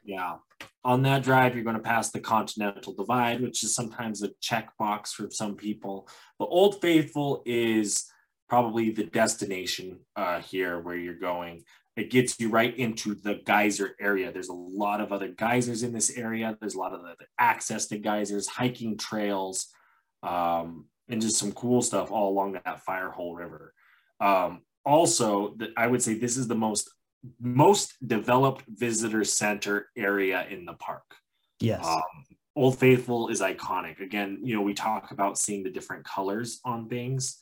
Yeah. 0.03 0.38
On 0.84 1.03
that 1.03 1.23
drive, 1.23 1.53
you're 1.53 1.63
going 1.63 1.75
to 1.75 1.82
pass 1.82 2.11
the 2.11 2.19
Continental 2.19 2.93
Divide, 2.93 3.41
which 3.41 3.63
is 3.63 3.75
sometimes 3.75 4.23
a 4.23 4.29
checkbox 4.41 5.09
for 5.09 5.29
some 5.29 5.55
people. 5.55 6.07
But 6.39 6.45
Old 6.45 6.82
Faithful 6.82 7.43
is 7.45 8.05
probably 8.49 8.91
the 8.91 9.03
destination 9.03 9.99
uh, 10.15 10.41
here 10.41 10.79
where 10.79 10.95
you're 10.95 11.13
going. 11.13 11.63
It 11.95 12.09
gets 12.09 12.39
you 12.39 12.49
right 12.49 12.75
into 12.75 13.13
the 13.13 13.41
geyser 13.45 13.95
area. 13.99 14.32
There's 14.32 14.49
a 14.49 14.53
lot 14.53 15.01
of 15.01 15.11
other 15.11 15.27
geysers 15.27 15.84
in 15.84 15.93
this 15.93 16.17
area. 16.17 16.57
There's 16.59 16.75
a 16.75 16.79
lot 16.79 16.93
of 16.93 17.01
access 17.38 17.86
to 17.88 17.99
geysers, 17.99 18.47
hiking 18.47 18.97
trails, 18.97 19.67
um, 20.24 20.86
and 21.09 21.22
just 21.22 21.38
some 21.38 21.51
cool 21.51 21.82
stuff 21.82 22.11
all 22.11 22.30
along 22.30 22.53
that 22.53 22.86
Firehole 22.88 23.36
River. 23.36 23.74
Um, 24.19 24.61
also, 24.86 25.55
the, 25.57 25.72
I 25.78 25.88
would 25.88 26.01
say 26.01 26.13
this 26.13 26.38
is 26.38 26.47
the 26.47 26.55
most 26.55 26.89
most 27.39 27.93
developed 28.05 28.63
visitor 28.67 29.24
center 29.24 29.89
area 29.95 30.47
in 30.49 30.65
the 30.65 30.74
park. 30.74 31.03
Yes. 31.59 31.86
Um, 31.86 32.01
Old 32.55 32.78
Faithful 32.80 33.30
is 33.30 33.41
iconic. 33.41 34.01
Again, 34.01 34.39
you 34.43 34.55
know, 34.55 34.61
we 34.61 34.74
talk 34.74 35.11
about 35.11 35.38
seeing 35.38 35.63
the 35.63 35.69
different 35.69 36.03
colors 36.03 36.59
on 36.65 36.89
things. 36.89 37.38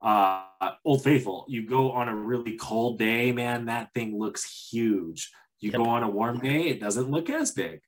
Uh, 0.00 0.42
Old 0.84 1.04
Faithful, 1.04 1.44
you 1.48 1.66
go 1.66 1.92
on 1.92 2.08
a 2.08 2.14
really 2.14 2.56
cold 2.56 2.98
day, 2.98 3.32
man, 3.32 3.66
that 3.66 3.92
thing 3.94 4.18
looks 4.18 4.68
huge. 4.70 5.30
You 5.60 5.70
yep. 5.70 5.78
go 5.78 5.88
on 5.88 6.02
a 6.02 6.08
warm 6.08 6.38
day, 6.38 6.68
it 6.68 6.80
doesn't 6.80 7.10
look 7.10 7.30
as 7.30 7.52
big. 7.52 7.80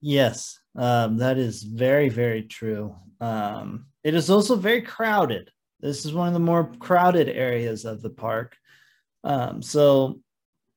Yes, 0.00 0.58
um, 0.76 1.18
that 1.18 1.38
is 1.38 1.62
very, 1.62 2.08
very 2.08 2.42
true. 2.42 2.94
Um, 3.20 3.86
it 4.02 4.14
is 4.14 4.30
also 4.30 4.56
very 4.56 4.82
crowded. 4.82 5.50
This 5.80 6.04
is 6.04 6.12
one 6.12 6.28
of 6.28 6.34
the 6.34 6.40
more 6.40 6.72
crowded 6.78 7.28
areas 7.28 7.84
of 7.84 8.02
the 8.02 8.10
park. 8.10 8.56
Um, 9.24 9.62
so, 9.62 10.20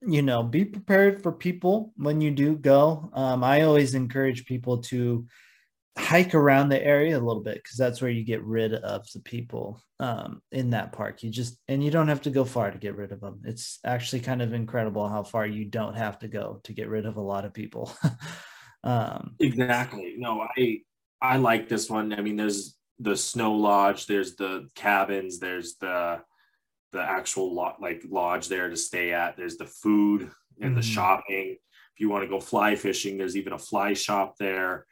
you 0.01 0.21
know, 0.21 0.43
be 0.43 0.65
prepared 0.65 1.23
for 1.23 1.31
people 1.31 1.93
when 1.95 2.19
you 2.19 2.31
do 2.31 2.55
go. 2.55 3.09
Um, 3.13 3.43
I 3.43 3.61
always 3.61 3.95
encourage 3.95 4.45
people 4.45 4.79
to 4.83 5.25
hike 5.97 6.33
around 6.33 6.69
the 6.69 6.83
area 6.83 7.17
a 7.17 7.21
little 7.21 7.43
bit 7.43 7.55
because 7.55 7.77
that's 7.77 8.01
where 8.01 8.11
you 8.11 8.23
get 8.23 8.43
rid 8.43 8.73
of 8.73 9.05
the 9.13 9.19
people 9.19 9.81
um, 9.99 10.41
in 10.51 10.71
that 10.71 10.91
park. 10.91 11.23
You 11.23 11.29
just, 11.29 11.57
and 11.67 11.83
you 11.83 11.91
don't 11.91 12.07
have 12.07 12.23
to 12.23 12.29
go 12.31 12.43
far 12.43 12.71
to 12.71 12.77
get 12.77 12.95
rid 12.95 13.11
of 13.11 13.21
them. 13.21 13.41
It's 13.45 13.79
actually 13.85 14.21
kind 14.21 14.41
of 14.41 14.53
incredible 14.53 15.07
how 15.07 15.23
far 15.23 15.45
you 15.45 15.65
don't 15.65 15.95
have 15.95 16.19
to 16.19 16.27
go 16.27 16.59
to 16.63 16.73
get 16.73 16.89
rid 16.89 17.05
of 17.05 17.17
a 17.17 17.21
lot 17.21 17.45
of 17.45 17.53
people. 17.53 17.95
um, 18.83 19.35
exactly. 19.39 20.15
No, 20.17 20.45
I, 20.57 20.81
I 21.21 21.37
like 21.37 21.69
this 21.69 21.89
one. 21.89 22.13
I 22.13 22.21
mean, 22.21 22.35
there's 22.35 22.75
the 22.99 23.15
snow 23.15 23.53
lodge, 23.53 24.05
there's 24.07 24.35
the 24.35 24.69
cabins, 24.75 25.39
there's 25.39 25.75
the, 25.75 26.21
the 26.91 27.01
actual 27.01 27.53
lot 27.53 27.81
like 27.81 28.03
lodge 28.09 28.47
there 28.47 28.69
to 28.69 28.77
stay 28.77 29.13
at. 29.13 29.35
There's 29.35 29.57
the 29.57 29.65
food 29.65 30.29
and 30.59 30.71
mm-hmm. 30.71 30.75
the 30.75 30.81
shopping. 30.81 31.57
If 31.93 31.99
you 31.99 32.09
want 32.09 32.23
to 32.23 32.29
go 32.29 32.39
fly 32.39 32.75
fishing, 32.75 33.17
there's 33.17 33.37
even 33.37 33.53
a 33.53 33.57
fly 33.57 33.93
shop 33.93 34.35
there, 34.37 34.85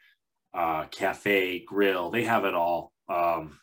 uh, 0.54 0.84
cafe, 0.90 1.64
grill. 1.64 2.10
They 2.10 2.24
have 2.24 2.44
it 2.44 2.54
all. 2.54 2.92
Um, 3.08 3.58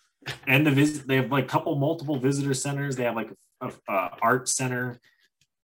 and 0.47 0.65
the 0.65 0.71
visit, 0.71 1.07
they 1.07 1.17
have 1.17 1.31
like 1.31 1.45
a 1.45 1.47
couple 1.47 1.75
multiple 1.75 2.17
visitor 2.17 2.53
centers. 2.53 2.95
They 2.95 3.03
have 3.03 3.15
like 3.15 3.31
a, 3.61 3.67
a, 3.67 3.93
a 3.93 4.17
art 4.21 4.49
center 4.49 4.99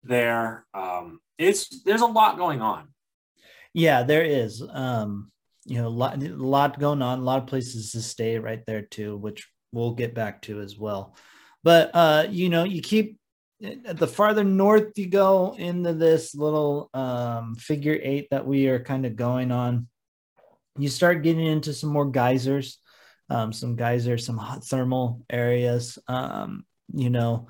there. 0.03 0.65
Um, 0.73 1.19
it's 1.37 1.83
there's 1.83 2.01
a 2.01 2.05
lot 2.05 2.37
going 2.37 2.61
on. 2.61 2.87
Yeah, 3.73 4.03
there 4.03 4.23
is. 4.23 4.63
Um, 4.69 5.31
you 5.65 5.77
know, 5.81 5.87
a 5.87 5.89
lot, 5.89 6.23
a 6.23 6.29
lot 6.29 6.79
going 6.79 7.01
on. 7.01 7.19
A 7.19 7.23
lot 7.23 7.41
of 7.41 7.47
places 7.47 7.91
to 7.91 8.01
stay 8.01 8.39
right 8.39 8.65
there 8.65 8.83
too, 8.83 9.17
which 9.17 9.47
we'll 9.71 9.93
get 9.93 10.13
back 10.13 10.41
to 10.43 10.61
as 10.61 10.77
well. 10.77 11.15
But 11.63 11.91
uh, 11.93 12.27
you 12.29 12.49
know, 12.49 12.63
you 12.63 12.81
keep 12.81 13.17
the 13.59 14.07
farther 14.07 14.43
north 14.43 14.97
you 14.97 15.07
go 15.07 15.55
into 15.57 15.93
this 15.93 16.35
little 16.35 16.89
um, 16.93 17.55
figure 17.55 17.97
eight 18.01 18.27
that 18.29 18.45
we 18.45 18.67
are 18.67 18.79
kind 18.79 19.05
of 19.05 19.15
going 19.15 19.51
on, 19.51 19.87
you 20.77 20.89
start 20.89 21.23
getting 21.23 21.45
into 21.45 21.73
some 21.73 21.89
more 21.89 22.05
geysers, 22.05 22.79
um, 23.29 23.51
some 23.51 23.75
geysers, 23.75 24.25
some 24.25 24.37
hot 24.37 24.63
thermal 24.63 25.23
areas. 25.29 25.97
Um, 26.07 26.65
you 26.93 27.09
know, 27.09 27.47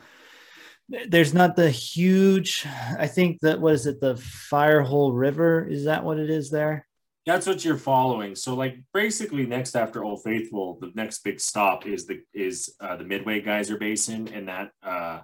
there's 1.08 1.34
not 1.34 1.56
the 1.56 1.70
huge. 1.70 2.66
I 2.98 3.08
think 3.08 3.40
that 3.42 3.60
what 3.60 3.74
is 3.74 3.86
it? 3.86 4.00
The 4.00 4.16
Firehole 4.16 5.18
River 5.18 5.68
is 5.68 5.86
that 5.86 6.04
what 6.04 6.20
it 6.20 6.30
is 6.30 6.50
there? 6.50 6.88
that's 7.28 7.46
what 7.46 7.66
you're 7.66 7.78
following. 7.78 8.36
So 8.36 8.56
like 8.56 8.78
basically 8.94 9.46
next 9.46 9.76
after 9.76 10.04
Old 10.04 10.24
Faithful, 10.24 10.80
the 10.80 10.92
next 10.96 11.24
big 11.24 11.42
stop 11.42 11.86
is 11.86 12.08
the 12.08 12.22
is 12.34 12.74
uh, 12.80 12.96
the 12.96 13.04
Midway 13.04 13.42
Geyser 13.42 13.78
Basin, 13.78 14.30
and 14.30 14.48
that 14.48 14.72
uh, 14.82 15.20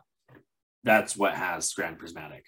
that's 0.84 1.16
what 1.16 1.34
has 1.34 1.74
Grand 1.74 1.98
Prismatic. 1.98 2.46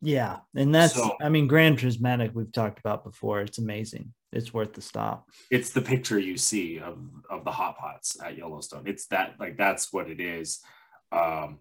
Yeah, 0.00 0.38
and 0.54 0.72
that's 0.72 0.94
so, 0.94 1.16
I 1.20 1.28
mean 1.28 1.48
Grand 1.48 1.78
Prismatic 1.78 2.30
we've 2.34 2.52
talked 2.52 2.78
about 2.78 3.02
before. 3.02 3.40
It's 3.40 3.58
amazing. 3.58 4.14
It's 4.32 4.54
worth 4.54 4.74
the 4.74 4.80
stop. 4.80 5.28
It's 5.50 5.70
the 5.70 5.82
picture 5.82 6.18
you 6.18 6.36
see 6.36 6.78
of 6.78 7.00
of 7.28 7.44
the 7.44 7.50
hot 7.50 7.78
pots 7.78 8.16
at 8.22 8.38
Yellowstone. 8.38 8.84
It's 8.86 9.06
that 9.08 9.34
like 9.40 9.58
that's 9.58 9.92
what 9.92 10.08
it 10.08 10.20
is. 10.20 10.60
Um, 11.10 11.58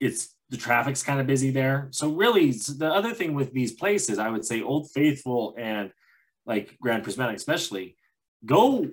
it's 0.00 0.34
the 0.50 0.56
traffic's 0.56 1.02
kind 1.02 1.20
of 1.20 1.26
busy 1.26 1.50
there. 1.50 1.88
So 1.90 2.10
really, 2.10 2.52
the 2.52 2.92
other 2.92 3.12
thing 3.12 3.34
with 3.34 3.52
these 3.52 3.72
places, 3.72 4.18
I 4.18 4.28
would 4.28 4.44
say 4.44 4.62
Old 4.62 4.90
Faithful 4.90 5.54
and 5.58 5.90
like 6.44 6.76
Grand 6.80 7.02
Prismatic, 7.02 7.36
especially, 7.36 7.96
go 8.44 8.88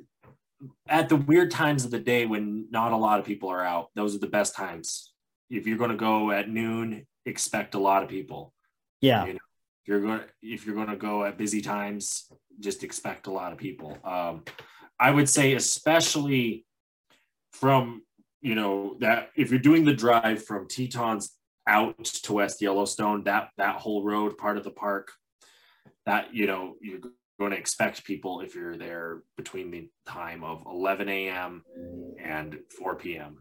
at 0.87 1.09
the 1.09 1.15
weird 1.15 1.51
times 1.51 1.85
of 1.85 1.91
the 1.91 1.99
day 1.99 2.25
when 2.25 2.67
not 2.71 2.91
a 2.91 2.97
lot 2.97 3.19
of 3.19 3.25
people 3.25 3.49
are 3.49 3.63
out. 3.63 3.89
Those 3.95 4.15
are 4.15 4.19
the 4.19 4.27
best 4.27 4.55
times. 4.55 5.13
If 5.49 5.67
you're 5.67 5.77
going 5.77 5.91
to 5.91 5.97
go 5.97 6.31
at 6.31 6.49
noon, 6.49 7.05
expect 7.25 7.75
a 7.75 7.79
lot 7.79 8.01
of 8.03 8.09
people. 8.09 8.53
Yeah. 9.01 9.25
You 9.25 9.33
know, 9.33 9.39
if 9.83 9.87
you're 9.87 10.01
going 10.01 10.21
if 10.41 10.65
you're 10.65 10.75
going 10.75 10.87
to 10.87 10.95
go 10.95 11.25
at 11.25 11.37
busy 11.37 11.61
times, 11.61 12.31
just 12.59 12.83
expect 12.83 13.27
a 13.27 13.31
lot 13.31 13.51
of 13.51 13.57
people. 13.57 13.97
Um, 14.03 14.43
I 14.99 15.11
would 15.11 15.29
say, 15.29 15.53
especially 15.53 16.65
from 17.51 18.01
you 18.43 18.55
know 18.55 18.97
that 18.99 19.29
if 19.35 19.49
you're 19.49 19.59
doing 19.59 19.85
the 19.85 19.93
drive 19.93 20.43
from 20.45 20.67
Tetons 20.67 21.31
out 21.65 22.03
to 22.03 22.33
West 22.33 22.61
Yellowstone, 22.61 23.23
that 23.23 23.49
that 23.57 23.77
whole 23.77 24.03
road 24.03 24.37
part 24.37 24.57
of 24.57 24.65
the 24.65 24.69
park, 24.69 25.11
that 26.05 26.35
you 26.35 26.45
know 26.45 26.75
you're 26.81 26.99
going 27.39 27.51
to 27.51 27.57
expect 27.57 28.03
people 28.03 28.41
if 28.41 28.53
you're 28.53 28.77
there 28.77 29.23
between 29.37 29.71
the 29.71 29.89
time 30.05 30.43
of 30.43 30.61
11 30.67 31.09
a.m. 31.09 31.63
and 32.21 32.59
4 32.77 32.95
p.m. 32.95 33.37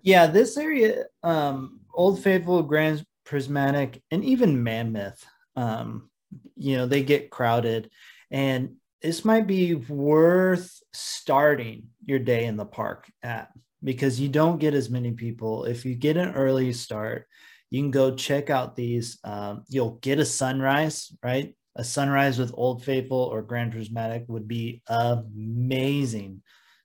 Yeah, 0.00 0.26
this 0.26 0.56
area, 0.56 1.04
um, 1.22 1.80
Old 1.92 2.22
Faithful, 2.22 2.62
Grand 2.62 3.04
Prismatic, 3.26 4.00
and 4.10 4.24
even 4.24 4.62
Mammoth, 4.62 5.24
um, 5.56 6.08
you 6.56 6.76
know, 6.76 6.86
they 6.86 7.02
get 7.02 7.30
crowded. 7.30 7.90
And 8.30 8.76
this 9.02 9.24
might 9.24 9.46
be 9.46 9.74
worth 9.74 10.80
starting 10.92 11.88
your 12.04 12.20
day 12.20 12.44
in 12.44 12.56
the 12.56 12.64
park 12.64 13.10
at 13.22 13.50
because 13.84 14.18
you 14.18 14.28
don't 14.28 14.58
get 14.58 14.74
as 14.74 14.90
many 14.90 15.12
people. 15.12 15.64
If 15.64 15.84
you 15.84 15.94
get 15.94 16.16
an 16.16 16.34
early 16.34 16.72
start, 16.72 17.26
you 17.70 17.82
can 17.82 17.90
go 17.90 18.14
check 18.14 18.50
out 18.50 18.74
these. 18.74 19.18
Um, 19.22 19.64
you'll 19.68 19.98
get 20.02 20.18
a 20.18 20.24
sunrise, 20.24 21.14
right? 21.22 21.54
a 21.76 21.84
sunrise 21.84 22.38
with 22.38 22.52
Old 22.54 22.84
Faithful 22.84 23.18
or 23.18 23.42
Grand 23.42 23.72
Prismatic 23.72 24.24
would 24.28 24.46
be 24.46 24.82
amazing 24.86 26.42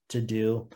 to 0.10 0.22
do. 0.22 0.70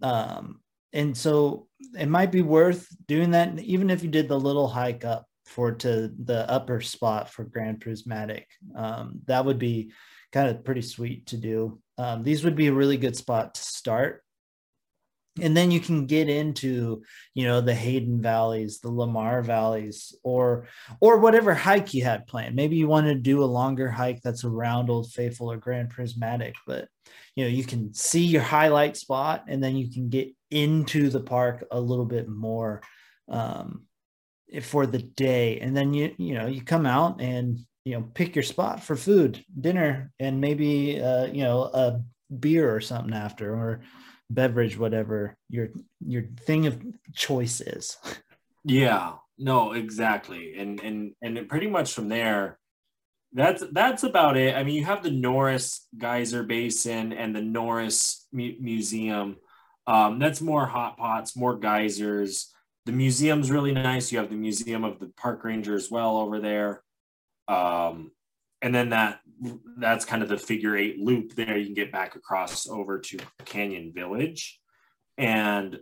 Um, 0.00 0.60
and 0.92 1.16
so 1.16 1.68
it 1.98 2.08
might 2.08 2.32
be 2.32 2.42
worth 2.42 2.86
doing 3.06 3.32
that, 3.32 3.58
even 3.60 3.90
if 3.90 4.02
you 4.02 4.08
did 4.08 4.28
the 4.28 4.38
little 4.40 4.68
hike 4.68 5.04
up 5.04 5.26
for 5.46 5.72
to 5.72 6.10
the 6.24 6.48
upper 6.50 6.80
spot 6.80 7.30
for 7.30 7.44
Grand 7.44 7.80
Prismatic. 7.80 8.46
Um, 8.74 9.20
that 9.26 9.44
would 9.44 9.58
be 9.58 9.92
kind 10.32 10.48
of 10.48 10.64
pretty 10.64 10.82
sweet 10.82 11.26
to 11.26 11.36
do. 11.36 11.80
Um, 11.98 12.22
these 12.22 12.44
would 12.44 12.56
be 12.56 12.68
a 12.68 12.72
really 12.72 12.96
good 12.96 13.16
spot 13.16 13.54
to 13.54 13.62
start 13.62 14.22
and 15.40 15.56
then 15.56 15.70
you 15.70 15.80
can 15.80 16.06
get 16.06 16.28
into 16.28 17.02
you 17.34 17.46
know 17.46 17.60
the 17.60 17.74
hayden 17.74 18.20
valleys 18.20 18.80
the 18.80 18.90
lamar 18.90 19.42
valleys 19.42 20.14
or 20.22 20.66
or 21.00 21.18
whatever 21.18 21.54
hike 21.54 21.94
you 21.94 22.04
had 22.04 22.26
planned. 22.26 22.54
Maybe 22.54 22.76
you 22.76 22.86
want 22.86 23.06
to 23.06 23.14
do 23.14 23.42
a 23.42 23.46
longer 23.46 23.90
hike 23.90 24.20
that's 24.22 24.44
around 24.44 24.90
old 24.90 25.10
faithful 25.10 25.50
or 25.50 25.56
grand 25.56 25.90
prismatic 25.90 26.54
but 26.66 26.88
you 27.34 27.44
know 27.44 27.50
you 27.50 27.64
can 27.64 27.94
see 27.94 28.24
your 28.24 28.42
highlight 28.42 28.96
spot 28.96 29.44
and 29.48 29.62
then 29.62 29.76
you 29.76 29.90
can 29.90 30.08
get 30.08 30.28
into 30.50 31.08
the 31.08 31.20
park 31.20 31.64
a 31.70 31.80
little 31.80 32.04
bit 32.04 32.28
more 32.28 32.82
um, 33.28 33.86
for 34.60 34.86
the 34.86 34.98
day. 34.98 35.60
And 35.60 35.76
then 35.76 35.94
you 35.94 36.14
you 36.18 36.34
know 36.34 36.46
you 36.46 36.62
come 36.62 36.86
out 36.86 37.20
and 37.20 37.58
you 37.84 37.94
know 37.94 38.02
pick 38.14 38.36
your 38.36 38.42
spot 38.42 38.82
for 38.82 38.96
food 38.96 39.44
dinner 39.58 40.12
and 40.18 40.40
maybe 40.40 41.00
uh, 41.00 41.26
you 41.26 41.42
know 41.42 41.62
a 41.62 42.02
beer 42.38 42.74
or 42.74 42.80
something 42.80 43.14
after 43.14 43.54
or 43.54 43.82
beverage, 44.34 44.78
whatever 44.78 45.36
your 45.48 45.68
your 46.00 46.24
thing 46.40 46.66
of 46.66 46.82
choice 47.14 47.60
is. 47.60 47.96
Yeah, 48.64 49.14
no, 49.38 49.72
exactly. 49.72 50.54
And 50.58 50.80
and 50.80 51.12
and 51.22 51.48
pretty 51.48 51.66
much 51.68 51.94
from 51.94 52.08
there, 52.08 52.58
that's 53.32 53.62
that's 53.72 54.02
about 54.02 54.36
it. 54.36 54.54
I 54.54 54.62
mean, 54.62 54.74
you 54.74 54.84
have 54.84 55.02
the 55.02 55.10
Norris 55.10 55.86
Geyser 55.96 56.42
Basin 56.42 57.12
and 57.12 57.34
the 57.34 57.42
Norris 57.42 58.26
Mu- 58.32 58.56
Museum. 58.60 59.36
Um, 59.86 60.18
that's 60.18 60.40
more 60.40 60.66
hot 60.66 60.96
pots, 60.96 61.36
more 61.36 61.56
geysers. 61.56 62.52
The 62.86 62.92
museum's 62.92 63.50
really 63.50 63.72
nice. 63.72 64.12
You 64.12 64.18
have 64.18 64.30
the 64.30 64.36
Museum 64.36 64.84
of 64.84 64.98
the 64.98 65.12
Park 65.16 65.44
Ranger 65.44 65.74
as 65.74 65.90
well 65.90 66.18
over 66.18 66.40
there. 66.40 66.82
Um, 67.48 68.12
and 68.60 68.74
then 68.74 68.90
that 68.90 69.20
that's 69.78 70.04
kind 70.04 70.22
of 70.22 70.28
the 70.28 70.38
figure 70.38 70.76
eight 70.76 70.98
loop 70.98 71.34
there. 71.34 71.56
You 71.56 71.64
can 71.66 71.74
get 71.74 71.92
back 71.92 72.14
across 72.16 72.68
over 72.68 72.98
to 72.98 73.18
Canyon 73.44 73.92
Village. 73.94 74.60
And 75.18 75.78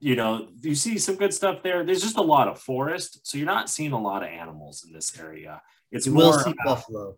you 0.00 0.16
know, 0.16 0.48
you 0.60 0.74
see 0.74 0.98
some 0.98 1.14
good 1.14 1.32
stuff 1.32 1.62
there. 1.62 1.84
There's 1.84 2.02
just 2.02 2.16
a 2.16 2.22
lot 2.22 2.48
of 2.48 2.58
forest, 2.60 3.20
so 3.24 3.38
you're 3.38 3.46
not 3.46 3.70
seeing 3.70 3.92
a 3.92 4.00
lot 4.00 4.22
of 4.24 4.30
animals 4.30 4.84
in 4.84 4.92
this 4.92 5.16
area. 5.18 5.62
It's 5.92 6.06
you 6.06 6.12
more 6.14 6.24
will 6.24 6.32
see 6.40 6.50
about- 6.50 6.64
buffalo. 6.64 7.16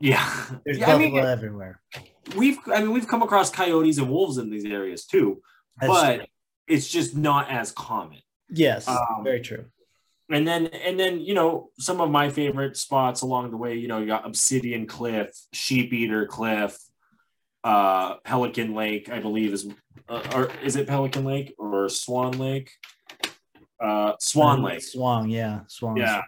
Yeah, 0.00 0.28
There's 0.64 0.78
yeah. 0.78 0.86
I 0.86 0.92
buffalo 0.98 1.10
mean, 1.10 1.24
everywhere. 1.24 1.80
we've 2.36 2.58
I 2.72 2.80
mean 2.80 2.92
we've 2.92 3.06
come 3.06 3.22
across 3.22 3.50
coyotes 3.50 3.98
and 3.98 4.08
wolves 4.10 4.38
in 4.38 4.50
these 4.50 4.64
areas 4.64 5.04
too, 5.04 5.42
That's 5.80 5.92
but 5.92 6.16
true. 6.16 6.26
it's 6.68 6.88
just 6.88 7.16
not 7.16 7.50
as 7.50 7.70
common. 7.70 8.18
yes, 8.48 8.88
um, 8.88 9.22
very 9.22 9.40
true. 9.40 9.66
And 10.32 10.48
then 10.48 10.66
and 10.68 10.98
then 10.98 11.20
you 11.20 11.34
know 11.34 11.70
some 11.78 12.00
of 12.00 12.10
my 12.10 12.30
favorite 12.30 12.76
spots 12.76 13.20
along 13.22 13.50
the 13.50 13.56
way. 13.56 13.74
You 13.76 13.86
know 13.88 13.98
you 13.98 14.06
got 14.06 14.26
Obsidian 14.26 14.86
Cliff, 14.86 15.28
Sheep 15.52 15.92
Eater 15.92 16.26
Cliff, 16.26 16.76
uh, 17.64 18.16
Pelican 18.24 18.74
Lake. 18.74 19.10
I 19.10 19.20
believe 19.20 19.52
is 19.52 19.68
uh, 20.08 20.22
or 20.34 20.50
is 20.64 20.76
it 20.76 20.88
Pelican 20.88 21.24
Lake 21.24 21.54
or 21.58 21.88
Swan 21.88 22.32
Lake? 22.38 22.70
Uh, 23.78 24.14
Swan 24.20 24.58
Um, 24.60 24.64
Lake. 24.64 24.82
Swan, 24.82 25.28
yeah, 25.28 25.60
Swan. 25.68 25.96
yeah 25.96 26.22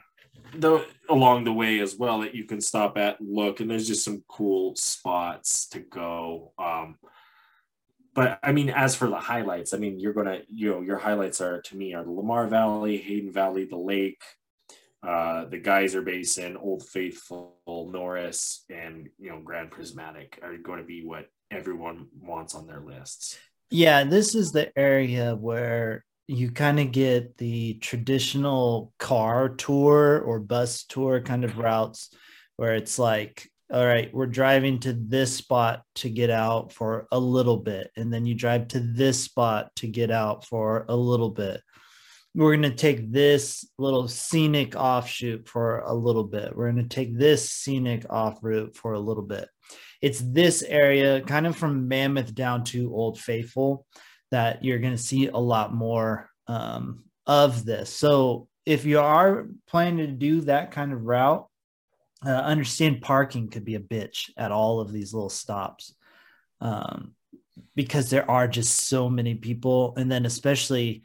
the 0.57 0.87
along 1.09 1.43
the 1.45 1.53
way 1.53 1.81
as 1.81 1.97
well 1.97 2.21
that 2.21 2.33
you 2.35 2.45
can 2.45 2.61
stop 2.61 2.97
at 2.97 3.19
and 3.19 3.35
look 3.35 3.59
and 3.59 3.69
there's 3.69 3.89
just 3.89 4.05
some 4.05 4.23
cool 4.29 4.77
spots 4.77 5.67
to 5.67 5.81
go 5.81 6.53
um 6.61 6.97
but 8.15 8.39
i 8.43 8.53
mean 8.53 8.71
as 8.71 8.95
for 8.95 9.09
the 9.09 9.19
highlights 9.19 9.75
i 9.75 9.77
mean 9.77 9.99
you're 9.99 10.13
gonna 10.13 10.41
you 10.53 10.71
know 10.71 10.81
your 10.81 10.99
highlights 10.99 11.41
are 11.41 11.61
to 11.61 11.77
me 11.77 11.95
are 11.95 12.05
the 12.05 12.11
lamar 12.11 12.47
valley 12.47 12.97
hayden 12.97 13.33
valley 13.33 13.65
the 13.65 13.77
lake 13.77 14.23
uh 15.03 15.45
the 15.47 15.59
geyser 15.59 16.03
basin 16.03 16.57
old 16.57 16.87
faithful 16.87 17.91
norris 17.93 18.65
and 18.71 19.09
you 19.19 19.31
know 19.31 19.41
grand 19.41 19.71
prismatic 19.71 20.39
are 20.43 20.57
going 20.57 20.79
to 20.79 20.85
be 20.85 21.05
what 21.05 21.27
everyone 21.55 22.09
wants 22.21 22.55
on 22.55 22.67
their 22.67 22.81
lists. 22.81 23.39
Yeah, 23.71 24.05
this 24.05 24.35
is 24.35 24.53
the 24.53 24.77
area 24.79 25.35
where 25.35 26.05
you 26.27 26.51
kind 26.51 26.81
of 26.81 26.93
get 26.93 27.37
the 27.39 27.75
traditional 27.75 28.93
car 28.99 29.51
tour 29.51 30.21
or 30.21 30.39
bus 30.39 30.85
tour 30.85 31.21
kind 31.21 31.45
of 31.45 31.59
routes 31.59 32.11
where 32.57 32.75
it's 32.75 32.99
like, 32.99 33.51
all 33.75 33.85
right, 33.85 34.13
we're 34.15 34.27
driving 34.27 34.79
to 34.81 34.93
this 34.93 35.35
spot 35.35 35.83
to 35.97 36.09
get 36.09 36.31
out 36.31 36.73
for 36.73 37.09
a 37.11 37.19
little 37.19 37.57
bit. 37.57 37.91
And 37.97 38.13
then 38.13 38.25
you 38.25 38.35
drive 38.35 38.69
to 38.69 38.81
this 38.81 39.23
spot 39.23 39.75
to 39.77 39.89
get 39.89 40.11
out 40.11 40.47
for 40.47 40.87
a 40.89 40.97
little 40.97 41.31
bit. 41.31 41.61
We're 42.37 42.57
going 42.57 42.71
to 42.71 42.77
take 42.77 43.13
this 43.13 43.69
little 43.79 44.09
scenic 44.09 44.77
offshoot 44.77 45.49
for 45.49 45.81
a 45.81 45.93
little 45.93 46.25
bit. 46.25 46.57
We're 46.57 46.71
going 46.71 46.89
to 46.89 46.95
take 46.95 47.19
this 47.19 47.51
scenic 47.51 48.07
off 48.09 48.39
route 48.43 48.77
for 48.77 48.95
a 48.95 49.01
little 49.01 49.23
bit 49.23 49.49
it's 50.05 50.21
this 50.21 50.63
area 50.63 51.23
kind 51.23 51.47
of 51.47 51.57
from 51.57 51.89
mammoth 51.89 52.35
down 52.35 52.63
to 52.63 52.95
old 52.95 53.19
faithful 53.19 53.87
that 54.31 54.63
you're 54.63 54.79
going 54.79 54.95
to 54.95 55.03
see 55.03 55.29
a 55.29 55.39
lot 55.39 55.73
more 55.73 56.29
um, 56.47 57.05
of 57.27 57.65
this 57.65 57.89
so 57.89 58.47
if 58.67 58.85
you 58.85 59.01
are 59.01 59.47
planning 59.67 60.07
to 60.07 60.13
do 60.13 60.43
that 60.43 60.71
kind 60.73 60.93
of 60.93 61.01
route 61.03 61.47
uh, 62.27 62.31
understand 62.31 63.03
parking 63.03 63.51
could 63.51 63.65
be 63.65 63.75
a 63.75 63.81
bitch 63.81 64.31
at 64.37 64.53
all 64.53 64.81
of 64.81 64.93
these 64.93 65.13
little 65.13 65.31
stops 65.31 65.95
um, 66.61 67.13
because 67.75 68.11
there 68.11 68.31
are 68.31 68.49
just 68.49 68.87
so 68.87 69.09
many 69.09 69.35
people. 69.35 69.95
And 69.97 70.11
then 70.11 70.27
especially 70.27 71.03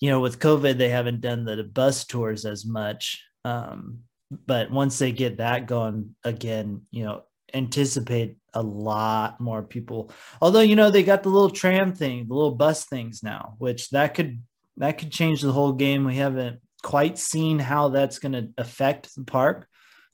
you 0.00 0.10
know 0.10 0.20
with 0.20 0.40
covid 0.40 0.78
they 0.78 0.88
haven't 0.88 1.20
done 1.20 1.44
the 1.44 1.62
bus 1.62 2.04
tours 2.04 2.44
as 2.44 2.66
much 2.66 3.22
um, 3.44 4.00
but 4.46 4.70
once 4.70 4.98
they 4.98 5.12
get 5.12 5.36
that 5.38 5.66
going 5.66 6.14
again 6.24 6.82
you 6.90 7.04
know 7.04 7.22
anticipate 7.54 8.36
a 8.54 8.62
lot 8.62 9.40
more 9.40 9.62
people. 9.62 10.10
Although 10.40 10.60
you 10.60 10.76
know 10.76 10.90
they 10.90 11.02
got 11.02 11.22
the 11.22 11.28
little 11.28 11.50
tram 11.50 11.94
thing 11.94 12.26
the 12.26 12.34
little 12.34 12.54
bus 12.54 12.84
things 12.84 13.22
now 13.22 13.54
which 13.58 13.90
that 13.90 14.14
could 14.14 14.42
that 14.78 14.98
could 14.98 15.12
change 15.12 15.42
the 15.42 15.52
whole 15.52 15.72
game. 15.72 16.04
We 16.04 16.16
haven't 16.16 16.60
quite 16.82 17.18
seen 17.18 17.58
how 17.58 17.90
that's 17.90 18.18
going 18.18 18.32
to 18.32 18.48
affect 18.58 19.14
the 19.14 19.24
park 19.24 19.68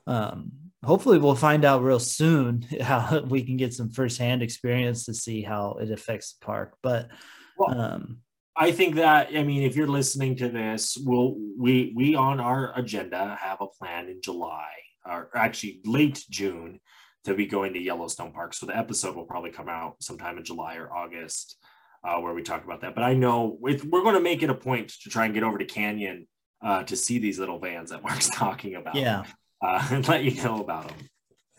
um, 0.08 0.52
hopefully 0.84 1.18
we'll 1.18 1.34
find 1.34 1.64
out 1.64 1.82
real 1.82 1.98
soon 1.98 2.66
how 2.80 3.20
we 3.20 3.42
can 3.42 3.56
get 3.56 3.74
some 3.74 3.90
firsthand 3.90 4.42
experience 4.42 5.04
to 5.04 5.14
see 5.14 5.42
how 5.42 5.76
it 5.80 5.90
affects 5.90 6.34
the 6.34 6.44
park 6.44 6.76
but 6.82 7.08
Well, 7.56 7.80
um, 7.80 8.18
I 8.58 8.72
think 8.72 8.96
that 8.96 9.28
I 9.34 9.44
mean, 9.44 9.62
if 9.62 9.76
you're 9.76 9.86
listening 9.86 10.34
to 10.36 10.48
this, 10.48 10.98
we'll 11.00 11.36
we 11.56 11.92
we 11.94 12.16
on 12.16 12.40
our 12.40 12.76
agenda 12.76 13.38
have 13.40 13.58
a 13.60 13.68
plan 13.68 14.08
in 14.08 14.20
July 14.20 14.68
or 15.06 15.30
actually 15.34 15.80
late 15.84 16.24
June 16.28 16.80
to 17.24 17.34
be 17.34 17.46
going 17.46 17.72
to 17.74 17.80
Yellowstone 17.80 18.32
Park. 18.32 18.54
So 18.54 18.66
the 18.66 18.76
episode 18.76 19.14
will 19.14 19.26
probably 19.26 19.50
come 19.50 19.68
out 19.68 20.02
sometime 20.02 20.38
in 20.38 20.44
July 20.44 20.76
or 20.76 20.92
August, 20.92 21.56
uh, 22.02 22.18
where 22.18 22.34
we 22.34 22.42
talk 22.42 22.64
about 22.64 22.80
that. 22.80 22.96
But 22.96 23.04
I 23.04 23.14
know 23.14 23.56
we're 23.60 23.76
going 23.76 24.14
to 24.14 24.20
make 24.20 24.42
it 24.42 24.50
a 24.50 24.54
point 24.54 24.88
to 25.02 25.10
try 25.10 25.24
and 25.24 25.34
get 25.34 25.44
over 25.44 25.58
to 25.58 25.64
Canyon 25.64 26.26
uh, 26.60 26.82
to 26.84 26.96
see 26.96 27.18
these 27.18 27.38
little 27.38 27.60
vans 27.60 27.90
that 27.90 28.02
Mark's 28.02 28.28
talking 28.34 28.74
about. 28.74 28.96
yeah 28.96 29.24
uh, 29.62 29.88
and 29.90 30.06
let 30.08 30.24
you 30.24 30.42
know 30.42 30.60
about 30.60 30.88
them. 30.88 31.08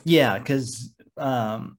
Yeah, 0.03 0.37
because 0.37 0.93
um, 1.17 1.77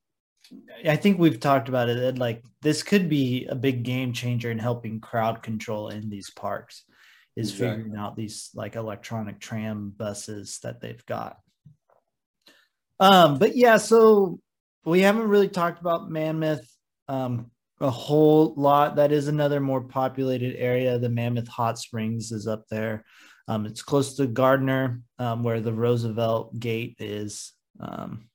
I 0.87 0.97
think 0.97 1.19
we've 1.19 1.41
talked 1.41 1.69
about 1.69 1.89
it. 1.89 1.99
That 1.99 2.19
like 2.19 2.45
this 2.63 2.83
could 2.83 3.09
be 3.09 3.47
a 3.47 3.55
big 3.55 3.83
game 3.83 4.13
changer 4.13 4.51
in 4.51 4.59
helping 4.59 5.01
crowd 5.01 5.43
control 5.43 5.89
in 5.89 6.09
these 6.09 6.31
parks. 6.31 6.85
Is 7.37 7.51
Exactly. 7.53 7.85
figuring 7.85 7.97
out 7.97 8.17
these 8.17 8.51
like 8.55 8.75
electronic 8.75 9.39
tram 9.39 9.95
buses 9.97 10.59
that 10.63 10.81
they've 10.81 11.05
got. 11.07 11.39
Um, 12.99 13.39
but 13.39 13.57
yeah, 13.57 13.79
so 13.79 14.41
we 14.85 15.01
haven't 15.01 15.29
really 15.29 15.49
talked 15.49 15.81
about 15.81 16.11
Mammoth 16.11 16.69
um, 17.09 17.51
a 17.81 17.91
whole 17.91 18.55
lot. 18.57 18.97
That 18.97 19.13
is 19.13 19.29
another 19.29 19.61
more 19.61 19.81
populated 19.81 20.57
area. 20.57 20.99
The 20.99 21.09
Mammoth 21.09 21.49
Hot 21.49 21.79
Springs 21.79 22.31
is 22.31 22.47
up 22.47 22.65
there. 22.69 23.05
Um, 23.51 23.67
it's 23.67 23.83
close 23.83 24.15
to 24.15 24.29
Gardiner, 24.29 25.03
um, 25.19 25.43
where 25.43 25.61
the 25.61 25.73
Roosevelt 25.73 26.57
Gate 26.61 26.95
is. 27.01 27.53
Um, 27.81 28.29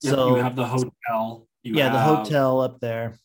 so 0.00 0.34
you 0.34 0.42
have 0.42 0.56
the 0.56 0.66
hotel. 0.66 1.46
You 1.62 1.74
yeah, 1.74 1.90
the 1.90 2.00
hotel 2.00 2.60
up 2.60 2.80
there. 2.80 3.20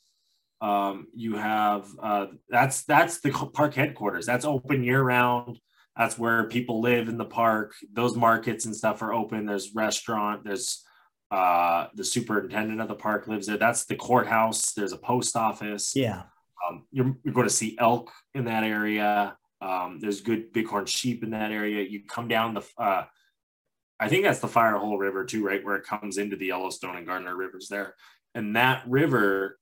Um, 0.62 1.08
you 1.16 1.36
have 1.38 1.88
uh, 2.00 2.28
that's 2.50 2.84
that's 2.84 3.20
the 3.20 3.32
park 3.32 3.74
headquarters. 3.74 4.28
That's 4.28 4.46
open 4.46 4.84
year 4.84 5.02
round. 5.02 5.60
That's 5.98 6.20
where 6.20 6.48
people 6.48 6.82
live 6.82 7.10
in 7.10 7.18
the 7.18 7.26
park. 7.26 7.74
Those 7.92 8.16
markets 8.16 8.66
and 8.66 8.76
stuff 8.76 9.02
are 9.02 9.12
open. 9.12 9.48
There's 9.48 9.74
restaurant. 9.74 10.44
There's 10.44 10.84
uh, 11.32 11.88
the 11.96 12.06
superintendent 12.06 12.80
of 12.80 12.90
the 12.90 12.96
park 12.96 13.28
lives 13.28 13.48
there. 13.48 13.58
That's 13.58 13.86
the 13.86 13.96
courthouse. 13.96 14.74
There's 14.74 14.94
a 14.94 14.98
post 14.98 15.36
office. 15.36 15.96
Yeah, 15.96 16.24
Um, 16.68 16.86
you're, 16.92 17.18
you're 17.24 17.34
going 17.34 17.48
to 17.48 17.54
see 17.54 17.76
elk 17.80 18.12
in 18.36 18.46
that 18.46 18.64
area. 18.64 19.36
Um, 19.62 20.00
there's 20.00 20.22
good 20.22 20.52
bighorn 20.52 20.86
sheep 20.86 21.24
in 21.24 21.32
that 21.32 21.52
area. 21.52 21.88
You 21.88 22.04
come 22.04 22.28
down 22.28 22.56
the, 22.56 22.64
uh, 22.78 23.04
I 24.00 24.08
think 24.08 24.24
that's 24.24 24.40
the 24.40 24.48
Firehole 24.48 24.98
River 24.98 25.24
too, 25.26 25.46
right 25.46 25.64
where 25.64 25.76
it 25.76 25.86
comes 25.86 26.18
into 26.18 26.36
the 26.36 26.48
Yellowstone 26.48 26.96
and 26.96 27.06
Gardner 27.06 27.36
rivers 27.36 27.68
there. 27.68 27.94
And 28.34 28.56
that 28.56 28.84
river, 28.88 29.60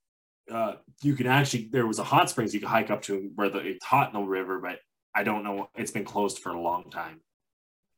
uh, 0.50 0.76
you 1.04 1.16
can 1.16 1.28
actually 1.28 1.70
there 1.72 1.86
was 1.86 2.00
a 2.00 2.04
hot 2.04 2.30
springs 2.30 2.54
you 2.54 2.60
could 2.60 2.70
hike 2.70 2.90
up 2.90 3.02
to 3.04 3.32
where 3.36 3.50
the, 3.50 3.60
it's 3.60 3.86
hot 3.86 4.14
in 4.14 4.20
the 4.20 4.26
river, 4.26 4.60
but 4.60 4.80
I 5.14 5.24
don't 5.24 5.44
know. 5.44 5.70
It's 5.76 5.92
been 5.92 6.06
closed 6.06 6.40
for 6.40 6.52
a 6.52 6.62
long 6.62 6.90
time. 6.90 7.20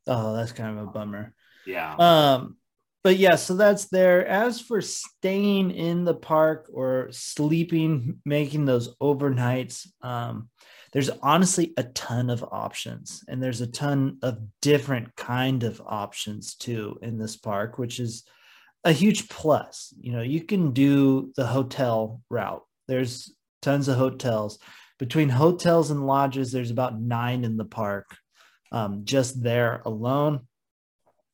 Oh, 0.08 0.36
that's 0.36 0.52
kind 0.52 0.78
of 0.80 0.88
a 0.88 0.92
bummer. 0.92 1.34
Yeah. 1.66 1.96
Um, 1.96 2.58
but 3.04 3.18
yeah, 3.18 3.36
so 3.36 3.56
that's 3.56 3.86
there. 3.90 4.26
As 4.26 4.62
for 4.62 4.82
staying 4.82 5.72
in 5.72 6.06
the 6.06 6.14
park 6.14 6.70
or 6.74 7.10
sleeping, 7.12 8.20
making 8.26 8.66
those 8.66 8.96
overnights, 8.98 9.88
um, 10.02 10.50
there's 10.92 11.10
honestly 11.22 11.74
a 11.78 11.84
ton 11.84 12.30
of 12.30 12.44
options, 12.44 13.24
and 13.28 13.42
there's 13.42 13.62
a 13.62 13.68
ton 13.68 14.18
of 14.22 14.40
different 14.62 15.16
kind 15.16 15.64
of 15.64 15.82
options 15.86 16.56
too 16.56 16.98
in 17.02 17.18
this 17.18 17.36
park, 17.36 17.78
which 17.78 18.00
is 18.00 18.24
a 18.84 18.92
huge 18.92 19.30
plus. 19.30 19.94
You 20.00 20.14
know, 20.14 20.22
you 20.22 20.44
can 20.44 20.72
do 20.72 21.32
the 21.36 21.46
hotel 21.46 22.22
route. 22.30 22.64
There's 22.88 23.34
tons 23.62 23.88
of 23.88 23.98
hotels. 23.98 24.60
Between 25.00 25.30
hotels 25.30 25.92
and 25.92 26.06
lodges, 26.06 26.52
there's 26.52 26.72
about 26.72 27.00
nine 27.00 27.44
in 27.44 27.58
the 27.58 27.66
park, 27.66 28.16
um, 28.72 29.02
just 29.06 29.42
there 29.42 29.82
alone 29.86 30.42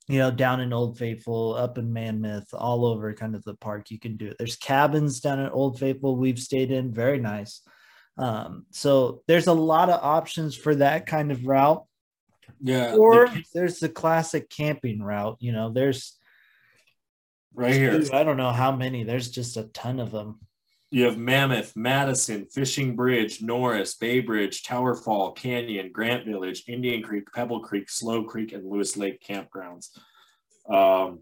you 0.07 0.19
know, 0.19 0.31
down 0.31 0.61
in 0.61 0.71
Old 0.71 0.97
Faithful, 0.97 1.55
up 1.55 1.77
in 1.77 1.91
Mammoth, 1.91 2.53
all 2.53 2.85
over 2.85 3.13
kind 3.13 3.35
of 3.35 3.43
the 3.43 3.55
park, 3.55 3.91
you 3.91 3.99
can 3.99 4.15
do 4.15 4.27
it. 4.27 4.37
There's 4.37 4.55
cabins 4.55 5.19
down 5.19 5.39
at 5.39 5.51
Old 5.51 5.79
Faithful 5.79 6.15
we've 6.15 6.39
stayed 6.39 6.71
in, 6.71 6.93
very 6.93 7.19
nice. 7.19 7.61
Um, 8.17 8.65
so 8.71 9.21
there's 9.27 9.47
a 9.47 9.53
lot 9.53 9.89
of 9.89 10.03
options 10.03 10.55
for 10.55 10.75
that 10.75 11.05
kind 11.05 11.31
of 11.31 11.45
route. 11.45 11.85
yeah. 12.61 12.95
Or 12.95 13.29
there's 13.53 13.79
the 13.79 13.89
classic 13.89 14.49
camping 14.49 15.01
route. 15.01 15.37
You 15.39 15.51
know, 15.51 15.71
there's 15.71 16.17
right 17.53 17.73
here. 17.73 18.01
I 18.13 18.23
don't 18.23 18.37
know 18.37 18.51
how 18.51 18.75
many. 18.75 19.03
There's 19.03 19.29
just 19.29 19.57
a 19.57 19.63
ton 19.63 19.99
of 19.99 20.11
them. 20.11 20.39
You 20.89 21.03
have 21.03 21.17
Mammoth, 21.17 21.75
Madison, 21.75 22.45
Fishing 22.45 22.95
Bridge, 22.95 23.41
Norris, 23.41 23.95
Bay 23.95 24.21
Bridge, 24.21 24.63
Tower 24.63 24.95
Fall, 24.95 25.33
Canyon, 25.33 25.91
Grant 25.91 26.25
Village, 26.25 26.63
Indian 26.67 27.03
Creek, 27.03 27.25
Pebble 27.33 27.59
Creek, 27.59 27.89
Slow 27.89 28.23
Creek, 28.23 28.53
and 28.53 28.65
Lewis 28.65 28.95
Lake 28.95 29.21
campgrounds. 29.21 29.89
Um, 30.69 31.19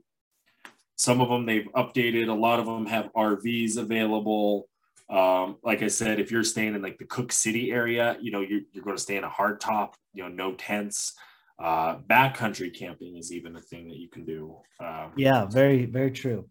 some 0.97 1.19
of 1.19 1.29
them 1.29 1.47
they've 1.47 1.67
updated. 1.75 2.29
A 2.29 2.33
lot 2.33 2.59
of 2.59 2.67
them 2.67 2.85
have 2.85 3.11
RVs 3.13 3.77
available. 3.77 4.69
Um, 5.09 5.57
like 5.63 5.83
I 5.83 5.87
said, 5.87 6.19
if 6.19 6.31
you're 6.31 6.43
staying 6.43 6.75
in 6.75 6.81
like 6.81 6.97
the 6.97 7.05
Cooke 7.05 7.31
City 7.31 7.71
area, 7.71 8.17
you 8.19 8.31
know 8.31 8.41
you're, 8.41 8.61
you're 8.71 8.83
going 8.83 8.95
to 8.95 9.01
stay 9.01 9.17
in 9.17 9.23
a 9.23 9.29
hardtop. 9.29 9.93
You 10.13 10.23
know, 10.23 10.29
no 10.29 10.53
tents. 10.53 11.13
Uh, 11.57 11.97
backcountry 11.99 12.77
camping 12.77 13.15
is 13.15 13.31
even 13.31 13.55
a 13.55 13.61
thing 13.61 13.87
that 13.87 13.97
you 13.97 14.09
can 14.09 14.25
do. 14.25 14.57
Um, 14.79 15.11
yeah, 15.15 15.45
very 15.45 15.85
very 15.85 16.11
true. 16.11 16.47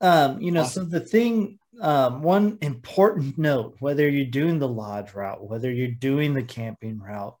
Um, 0.00 0.40
you 0.40 0.50
know, 0.50 0.64
so 0.64 0.84
the 0.84 0.98
thing, 0.98 1.60
um, 1.80 2.22
one 2.22 2.58
important 2.60 3.38
note, 3.38 3.76
whether 3.78 4.08
you're 4.08 4.26
doing 4.26 4.58
the 4.58 4.68
lodge 4.68 5.14
route, 5.14 5.48
whether 5.48 5.70
you're 5.70 5.88
doing 5.88 6.34
the 6.34 6.42
camping 6.42 6.98
route, 6.98 7.36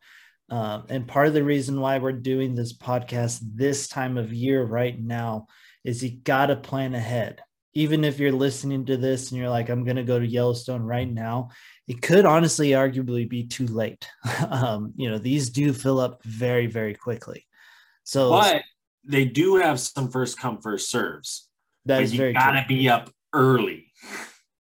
um, 0.48 0.84
and 0.90 1.08
part 1.08 1.26
of 1.26 1.34
the 1.34 1.42
reason 1.42 1.80
why 1.80 1.98
we're 1.98 2.12
doing 2.12 2.54
this 2.54 2.76
podcast 2.76 3.40
this 3.54 3.88
time 3.88 4.18
of 4.18 4.32
year 4.32 4.62
right 4.62 4.98
now 5.00 5.46
is 5.82 6.04
you 6.04 6.10
got 6.10 6.46
to 6.46 6.56
plan 6.56 6.94
ahead. 6.94 7.40
Even 7.74 8.04
if 8.04 8.18
you're 8.18 8.32
listening 8.32 8.84
to 8.86 8.96
this 8.96 9.30
and 9.30 9.40
you're 9.40 9.50
like, 9.50 9.68
I'm 9.68 9.84
going 9.84 9.96
to 9.96 10.02
go 10.02 10.18
to 10.18 10.26
Yellowstone 10.26 10.82
right 10.82 11.10
now, 11.10 11.50
it 11.88 12.02
could 12.02 12.26
honestly 12.26 12.70
arguably 12.70 13.28
be 13.28 13.46
too 13.46 13.66
late. 13.66 14.06
um, 14.50 14.92
you 14.96 15.10
know, 15.10 15.18
these 15.18 15.50
do 15.50 15.72
fill 15.72 15.98
up 15.98 16.22
very, 16.24 16.66
very 16.66 16.94
quickly. 16.94 17.46
So, 18.04 18.30
but 18.30 18.62
they 19.04 19.24
do 19.24 19.56
have 19.56 19.80
some 19.80 20.10
first 20.10 20.38
come, 20.38 20.60
first 20.60 20.90
serves. 20.90 21.48
That 21.86 22.02
is 22.02 22.14
you 22.14 22.32
gotta 22.32 22.64
true. 22.66 22.76
be 22.76 22.88
up 22.88 23.10
early. 23.32 23.92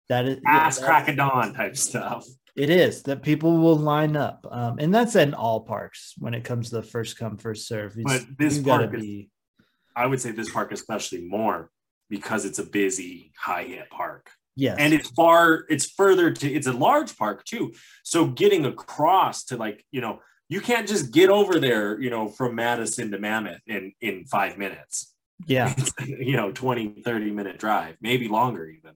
That 0.08 0.26
is 0.26 0.40
ass 0.46 0.80
yeah, 0.80 0.86
crack 0.86 1.08
of 1.08 1.16
dawn 1.16 1.54
type 1.54 1.76
stuff. 1.76 2.26
It 2.56 2.70
is 2.70 3.02
that 3.04 3.22
people 3.22 3.58
will 3.58 3.76
line 3.76 4.16
up, 4.16 4.46
um, 4.50 4.78
and 4.78 4.92
that's 4.92 5.14
in 5.14 5.34
all 5.34 5.60
parks 5.60 6.14
when 6.18 6.34
it 6.34 6.44
comes 6.44 6.70
to 6.70 6.76
the 6.76 6.82
first 6.82 7.16
come 7.16 7.36
first 7.36 7.68
serve. 7.68 7.94
but 8.02 8.24
this 8.36 8.58
park 8.58 8.94
is, 8.94 9.00
be, 9.00 9.30
I 9.94 10.06
would 10.06 10.20
say 10.20 10.32
this 10.32 10.50
park 10.50 10.72
especially 10.72 11.26
more 11.28 11.70
because 12.08 12.44
it's 12.44 12.58
a 12.58 12.64
busy 12.64 13.32
high 13.36 13.64
hit 13.64 13.90
park. 13.90 14.30
Yes, 14.56 14.76
and 14.78 14.92
it's 14.92 15.08
far, 15.10 15.64
it's 15.68 15.88
further 15.88 16.32
to, 16.32 16.52
it's 16.52 16.66
a 16.66 16.72
large 16.72 17.16
park 17.16 17.44
too. 17.44 17.72
So 18.02 18.26
getting 18.26 18.66
across 18.66 19.44
to 19.44 19.56
like 19.56 19.84
you 19.92 20.00
know, 20.00 20.20
you 20.48 20.60
can't 20.60 20.88
just 20.88 21.12
get 21.12 21.30
over 21.30 21.60
there, 21.60 22.00
you 22.00 22.10
know, 22.10 22.28
from 22.28 22.54
Madison 22.56 23.10
to 23.12 23.18
Mammoth 23.18 23.60
in 23.66 23.92
in 24.00 24.24
five 24.24 24.58
minutes. 24.58 25.14
Yeah, 25.46 25.72
it's, 25.78 25.92
you 26.00 26.36
know, 26.36 26.50
20, 26.50 27.02
30 27.04 27.30
minute 27.30 27.58
drive, 27.58 27.96
maybe 28.00 28.26
longer 28.26 28.68
even 28.68 28.94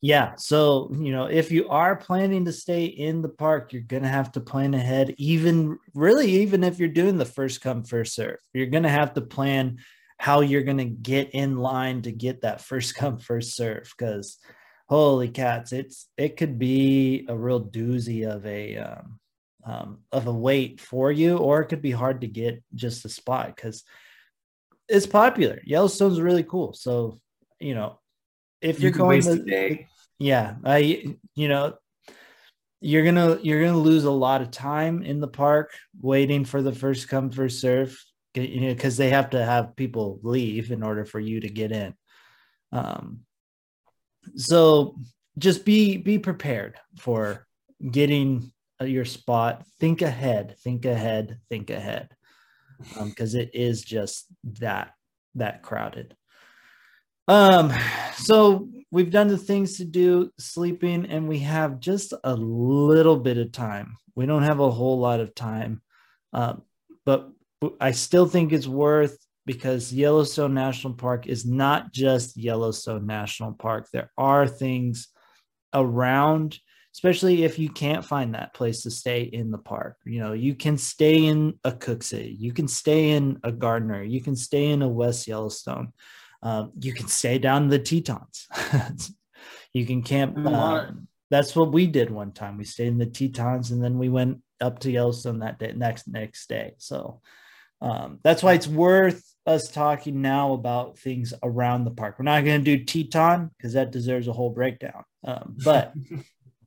yeah 0.00 0.34
so 0.36 0.90
you 0.96 1.10
know 1.10 1.26
if 1.26 1.50
you 1.50 1.68
are 1.68 1.96
planning 1.96 2.44
to 2.44 2.52
stay 2.52 2.84
in 2.84 3.20
the 3.20 3.28
park 3.28 3.72
you're 3.72 3.82
gonna 3.82 4.08
have 4.08 4.30
to 4.30 4.40
plan 4.40 4.74
ahead 4.74 5.14
even 5.18 5.78
really 5.94 6.30
even 6.30 6.62
if 6.62 6.78
you're 6.78 6.88
doing 6.88 7.18
the 7.18 7.24
first 7.24 7.60
come 7.60 7.82
first 7.82 8.14
serve 8.14 8.38
you're 8.52 8.66
gonna 8.66 8.88
have 8.88 9.12
to 9.12 9.20
plan 9.20 9.78
how 10.18 10.40
you're 10.40 10.62
gonna 10.62 10.84
get 10.84 11.30
in 11.30 11.56
line 11.56 12.02
to 12.02 12.12
get 12.12 12.42
that 12.42 12.60
first 12.60 12.94
come 12.96 13.18
first 13.18 13.56
serve 13.56 13.92
because 13.96 14.38
holy 14.88 15.28
cats 15.28 15.72
it's 15.72 16.08
it 16.16 16.36
could 16.36 16.58
be 16.58 17.26
a 17.28 17.36
real 17.36 17.62
doozy 17.64 18.28
of 18.28 18.44
a 18.46 18.76
um, 18.76 19.18
um, 19.64 19.98
of 20.12 20.26
a 20.26 20.32
wait 20.32 20.80
for 20.80 21.12
you 21.12 21.36
or 21.36 21.60
it 21.60 21.66
could 21.66 21.82
be 21.82 21.90
hard 21.90 22.22
to 22.22 22.26
get 22.26 22.62
just 22.74 23.04
a 23.04 23.08
spot 23.08 23.54
because 23.54 23.84
it's 24.88 25.06
popular. 25.06 25.60
Yellowstone's 25.64 26.20
really 26.20 26.42
cool. 26.42 26.72
So 26.72 27.20
you 27.60 27.74
know 27.74 27.98
if 28.60 28.80
you're 28.80 28.92
you 28.92 28.98
going 28.98 29.22
to, 29.22 29.84
yeah, 30.18 30.54
I 30.64 31.16
you 31.34 31.48
know 31.48 31.74
you're 32.80 33.04
gonna 33.04 33.38
you're 33.42 33.64
gonna 33.64 33.78
lose 33.78 34.04
a 34.04 34.10
lot 34.10 34.40
of 34.40 34.50
time 34.50 35.02
in 35.02 35.20
the 35.20 35.28
park 35.28 35.72
waiting 36.00 36.44
for 36.44 36.62
the 36.62 36.72
first 36.72 37.08
come 37.08 37.30
first 37.30 37.60
serve 37.60 37.98
you 38.40 38.60
know 38.60 38.74
because 38.74 38.96
they 38.96 39.10
have 39.10 39.30
to 39.30 39.44
have 39.44 39.76
people 39.76 40.20
leave 40.22 40.70
in 40.70 40.82
order 40.82 41.04
for 41.04 41.20
you 41.20 41.40
to 41.40 41.48
get 41.48 41.72
in. 41.72 41.94
Um 42.72 43.20
so 44.36 44.98
just 45.38 45.64
be 45.64 45.96
be 45.96 46.18
prepared 46.18 46.76
for 46.98 47.46
getting 47.90 48.52
your 48.80 49.04
spot. 49.04 49.64
Think 49.80 50.02
ahead 50.02 50.56
think 50.58 50.84
ahead 50.84 51.38
think 51.48 51.70
ahead 51.70 52.10
because 53.04 53.34
um, 53.34 53.40
it 53.40 53.50
is 53.54 53.82
just 53.82 54.26
that 54.60 54.92
that 55.34 55.62
crowded. 55.62 56.16
Um, 57.26 57.72
so 58.16 58.68
we've 58.90 59.10
done 59.10 59.28
the 59.28 59.38
things 59.38 59.76
to 59.76 59.84
do 59.84 60.30
sleeping, 60.38 61.06
and 61.06 61.28
we 61.28 61.40
have 61.40 61.78
just 61.78 62.14
a 62.24 62.34
little 62.34 63.18
bit 63.18 63.36
of 63.36 63.52
time. 63.52 63.96
We 64.14 64.26
don't 64.26 64.44
have 64.44 64.60
a 64.60 64.70
whole 64.70 64.98
lot 64.98 65.20
of 65.20 65.34
time, 65.34 65.82
uh, 66.32 66.54
but 67.04 67.30
I 67.80 67.90
still 67.90 68.26
think 68.26 68.52
it's 68.52 68.68
worth 68.68 69.18
because 69.44 69.92
Yellowstone 69.92 70.54
National 70.54 70.94
Park 70.94 71.26
is 71.26 71.44
not 71.44 71.92
just 71.92 72.36
Yellowstone 72.36 73.06
National 73.06 73.52
Park. 73.52 73.88
There 73.92 74.12
are 74.16 74.46
things 74.46 75.08
around, 75.74 76.58
especially 76.94 77.44
if 77.44 77.58
you 77.58 77.70
can't 77.70 78.04
find 78.04 78.34
that 78.34 78.54
place 78.54 78.82
to 78.82 78.90
stay 78.90 79.22
in 79.22 79.50
the 79.50 79.58
park. 79.58 79.96
You 80.04 80.20
know, 80.20 80.34
you 80.34 80.54
can 80.54 80.78
stay 80.78 81.24
in 81.24 81.54
a 81.64 81.72
Cooke 81.72 82.02
City, 82.02 82.36
you 82.38 82.52
can 82.52 82.68
stay 82.68 83.10
in 83.10 83.40
a 83.42 83.50
Gardiner, 83.50 84.02
you 84.02 84.20
can 84.20 84.36
stay 84.36 84.66
in 84.66 84.82
a 84.82 84.88
West 84.88 85.26
Yellowstone. 85.26 85.92
Um, 86.42 86.72
you 86.78 86.92
can 86.92 87.08
stay 87.08 87.38
down 87.38 87.68
the 87.68 87.80
Tetons. 87.80 88.46
you 89.72 89.84
can 89.84 90.02
camp. 90.02 90.38
Um, 90.38 91.08
that's 91.30 91.56
what 91.56 91.72
we 91.72 91.88
did 91.88 92.10
one 92.10 92.32
time. 92.32 92.58
We 92.58 92.64
stayed 92.64 92.88
in 92.88 92.98
the 92.98 93.06
Tetons 93.06 93.72
and 93.72 93.82
then 93.82 93.98
we 93.98 94.08
went 94.08 94.38
up 94.60 94.78
to 94.80 94.90
Yellowstone 94.90 95.40
that 95.40 95.58
day, 95.58 95.72
next 95.74 96.06
next 96.06 96.48
day. 96.48 96.74
So 96.78 97.20
um, 97.80 98.18
that's 98.22 98.42
why 98.42 98.54
it's 98.54 98.68
worth 98.68 99.24
us 99.46 99.70
talking 99.70 100.20
now 100.20 100.52
about 100.52 100.98
things 100.98 101.32
around 101.42 101.84
the 101.84 101.90
park. 101.90 102.16
We're 102.18 102.24
not 102.24 102.44
going 102.44 102.62
to 102.62 102.76
do 102.76 102.84
Teton 102.84 103.50
because 103.56 103.72
that 103.74 103.92
deserves 103.92 104.28
a 104.28 104.32
whole 104.32 104.50
breakdown. 104.50 105.04
Um, 105.24 105.56
but 105.64 105.94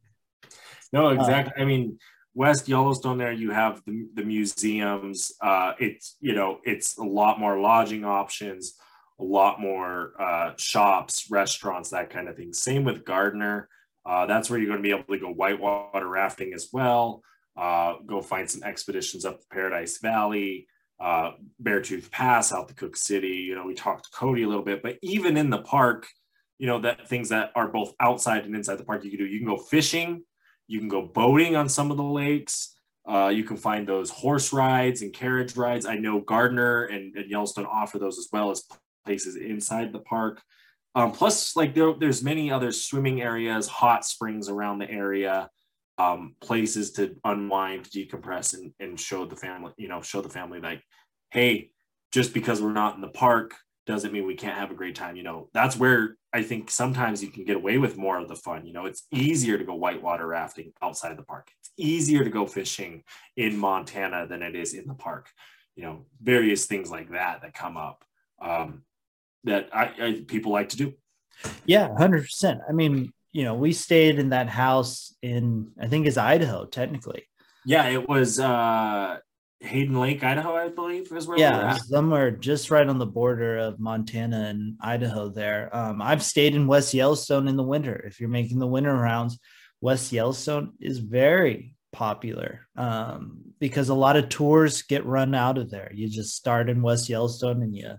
no, 0.93 1.09
exactly. 1.09 1.53
Uh, 1.57 1.61
I 1.61 1.65
mean, 1.65 1.99
West 2.33 2.67
Yellowstone, 2.67 3.17
there 3.17 3.31
you 3.31 3.51
have 3.51 3.81
the, 3.85 4.07
the 4.13 4.23
museums. 4.23 5.33
Uh, 5.41 5.73
it's 5.79 6.15
you 6.21 6.33
know 6.33 6.59
it's 6.63 6.97
a 6.97 7.03
lot 7.03 7.39
more 7.39 7.59
lodging 7.59 8.05
options 8.05 8.75
a 9.21 9.23
lot 9.23 9.61
more 9.61 10.13
uh, 10.19 10.53
shops, 10.57 11.27
restaurants, 11.29 11.91
that 11.91 12.09
kind 12.09 12.27
of 12.27 12.35
thing. 12.35 12.53
Same 12.53 12.83
with 12.83 13.05
Gardiner. 13.05 13.69
Uh, 14.03 14.25
that's 14.25 14.49
where 14.49 14.59
you're 14.59 14.67
going 14.67 14.81
to 14.81 14.83
be 14.83 14.89
able 14.89 15.03
to 15.13 15.19
go 15.19 15.31
whitewater 15.31 16.07
rafting 16.07 16.53
as 16.53 16.69
well. 16.73 17.21
Uh, 17.55 17.95
go 18.05 18.21
find 18.21 18.49
some 18.49 18.63
expeditions 18.63 19.23
up 19.23 19.39
the 19.39 19.45
Paradise 19.51 19.99
Valley, 19.99 20.67
uh, 21.01 21.31
Beartooth 21.61 22.11
Pass 22.11 22.53
out 22.53 22.67
to 22.67 22.75
Cooke 22.75 22.95
City. 22.95 23.27
You 23.27 23.55
know, 23.55 23.65
we 23.65 23.73
talked 23.73 24.05
to 24.05 24.11
Cody 24.11 24.43
a 24.43 24.47
little 24.47 24.63
bit, 24.63 24.83
but 24.83 24.97
even 25.01 25.35
in 25.35 25.49
the 25.49 25.57
park, 25.57 26.07
you 26.59 26.67
know, 26.67 26.79
that 26.81 27.07
things 27.07 27.29
that 27.29 27.51
are 27.55 27.67
both 27.67 27.93
outside 27.99 28.45
and 28.45 28.55
inside 28.55 28.77
the 28.77 28.85
park, 28.85 29.03
you 29.03 29.09
can 29.09 29.19
do. 29.19 29.25
You 29.25 29.39
can 29.39 29.47
go 29.47 29.57
fishing, 29.57 30.23
you 30.67 30.79
can 30.79 30.87
go 30.87 31.01
boating 31.01 31.55
on 31.55 31.67
some 31.67 31.89
of 31.89 31.97
the 31.97 32.03
lakes. 32.03 32.75
Uh, 33.03 33.29
you 33.29 33.43
can 33.43 33.57
find 33.57 33.87
those 33.87 34.11
horse 34.11 34.53
rides 34.53 35.01
and 35.01 35.11
carriage 35.11 35.57
rides. 35.57 35.87
I 35.87 35.95
know 35.95 36.19
Gardiner 36.19 36.85
and, 36.85 37.15
and 37.15 37.29
Yellowstone 37.31 37.65
offer 37.65 37.97
those 37.97 38.19
as 38.19 38.29
well 38.31 38.51
as 38.51 38.63
places 39.03 39.35
inside 39.35 39.91
the 39.91 39.99
park. 39.99 40.39
Um, 40.93 41.11
plus, 41.11 41.55
like 41.55 41.73
there, 41.73 41.93
there's 41.99 42.23
many 42.23 42.51
other 42.51 42.71
swimming 42.71 43.21
areas, 43.21 43.67
hot 43.67 44.05
springs 44.05 44.49
around 44.49 44.77
the 44.77 44.91
area, 44.91 45.49
um, 46.01 46.35
places 46.41 46.91
to 46.93 47.15
unwind, 47.23 47.85
decompress, 47.85 48.55
and, 48.55 48.73
and 48.79 48.99
show 48.99 49.25
the 49.25 49.35
family, 49.35 49.71
you 49.77 49.87
know, 49.87 50.01
show 50.01 50.21
the 50.21 50.29
family 50.29 50.59
like, 50.59 50.81
hey, 51.29 51.69
just 52.11 52.33
because 52.33 52.61
we're 52.61 52.73
not 52.73 52.95
in 52.95 53.01
the 53.01 53.07
park 53.07 53.55
doesn't 53.85 54.11
mean 54.11 54.25
we 54.25 54.35
can't 54.35 54.57
have 54.57 54.71
a 54.71 54.75
great 54.75 54.95
time. 54.95 55.15
You 55.15 55.23
know, 55.23 55.49
that's 55.53 55.77
where 55.77 56.17
I 56.33 56.41
think 56.43 56.71
sometimes 56.71 57.23
you 57.23 57.29
can 57.29 57.45
get 57.45 57.55
away 57.55 57.77
with 57.77 57.97
more 57.97 58.17
of 58.19 58.27
the 58.27 58.35
fun. 58.35 58.65
You 58.65 58.73
know, 58.73 58.85
it's 58.85 59.05
easier 59.11 59.57
to 59.57 59.63
go 59.63 59.75
whitewater 59.75 60.27
rafting 60.27 60.71
outside 60.81 61.17
the 61.17 61.23
park. 61.23 61.51
It's 61.59 61.71
easier 61.77 62.23
to 62.23 62.29
go 62.29 62.47
fishing 62.47 63.03
in 63.37 63.57
Montana 63.57 64.27
than 64.27 64.41
it 64.41 64.55
is 64.55 64.73
in 64.73 64.87
the 64.87 64.95
park. 64.95 65.29
You 65.75 65.83
know, 65.83 66.05
various 66.21 66.65
things 66.65 66.89
like 66.89 67.11
that 67.11 67.41
that 67.41 67.53
come 67.53 67.77
up. 67.77 68.03
Um, 68.41 68.83
that 69.43 69.69
I, 69.73 69.93
I 69.99 70.23
people 70.27 70.51
like 70.51 70.69
to 70.69 70.77
do. 70.77 70.93
Yeah, 71.65 71.95
hundred 71.95 72.23
percent. 72.23 72.61
I 72.67 72.71
mean, 72.71 73.13
you 73.31 73.43
know, 73.43 73.55
we 73.55 73.73
stayed 73.73 74.19
in 74.19 74.29
that 74.29 74.49
house 74.49 75.15
in 75.21 75.71
I 75.79 75.87
think 75.87 76.07
it's 76.07 76.17
Idaho, 76.17 76.65
technically. 76.65 77.23
Yeah, 77.65 77.87
it 77.87 78.07
was 78.07 78.39
uh 78.39 79.19
Hayden 79.61 79.99
Lake, 79.99 80.23
Idaho, 80.23 80.55
I 80.55 80.69
believe, 80.69 81.11
is 81.11 81.27
where 81.27 81.37
yeah, 81.37 81.75
somewhere 81.75 82.31
just 82.31 82.71
right 82.71 82.87
on 82.87 82.97
the 82.97 83.05
border 83.05 83.57
of 83.57 83.79
Montana 83.79 84.47
and 84.49 84.75
Idaho. 84.81 85.29
There, 85.29 85.73
um, 85.75 86.01
I've 86.01 86.23
stayed 86.23 86.55
in 86.55 86.65
West 86.65 86.93
Yellowstone 86.93 87.47
in 87.47 87.57
the 87.57 87.63
winter. 87.63 87.95
If 87.95 88.19
you're 88.19 88.29
making 88.29 88.57
the 88.57 88.67
winter 88.67 88.95
rounds, 88.95 89.37
West 89.79 90.11
Yellowstone 90.11 90.73
is 90.79 90.97
very 90.97 91.75
popular 91.93 92.67
um, 92.75 93.41
because 93.59 93.89
a 93.89 93.93
lot 93.93 94.15
of 94.15 94.29
tours 94.29 94.81
get 94.81 95.05
run 95.05 95.35
out 95.35 95.59
of 95.59 95.69
there. 95.69 95.91
You 95.93 96.09
just 96.09 96.35
start 96.35 96.69
in 96.69 96.81
West 96.81 97.07
Yellowstone 97.07 97.61
and 97.61 97.75
you 97.75 97.95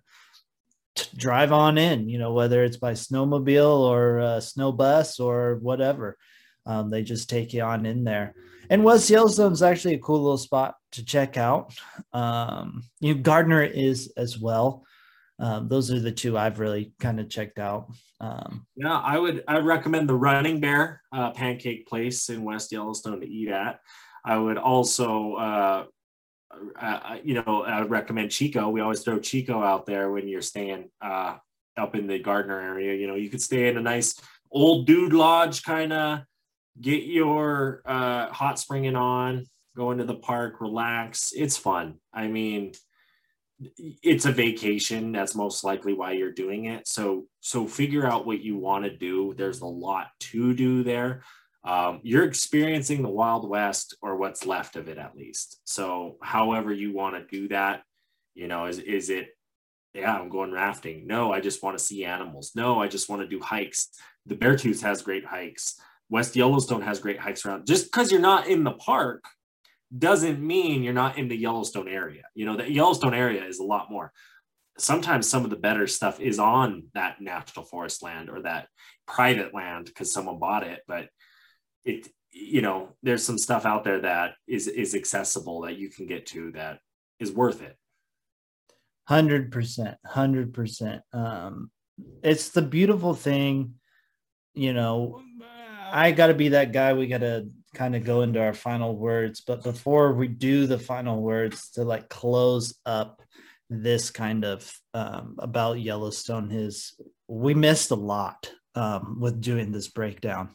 drive 1.17 1.53
on 1.53 1.79
in, 1.79 2.09
you 2.09 2.19
know, 2.19 2.33
whether 2.33 2.65
it's 2.65 2.77
by 2.77 2.93
snowmobile 2.93 3.81
or 3.81 4.19
a 4.19 4.41
snow 4.41 4.73
bus 4.73 5.21
or 5.21 5.57
whatever. 5.57 6.17
Um, 6.67 6.91
they 6.91 7.03
just 7.03 7.29
take 7.29 7.53
you 7.53 7.63
on 7.63 7.87
in 7.87 8.05
there. 8.05 8.35
And 8.71 8.85
West 8.85 9.11
Yellowstone 9.11 9.53
is 9.53 9.63
actually 9.63 9.95
a 9.95 9.99
cool 9.99 10.23
little 10.23 10.39
spot 10.39 10.77
to 10.93 11.05
check 11.05 11.37
out. 11.37 11.75
Um, 12.13 12.85
you 13.01 13.15
know, 13.15 13.21
Gardiner 13.21 13.63
is 13.63 14.13
as 14.17 14.39
well. 14.39 14.85
Um, 15.39 15.69
those 15.69 15.91
are 15.91 15.99
the 15.99 16.13
two 16.13 16.39
I've 16.39 16.61
really 16.61 16.93
kind 17.01 17.19
of 17.19 17.29
checked 17.29 17.59
out. 17.59 17.89
Um, 18.21 18.67
yeah, 18.77 18.97
I 18.97 19.19
would 19.19 19.43
I 19.49 19.59
recommend 19.59 20.09
the 20.09 20.15
Running 20.15 20.61
Bear 20.61 21.03
uh, 21.11 21.33
Pancake 21.33 21.89
Place 21.89 22.29
in 22.29 22.45
West 22.45 22.71
Yellowstone 22.71 23.21
to 23.21 23.29
eat 23.29 23.49
at. 23.49 23.81
I 24.25 24.39
would 24.39 24.59
also 24.59 25.35
uh, 25.35 25.85
uh, 26.81 27.17
you 27.23 27.35
know, 27.35 27.65
I 27.65 27.83
recommend 27.83 28.31
Chico. 28.31 28.69
We 28.69 28.81
always 28.81 29.03
throw 29.03 29.19
Chico 29.19 29.63
out 29.63 29.87
there 29.87 30.11
when 30.11 30.29
you're 30.29 30.43
staying 30.43 30.91
uh, 31.01 31.37
up 31.77 31.95
in 31.95 32.07
the 32.07 32.19
Gardiner 32.19 32.61
area. 32.61 32.95
You 32.95 33.07
know, 33.07 33.15
you 33.15 33.31
could 33.31 33.43
stay 33.43 33.69
in 33.69 33.77
a 33.77 33.83
nice 33.83 34.21
old 34.51 34.87
dude 34.87 35.13
lodge, 35.13 35.63
kind 35.63 35.93
of 35.93 36.21
get 36.81 37.05
your 37.05 37.83
uh, 37.85 38.29
hot 38.29 38.59
springing 38.59 38.97
on, 38.97 39.47
go 39.77 39.91
into 39.91 40.05
the 40.05 40.15
park, 40.15 40.61
relax. 40.61 41.33
It's 41.35 41.57
fun. 41.57 41.99
I 42.13 42.29
mean, 42.29 42.73
it's 43.79 44.25
a 44.25 44.33
vacation. 44.33 45.13
That's 45.13 45.35
most 45.35 45.65
likely 45.65 45.93
why 45.93 46.13
you're 46.13 46.33
doing 46.33 46.67
it. 46.67 46.89
So, 46.89 47.27
so 47.41 47.67
figure 47.67 48.07
out 48.07 48.27
what 48.27 48.43
you 48.43 48.57
want 48.57 48.85
to 48.85 48.97
do. 48.97 49.35
There's 49.37 49.61
a 49.61 49.67
lot 49.67 50.09
to 50.21 50.55
do 50.55 50.83
there 50.83 51.23
um, 51.65 52.01
you're 52.03 52.25
experiencing 52.25 53.03
the 53.03 53.09
Wild 53.09 53.49
West 53.49 53.97
or 54.03 54.17
what's 54.17 54.47
left 54.47 54.77
of 54.77 54.89
it 54.89 54.99
at 54.99 55.17
least. 55.17 55.61
So, 55.65 56.17
however 56.23 56.73
you 56.73 56.93
want 56.93 57.17
to 57.17 57.37
do 57.37 57.49
that, 57.49 57.83
you 58.35 58.49
know, 58.49 58.67
is 58.67 58.79
is 58.79 59.11
it? 59.11 59.29
Yeah, 59.95 60.19
I'm 60.19 60.31
going 60.31 60.53
rafting. 60.53 61.07
No, 61.07 61.33
I 61.33 61.41
just 61.41 61.63
want 61.63 61.77
to 61.77 61.85
see 61.85 62.05
animals. 62.05 62.53
No, 62.57 62.81
I 62.81 62.89
just 62.89 63.11
want 63.11 63.21
to 63.23 63.29
do 63.29 63.41
hikes. 63.41 63.89
The 64.25 64.35
Beartooth 64.35 64.83
has 64.83 65.03
great 65.03 65.27
hikes. 65.27 65.79
West 66.09 66.35
Yellowstone 66.35 66.83
has 66.83 66.99
great 66.99 67.19
hikes 67.19 67.45
around. 67.45 67.67
Just 67.67 67.87
because 67.87 68.11
you're 68.11 68.21
not 68.21 68.47
in 68.47 68.65
the 68.65 68.73
park 68.73 69.25
doesn't 69.97 70.41
mean 70.41 70.83
you're 70.83 70.95
not 70.95 71.19
in 71.19 71.29
the 71.29 71.37
Yellowstone 71.37 71.89
area. 71.89 72.23
You 72.35 72.47
know, 72.47 72.57
the 72.57 72.71
Yellowstone 72.71 73.15
area 73.15 73.45
is 73.45 73.59
a 73.59 73.65
lot 73.65 73.91
more. 73.91 74.13
Sometimes 74.79 75.29
some 75.29 75.45
of 75.45 75.51
the 75.51 75.57
better 75.57 75.87
stuff 75.87 76.21
is 76.21 76.39
on 76.39 76.85
that 76.95 77.21
national 77.21 77.67
forest 77.67 78.03
land 78.03 78.31
or 78.31 78.43
that 78.43 78.69
private 79.07 79.53
land 79.53 79.87
because 79.87 80.13
someone 80.13 80.39
bought 80.39 80.67
it. 80.67 80.81
But 80.89 81.09
it 81.85 82.09
you 82.33 82.63
know 82.63 82.89
there's 83.03 83.25
some 83.25 83.39
stuff 83.39 83.67
out 83.67 83.85
there 83.85 84.01
that 84.01 84.35
is 84.47 84.67
is 84.69 84.95
accessible 84.95 85.63
that 85.63 85.77
you 85.77 85.91
can 85.91 86.07
get 86.07 86.27
to 86.27 86.51
that 86.53 86.79
is 87.21 87.33
worth 87.33 87.63
it. 87.63 87.77
100% 89.11 89.97
100% 90.07 91.01
um 91.13 91.71
it's 92.23 92.51
the 92.51 92.63
beautiful 92.63 93.15
thing 93.15 93.75
you 94.55 94.73
know 94.73 95.21
i 95.91 96.13
got 96.13 96.29
to 96.29 96.35
be 96.35 96.51
that 96.51 96.73
guy. 96.73 96.93
We 96.95 97.09
got 97.09 97.21
to 97.21 97.49
kind 97.75 97.97
of 97.97 98.05
go 98.05 98.23
into 98.23 98.41
our 98.41 98.55
final 98.55 98.97
words 98.97 99.41
but 99.41 99.63
before 99.65 100.13
we 100.13 100.29
do 100.29 100.67
the 100.67 100.79
final 100.79 101.21
words 101.21 101.71
to 101.71 101.85
like 101.85 102.09
close 102.09 102.75
up 102.87 103.23
this 103.69 104.11
kind 104.11 104.45
of 104.45 104.71
um, 104.95 105.37
about 105.39 105.81
yellowstone 105.81 106.53
is 106.53 106.95
we 107.29 107.55
missed 107.55 107.91
a 107.91 107.97
lot 107.97 108.53
um, 108.75 109.19
with 109.21 109.41
doing 109.41 109.73
this 109.73 109.89
breakdown 109.89 110.51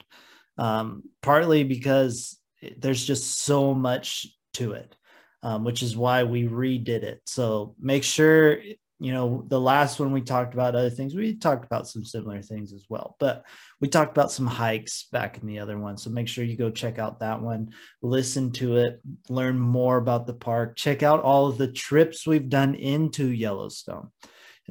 um, 0.57 1.03
partly 1.21 1.63
because 1.63 2.39
there's 2.77 3.05
just 3.05 3.41
so 3.41 3.73
much 3.73 4.27
to 4.53 4.73
it, 4.73 4.95
um, 5.43 5.63
which 5.63 5.83
is 5.83 5.95
why 5.95 6.23
we 6.23 6.43
redid 6.43 7.03
it. 7.03 7.21
So 7.25 7.75
make 7.79 8.03
sure, 8.03 8.57
you 8.99 9.13
know, 9.13 9.45
the 9.47 9.61
last 9.61 9.99
one 9.99 10.11
we 10.11 10.21
talked 10.21 10.53
about 10.53 10.75
other 10.75 10.89
things, 10.89 11.13
we 11.13 11.35
talked 11.35 11.65
about 11.65 11.87
some 11.87 12.03
similar 12.03 12.41
things 12.41 12.73
as 12.73 12.85
well, 12.89 13.15
but 13.19 13.45
we 13.79 13.87
talked 13.87 14.17
about 14.17 14.31
some 14.31 14.47
hikes 14.47 15.03
back 15.11 15.37
in 15.37 15.47
the 15.47 15.59
other 15.59 15.77
one. 15.77 15.97
So 15.97 16.09
make 16.09 16.27
sure 16.27 16.43
you 16.43 16.57
go 16.57 16.71
check 16.71 16.97
out 16.97 17.19
that 17.19 17.41
one, 17.41 17.69
listen 18.01 18.51
to 18.53 18.77
it, 18.77 18.99
learn 19.29 19.59
more 19.59 19.97
about 19.97 20.25
the 20.25 20.33
park, 20.33 20.75
check 20.75 21.03
out 21.03 21.21
all 21.21 21.47
of 21.47 21.59
the 21.59 21.71
trips 21.71 22.25
we've 22.25 22.49
done 22.49 22.73
into 22.75 23.27
Yellowstone 23.27 24.09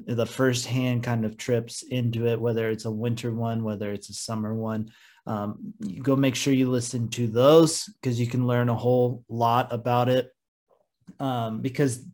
the 0.07 0.27
first 0.27 0.67
hand 0.67 1.03
kind 1.03 1.25
of 1.25 1.39
trips 1.39 1.83
into 1.83 2.27
it, 2.27 2.39
whether 2.39 2.69
it's 2.69 2.85
a 2.85 2.91
winter 2.91 3.33
one, 3.33 3.65
whether 3.65 3.93
it's 3.93 4.11
a 4.11 4.13
summer 4.13 4.55
one 4.55 4.91
um, 5.27 5.75
go 6.03 6.15
make 6.15 6.37
sure 6.37 6.53
you 6.53 6.71
listen 6.71 7.09
to 7.11 7.27
those 7.27 7.85
because 7.85 8.21
you 8.21 8.27
can 8.27 8.47
learn 8.47 8.69
a 8.69 8.75
whole 8.75 9.25
lot 9.29 9.73
about 9.73 10.09
it. 10.09 10.31
Um, 11.21 11.61
because 11.61 12.05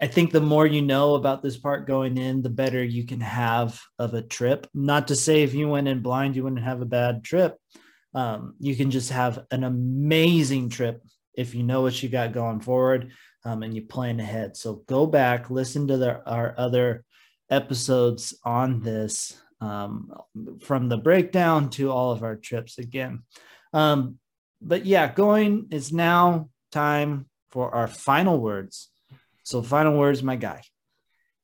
i 0.00 0.06
think 0.06 0.30
the 0.30 0.40
more 0.40 0.66
you 0.66 0.82
know 0.82 1.14
about 1.14 1.42
this 1.42 1.56
part 1.56 1.86
going 1.86 2.18
in 2.18 2.42
the 2.42 2.50
better 2.50 2.84
you 2.84 3.04
can 3.06 3.20
have 3.20 3.80
of 3.98 4.14
a 4.14 4.22
trip. 4.22 4.66
Not 4.74 5.08
to 5.08 5.16
say 5.16 5.42
if 5.42 5.54
you 5.54 5.68
went 5.68 5.88
in 5.88 6.02
blind 6.02 6.36
you 6.36 6.44
wouldn't 6.44 6.62
have 6.62 6.82
a 6.82 6.86
bad 6.86 7.24
trip. 7.24 7.56
Um, 8.14 8.54
you 8.58 8.76
can 8.76 8.90
just 8.90 9.10
have 9.10 9.44
an 9.50 9.64
amazing 9.64 10.70
trip 10.70 11.02
if 11.34 11.54
you 11.54 11.62
know 11.62 11.82
what 11.82 12.02
you 12.02 12.08
got 12.08 12.32
going 12.32 12.60
forward 12.60 13.12
um, 13.44 13.62
and 13.62 13.74
you 13.74 13.82
plan 13.82 14.20
ahead. 14.20 14.56
So 14.56 14.82
go 14.86 15.06
back 15.06 15.50
listen 15.50 15.88
to 15.88 15.96
the, 15.96 16.30
our 16.30 16.54
other 16.58 17.04
episodes 17.50 18.34
on 18.44 18.80
this 18.80 19.40
um, 19.60 20.12
from 20.60 20.88
the 20.88 20.96
breakdown 20.96 21.70
to 21.70 21.90
all 21.90 22.12
of 22.12 22.22
our 22.22 22.36
trips 22.36 22.78
again. 22.78 23.22
Um, 23.72 24.18
but 24.60 24.86
yeah, 24.86 25.12
going 25.12 25.68
is 25.70 25.92
now 25.92 26.50
time 26.72 27.26
for 27.50 27.74
our 27.74 27.88
final 27.88 28.38
words. 28.40 28.90
So, 29.42 29.62
final 29.62 29.96
words, 29.96 30.22
my 30.22 30.36
guy. 30.36 30.62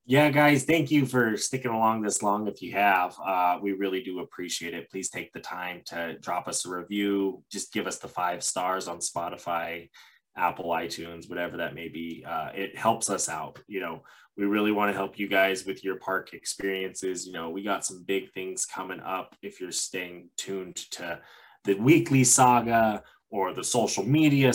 Yeah, 0.07 0.29
guys, 0.29 0.65
thank 0.65 0.91
you 0.91 1.07
for 1.07 1.35
sticking 1.35 1.71
along 1.71 2.03
this 2.03 2.21
long. 2.21 2.47
If 2.47 2.61
you 2.61 2.73
have, 2.73 3.15
uh, 3.25 3.57
we 3.59 3.71
really 3.71 4.03
do 4.03 4.19
appreciate 4.19 4.75
it. 4.75 4.91
Please 4.91 5.09
take 5.09 5.33
the 5.33 5.39
time 5.39 5.81
to 5.87 6.15
drop 6.19 6.47
us 6.47 6.63
a 6.63 6.69
review. 6.69 7.43
Just 7.51 7.73
give 7.73 7.87
us 7.87 7.97
the 7.97 8.07
five 8.07 8.43
stars 8.43 8.87
on 8.87 8.99
Spotify, 8.99 9.89
Apple, 10.37 10.65
iTunes, 10.65 11.29
whatever 11.29 11.57
that 11.57 11.75
may 11.75 11.87
be. 11.87 12.23
Uh, 12.27 12.49
it 12.53 12.77
helps 12.77 13.09
us 13.09 13.29
out. 13.29 13.59
You 13.67 13.79
know, 13.79 14.03
we 14.37 14.45
really 14.45 14.71
want 14.71 14.89
to 14.91 14.97
help 14.97 15.17
you 15.17 15.27
guys 15.27 15.65
with 15.65 15.83
your 15.83 15.95
park 15.97 16.33
experiences. 16.33 17.25
You 17.25 17.33
know, 17.33 17.49
we 17.49 17.63
got 17.63 17.85
some 17.85 18.03
big 18.03 18.31
things 18.33 18.65
coming 18.65 18.99
up 18.99 19.35
if 19.41 19.61
you're 19.61 19.71
staying 19.71 20.29
tuned 20.37 20.75
to 20.91 21.19
the 21.63 21.75
weekly 21.75 22.23
saga 22.23 23.03
or 23.29 23.53
the 23.53 23.63
social 23.63 24.03
media 24.03 24.51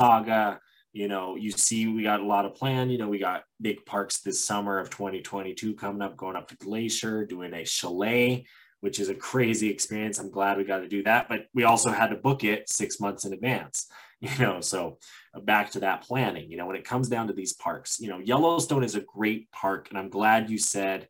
saga. 0.00 0.60
You 0.92 1.08
know, 1.08 1.34
you 1.34 1.50
see, 1.50 1.88
we 1.88 2.04
got 2.04 2.20
a 2.20 2.26
lot 2.26 2.44
of 2.44 2.54
plan. 2.54 2.88
You 2.88 2.98
know, 2.98 3.08
we 3.08 3.18
got 3.18 3.42
big 3.60 3.84
parks 3.84 4.20
this 4.20 4.44
summer 4.44 4.78
of 4.78 4.90
2022 4.90 5.74
coming 5.74 6.02
up, 6.02 6.16
going 6.16 6.36
up 6.36 6.46
to 6.48 6.56
Glacier, 6.56 7.26
doing 7.26 7.52
a 7.52 7.64
chalet, 7.64 8.46
which 8.80 9.00
is 9.00 9.08
a 9.08 9.14
crazy 9.14 9.68
experience. 9.68 10.20
I'm 10.20 10.30
glad 10.30 10.56
we 10.56 10.64
got 10.64 10.78
to 10.78 10.88
do 10.88 11.02
that. 11.02 11.28
But 11.28 11.46
we 11.52 11.64
also 11.64 11.90
had 11.90 12.10
to 12.10 12.16
book 12.16 12.44
it 12.44 12.68
six 12.68 13.00
months 13.00 13.24
in 13.24 13.32
advance, 13.32 13.88
you 14.38 14.44
know, 14.44 14.60
so 14.60 14.98
back 15.42 15.70
to 15.72 15.80
that 15.80 16.02
planning. 16.02 16.50
You 16.50 16.56
know, 16.56 16.66
when 16.66 16.76
it 16.76 16.84
comes 16.84 17.08
down 17.08 17.26
to 17.26 17.32
these 17.32 17.52
parks, 17.52 18.00
you 18.00 18.08
know, 18.08 18.18
Yellowstone 18.18 18.84
is 18.84 18.94
a 18.94 19.00
great 19.00 19.50
park, 19.52 19.88
and 19.90 19.98
I'm 19.98 20.08
glad 20.08 20.50
you 20.50 20.58
said 20.58 21.08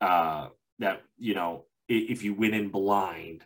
uh, 0.00 0.48
that. 0.78 1.02
You 1.18 1.34
know, 1.34 1.64
if 1.88 2.22
you 2.22 2.34
went 2.34 2.54
in 2.54 2.68
blind, 2.68 3.44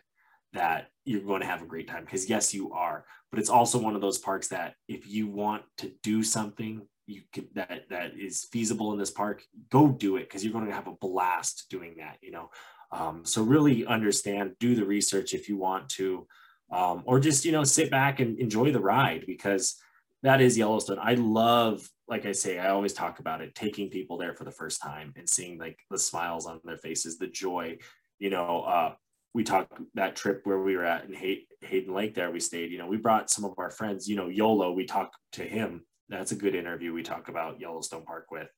that 0.53 0.89
you're 1.05 1.21
going 1.21 1.41
to 1.41 1.47
have 1.47 1.61
a 1.61 1.67
great 1.67 1.87
time 1.87 2.03
because 2.05 2.29
yes, 2.29 2.53
you 2.53 2.71
are. 2.71 3.05
But 3.31 3.39
it's 3.39 3.49
also 3.49 3.79
one 3.79 3.95
of 3.95 4.01
those 4.01 4.19
parks 4.19 4.49
that 4.49 4.75
if 4.87 5.07
you 5.07 5.27
want 5.27 5.63
to 5.77 5.91
do 6.03 6.21
something 6.21 6.83
you 7.05 7.21
could 7.33 7.47
that 7.53 7.83
that 7.89 8.13
is 8.17 8.45
feasible 8.45 8.93
in 8.93 8.97
this 8.97 9.11
park 9.11 9.43
go 9.69 9.89
do 9.89 10.15
it 10.15 10.21
because 10.21 10.41
you're 10.43 10.53
going 10.53 10.65
to 10.65 10.71
have 10.71 10.87
a 10.87 10.93
blast 10.93 11.65
doing 11.69 11.95
that 11.97 12.17
you 12.21 12.31
know 12.31 12.49
um, 12.91 13.25
so 13.25 13.43
really 13.43 13.85
understand 13.85 14.55
do 14.59 14.73
the 14.73 14.85
research 14.85 15.33
if 15.33 15.49
you 15.49 15.57
want 15.57 15.89
to 15.89 16.25
um, 16.73 17.03
or 17.05 17.19
just 17.19 17.45
you 17.45 17.51
know 17.51 17.63
sit 17.63 17.91
back 17.91 18.19
and 18.19 18.39
enjoy 18.39 18.71
the 18.71 18.79
ride 18.79 19.25
because 19.27 19.75
that 20.23 20.41
is 20.41 20.57
Yellowstone. 20.57 20.99
I 21.01 21.13
love, 21.15 21.87
like 22.07 22.25
I 22.25 22.31
say, 22.31 22.57
I 22.57 22.69
always 22.69 22.93
talk 22.93 23.19
about 23.19 23.41
it, 23.41 23.53
taking 23.53 23.89
people 23.89 24.17
there 24.17 24.33
for 24.33 24.45
the 24.45 24.51
first 24.51 24.81
time 24.81 25.13
and 25.15 25.29
seeing 25.29 25.59
like 25.59 25.79
the 25.91 25.99
smiles 25.99 26.47
on 26.47 26.61
their 26.63 26.77
faces, 26.77 27.17
the 27.17 27.27
joy. 27.27 27.77
You 28.19 28.29
know, 28.29 28.61
uh, 28.61 28.93
we 29.33 29.43
talked 29.43 29.79
that 29.95 30.15
trip 30.15 30.41
where 30.45 30.59
we 30.59 30.75
were 30.75 30.85
at 30.85 31.05
in 31.05 31.13
Hay- 31.13 31.47
Hayden 31.61 31.93
Lake. 31.93 32.15
There 32.15 32.31
we 32.31 32.39
stayed. 32.39 32.71
You 32.71 32.77
know, 32.77 32.87
we 32.87 32.97
brought 32.97 33.29
some 33.29 33.43
of 33.45 33.53
our 33.57 33.69
friends. 33.69 34.07
You 34.07 34.15
know, 34.15 34.29
Yolo. 34.29 34.71
We 34.71 34.85
talked 34.85 35.17
to 35.33 35.43
him. 35.43 35.85
That's 36.09 36.31
a 36.31 36.35
good 36.35 36.55
interview. 36.55 36.93
We 36.93 37.03
talk 37.03 37.27
about 37.27 37.59
Yellowstone 37.59 38.05
Park 38.05 38.31
with, 38.31 38.49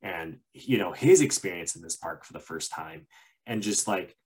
and 0.00 0.38
you 0.54 0.78
know 0.78 0.92
his 0.92 1.20
experience 1.20 1.76
in 1.76 1.82
this 1.82 1.96
park 1.96 2.24
for 2.24 2.32
the 2.32 2.40
first 2.40 2.70
time, 2.70 3.06
and 3.46 3.62
just 3.62 3.88
like 3.88 4.16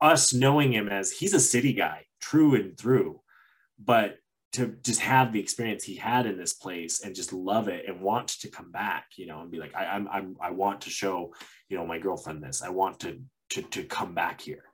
us 0.00 0.34
knowing 0.34 0.72
him 0.72 0.88
as 0.88 1.12
he's 1.12 1.32
a 1.32 1.40
city 1.40 1.72
guy, 1.72 2.06
true 2.22 2.54
and 2.54 2.78
through, 2.78 3.20
but 3.78 4.16
to 4.52 4.76
just 4.82 5.00
have 5.00 5.32
the 5.32 5.40
experience 5.40 5.82
he 5.82 5.96
had 5.96 6.26
in 6.26 6.38
this 6.38 6.52
place 6.54 7.00
and 7.00 7.14
just 7.14 7.32
love 7.32 7.68
it 7.68 7.84
and 7.88 8.00
want 8.00 8.28
to 8.28 8.50
come 8.50 8.70
back, 8.70 9.06
you 9.16 9.26
know, 9.26 9.40
and 9.40 9.50
be 9.50 9.58
like, 9.58 9.74
I, 9.74 9.86
I'm, 9.86 10.08
I'm, 10.08 10.36
I 10.40 10.50
want 10.50 10.82
to 10.82 10.90
show, 10.90 11.34
you 11.68 11.76
know, 11.76 11.86
my 11.86 11.98
girlfriend 11.98 12.42
this. 12.42 12.62
I 12.62 12.68
want 12.68 13.00
to, 13.00 13.20
to, 13.50 13.62
to 13.62 13.84
come 13.84 14.14
back 14.14 14.40
here. 14.40 14.64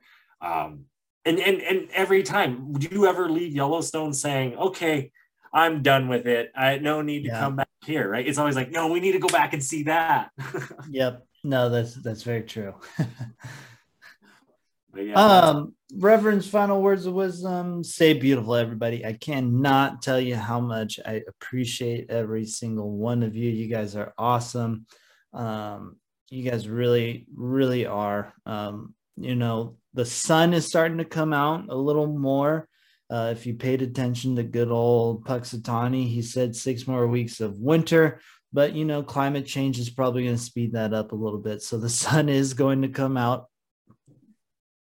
Um, 0.41 0.85
and 1.25 1.37
and 1.39 1.61
and 1.61 1.89
every 1.91 2.23
time, 2.23 2.71
do 2.73 2.87
you 2.91 3.05
ever 3.05 3.29
leave 3.29 3.53
Yellowstone 3.53 4.13
saying, 4.13 4.55
okay, 4.55 5.11
I'm 5.53 5.81
done 5.81 6.07
with 6.07 6.27
it. 6.27 6.51
I 6.55 6.77
no 6.77 7.01
need 7.01 7.23
to 7.23 7.29
yeah. 7.29 7.39
come 7.39 7.57
back 7.57 7.69
here, 7.85 8.09
right? 8.09 8.25
It's 8.25 8.37
always 8.37 8.55
like, 8.55 8.71
no, 8.71 8.87
we 8.87 8.99
need 8.99 9.13
to 9.13 9.19
go 9.19 9.27
back 9.27 9.53
and 9.53 9.63
see 9.63 9.83
that. 9.83 10.31
yep. 10.89 11.25
No, 11.43 11.69
that's 11.69 11.95
that's 11.95 12.23
very 12.23 12.43
true. 12.43 12.73
yeah, 14.95 15.13
um, 15.13 15.73
Reverend's 15.95 16.47
final 16.47 16.81
words 16.81 17.05
of 17.07 17.13
wisdom. 17.13 17.83
say 17.83 18.13
beautiful, 18.13 18.55
everybody. 18.55 19.05
I 19.05 19.13
cannot 19.13 20.01
tell 20.01 20.19
you 20.19 20.35
how 20.35 20.59
much 20.59 20.99
I 21.03 21.23
appreciate 21.27 22.11
every 22.11 22.45
single 22.45 22.91
one 22.91 23.23
of 23.23 23.35
you. 23.35 23.49
You 23.49 23.67
guys 23.67 23.95
are 23.95 24.13
awesome. 24.17 24.85
Um, 25.33 25.97
you 26.29 26.49
guys 26.49 26.69
really, 26.69 27.25
really 27.35 27.87
are. 27.87 28.33
Um, 28.45 28.93
you 29.17 29.35
know, 29.35 29.77
the 29.93 30.05
sun 30.05 30.53
is 30.53 30.67
starting 30.67 30.99
to 30.99 31.05
come 31.05 31.33
out 31.33 31.65
a 31.69 31.75
little 31.75 32.07
more. 32.07 32.67
Uh, 33.09 33.29
if 33.35 33.47
you 33.47 33.55
paid 33.55 33.81
attention 33.81 34.35
to 34.35 34.43
good 34.43 34.69
old 34.69 35.25
Punxsutawney, 35.25 36.07
he 36.07 36.21
said 36.21 36.55
six 36.55 36.87
more 36.87 37.07
weeks 37.07 37.41
of 37.41 37.57
winter, 37.57 38.21
but 38.53 38.73
you 38.73 38.85
know, 38.85 39.01
climate 39.01 39.47
change 39.47 39.79
is 39.79 39.89
probably 39.89 40.25
going 40.25 40.35
to 40.35 40.41
speed 40.41 40.73
that 40.73 40.93
up 40.93 41.11
a 41.11 41.15
little 41.15 41.39
bit. 41.39 41.63
So 41.63 41.77
the 41.77 41.89
sun 41.89 42.29
is 42.29 42.53
going 42.53 42.83
to 42.83 42.89
come 42.89 43.17
out. 43.17 43.48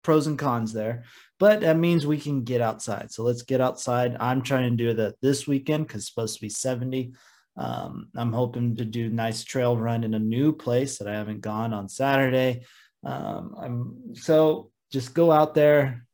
Pros 0.05 0.27
and 0.27 0.39
cons 0.39 0.73
there, 0.73 1.05
but 1.41 1.61
that 1.63 1.77
means 1.77 2.07
we 2.07 2.19
can 2.19 2.45
get 2.45 2.61
outside. 2.61 3.11
So 3.11 3.25
let's 3.25 3.43
get 3.43 3.61
outside. 3.61 4.17
I'm 4.21 4.43
trying 4.43 4.71
to 4.71 4.77
do 4.77 4.95
that 4.95 5.17
this 5.21 5.47
weekend 5.47 5.87
because 5.87 6.03
it's 6.03 6.11
supposed 6.11 6.37
to 6.37 6.41
be 6.41 6.49
70. 6.49 7.13
Um, 7.57 8.09
I'm 8.17 8.33
hoping 8.33 8.77
to 8.77 8.85
do 8.85 9.09
nice 9.09 9.43
trail 9.45 9.77
run 9.77 10.05
in 10.05 10.15
a 10.15 10.19
new 10.19 10.53
place 10.53 10.99
that 10.99 11.09
I 11.09 11.15
haven't 11.15 11.41
gone 11.41 11.73
on 11.73 11.89
Saturday. 11.89 12.65
Um, 13.05 13.55
I'm 13.59 14.15
so 14.15 14.71
just 14.93 15.15
go 15.15 15.33
out 15.33 15.55
there, 15.55 16.07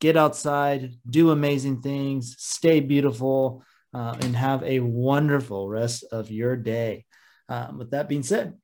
get 0.00 0.16
outside, 0.16 0.94
do 1.08 1.30
amazing 1.30 1.82
things, 1.82 2.36
stay 2.38 2.80
beautiful, 2.80 3.64
uh, 3.92 4.16
and 4.20 4.34
have 4.36 4.62
a 4.64 4.80
wonderful 4.80 5.68
rest 5.68 6.04
of 6.10 6.30
your 6.30 6.56
day. 6.56 7.06
Um, 7.48 7.78
with 7.78 7.90
that 7.92 8.08
being 8.08 8.22
said, 8.22 8.54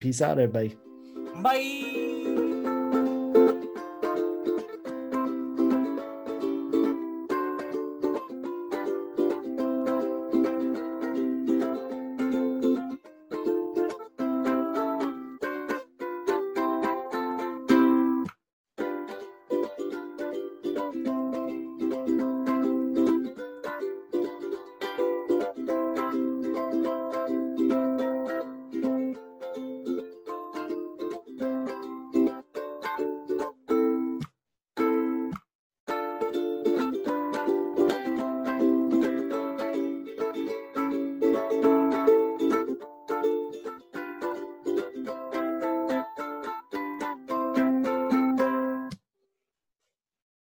peace 0.00 0.20
out, 0.20 0.38
everybody. 0.38 0.76
Bye. 1.36 2.03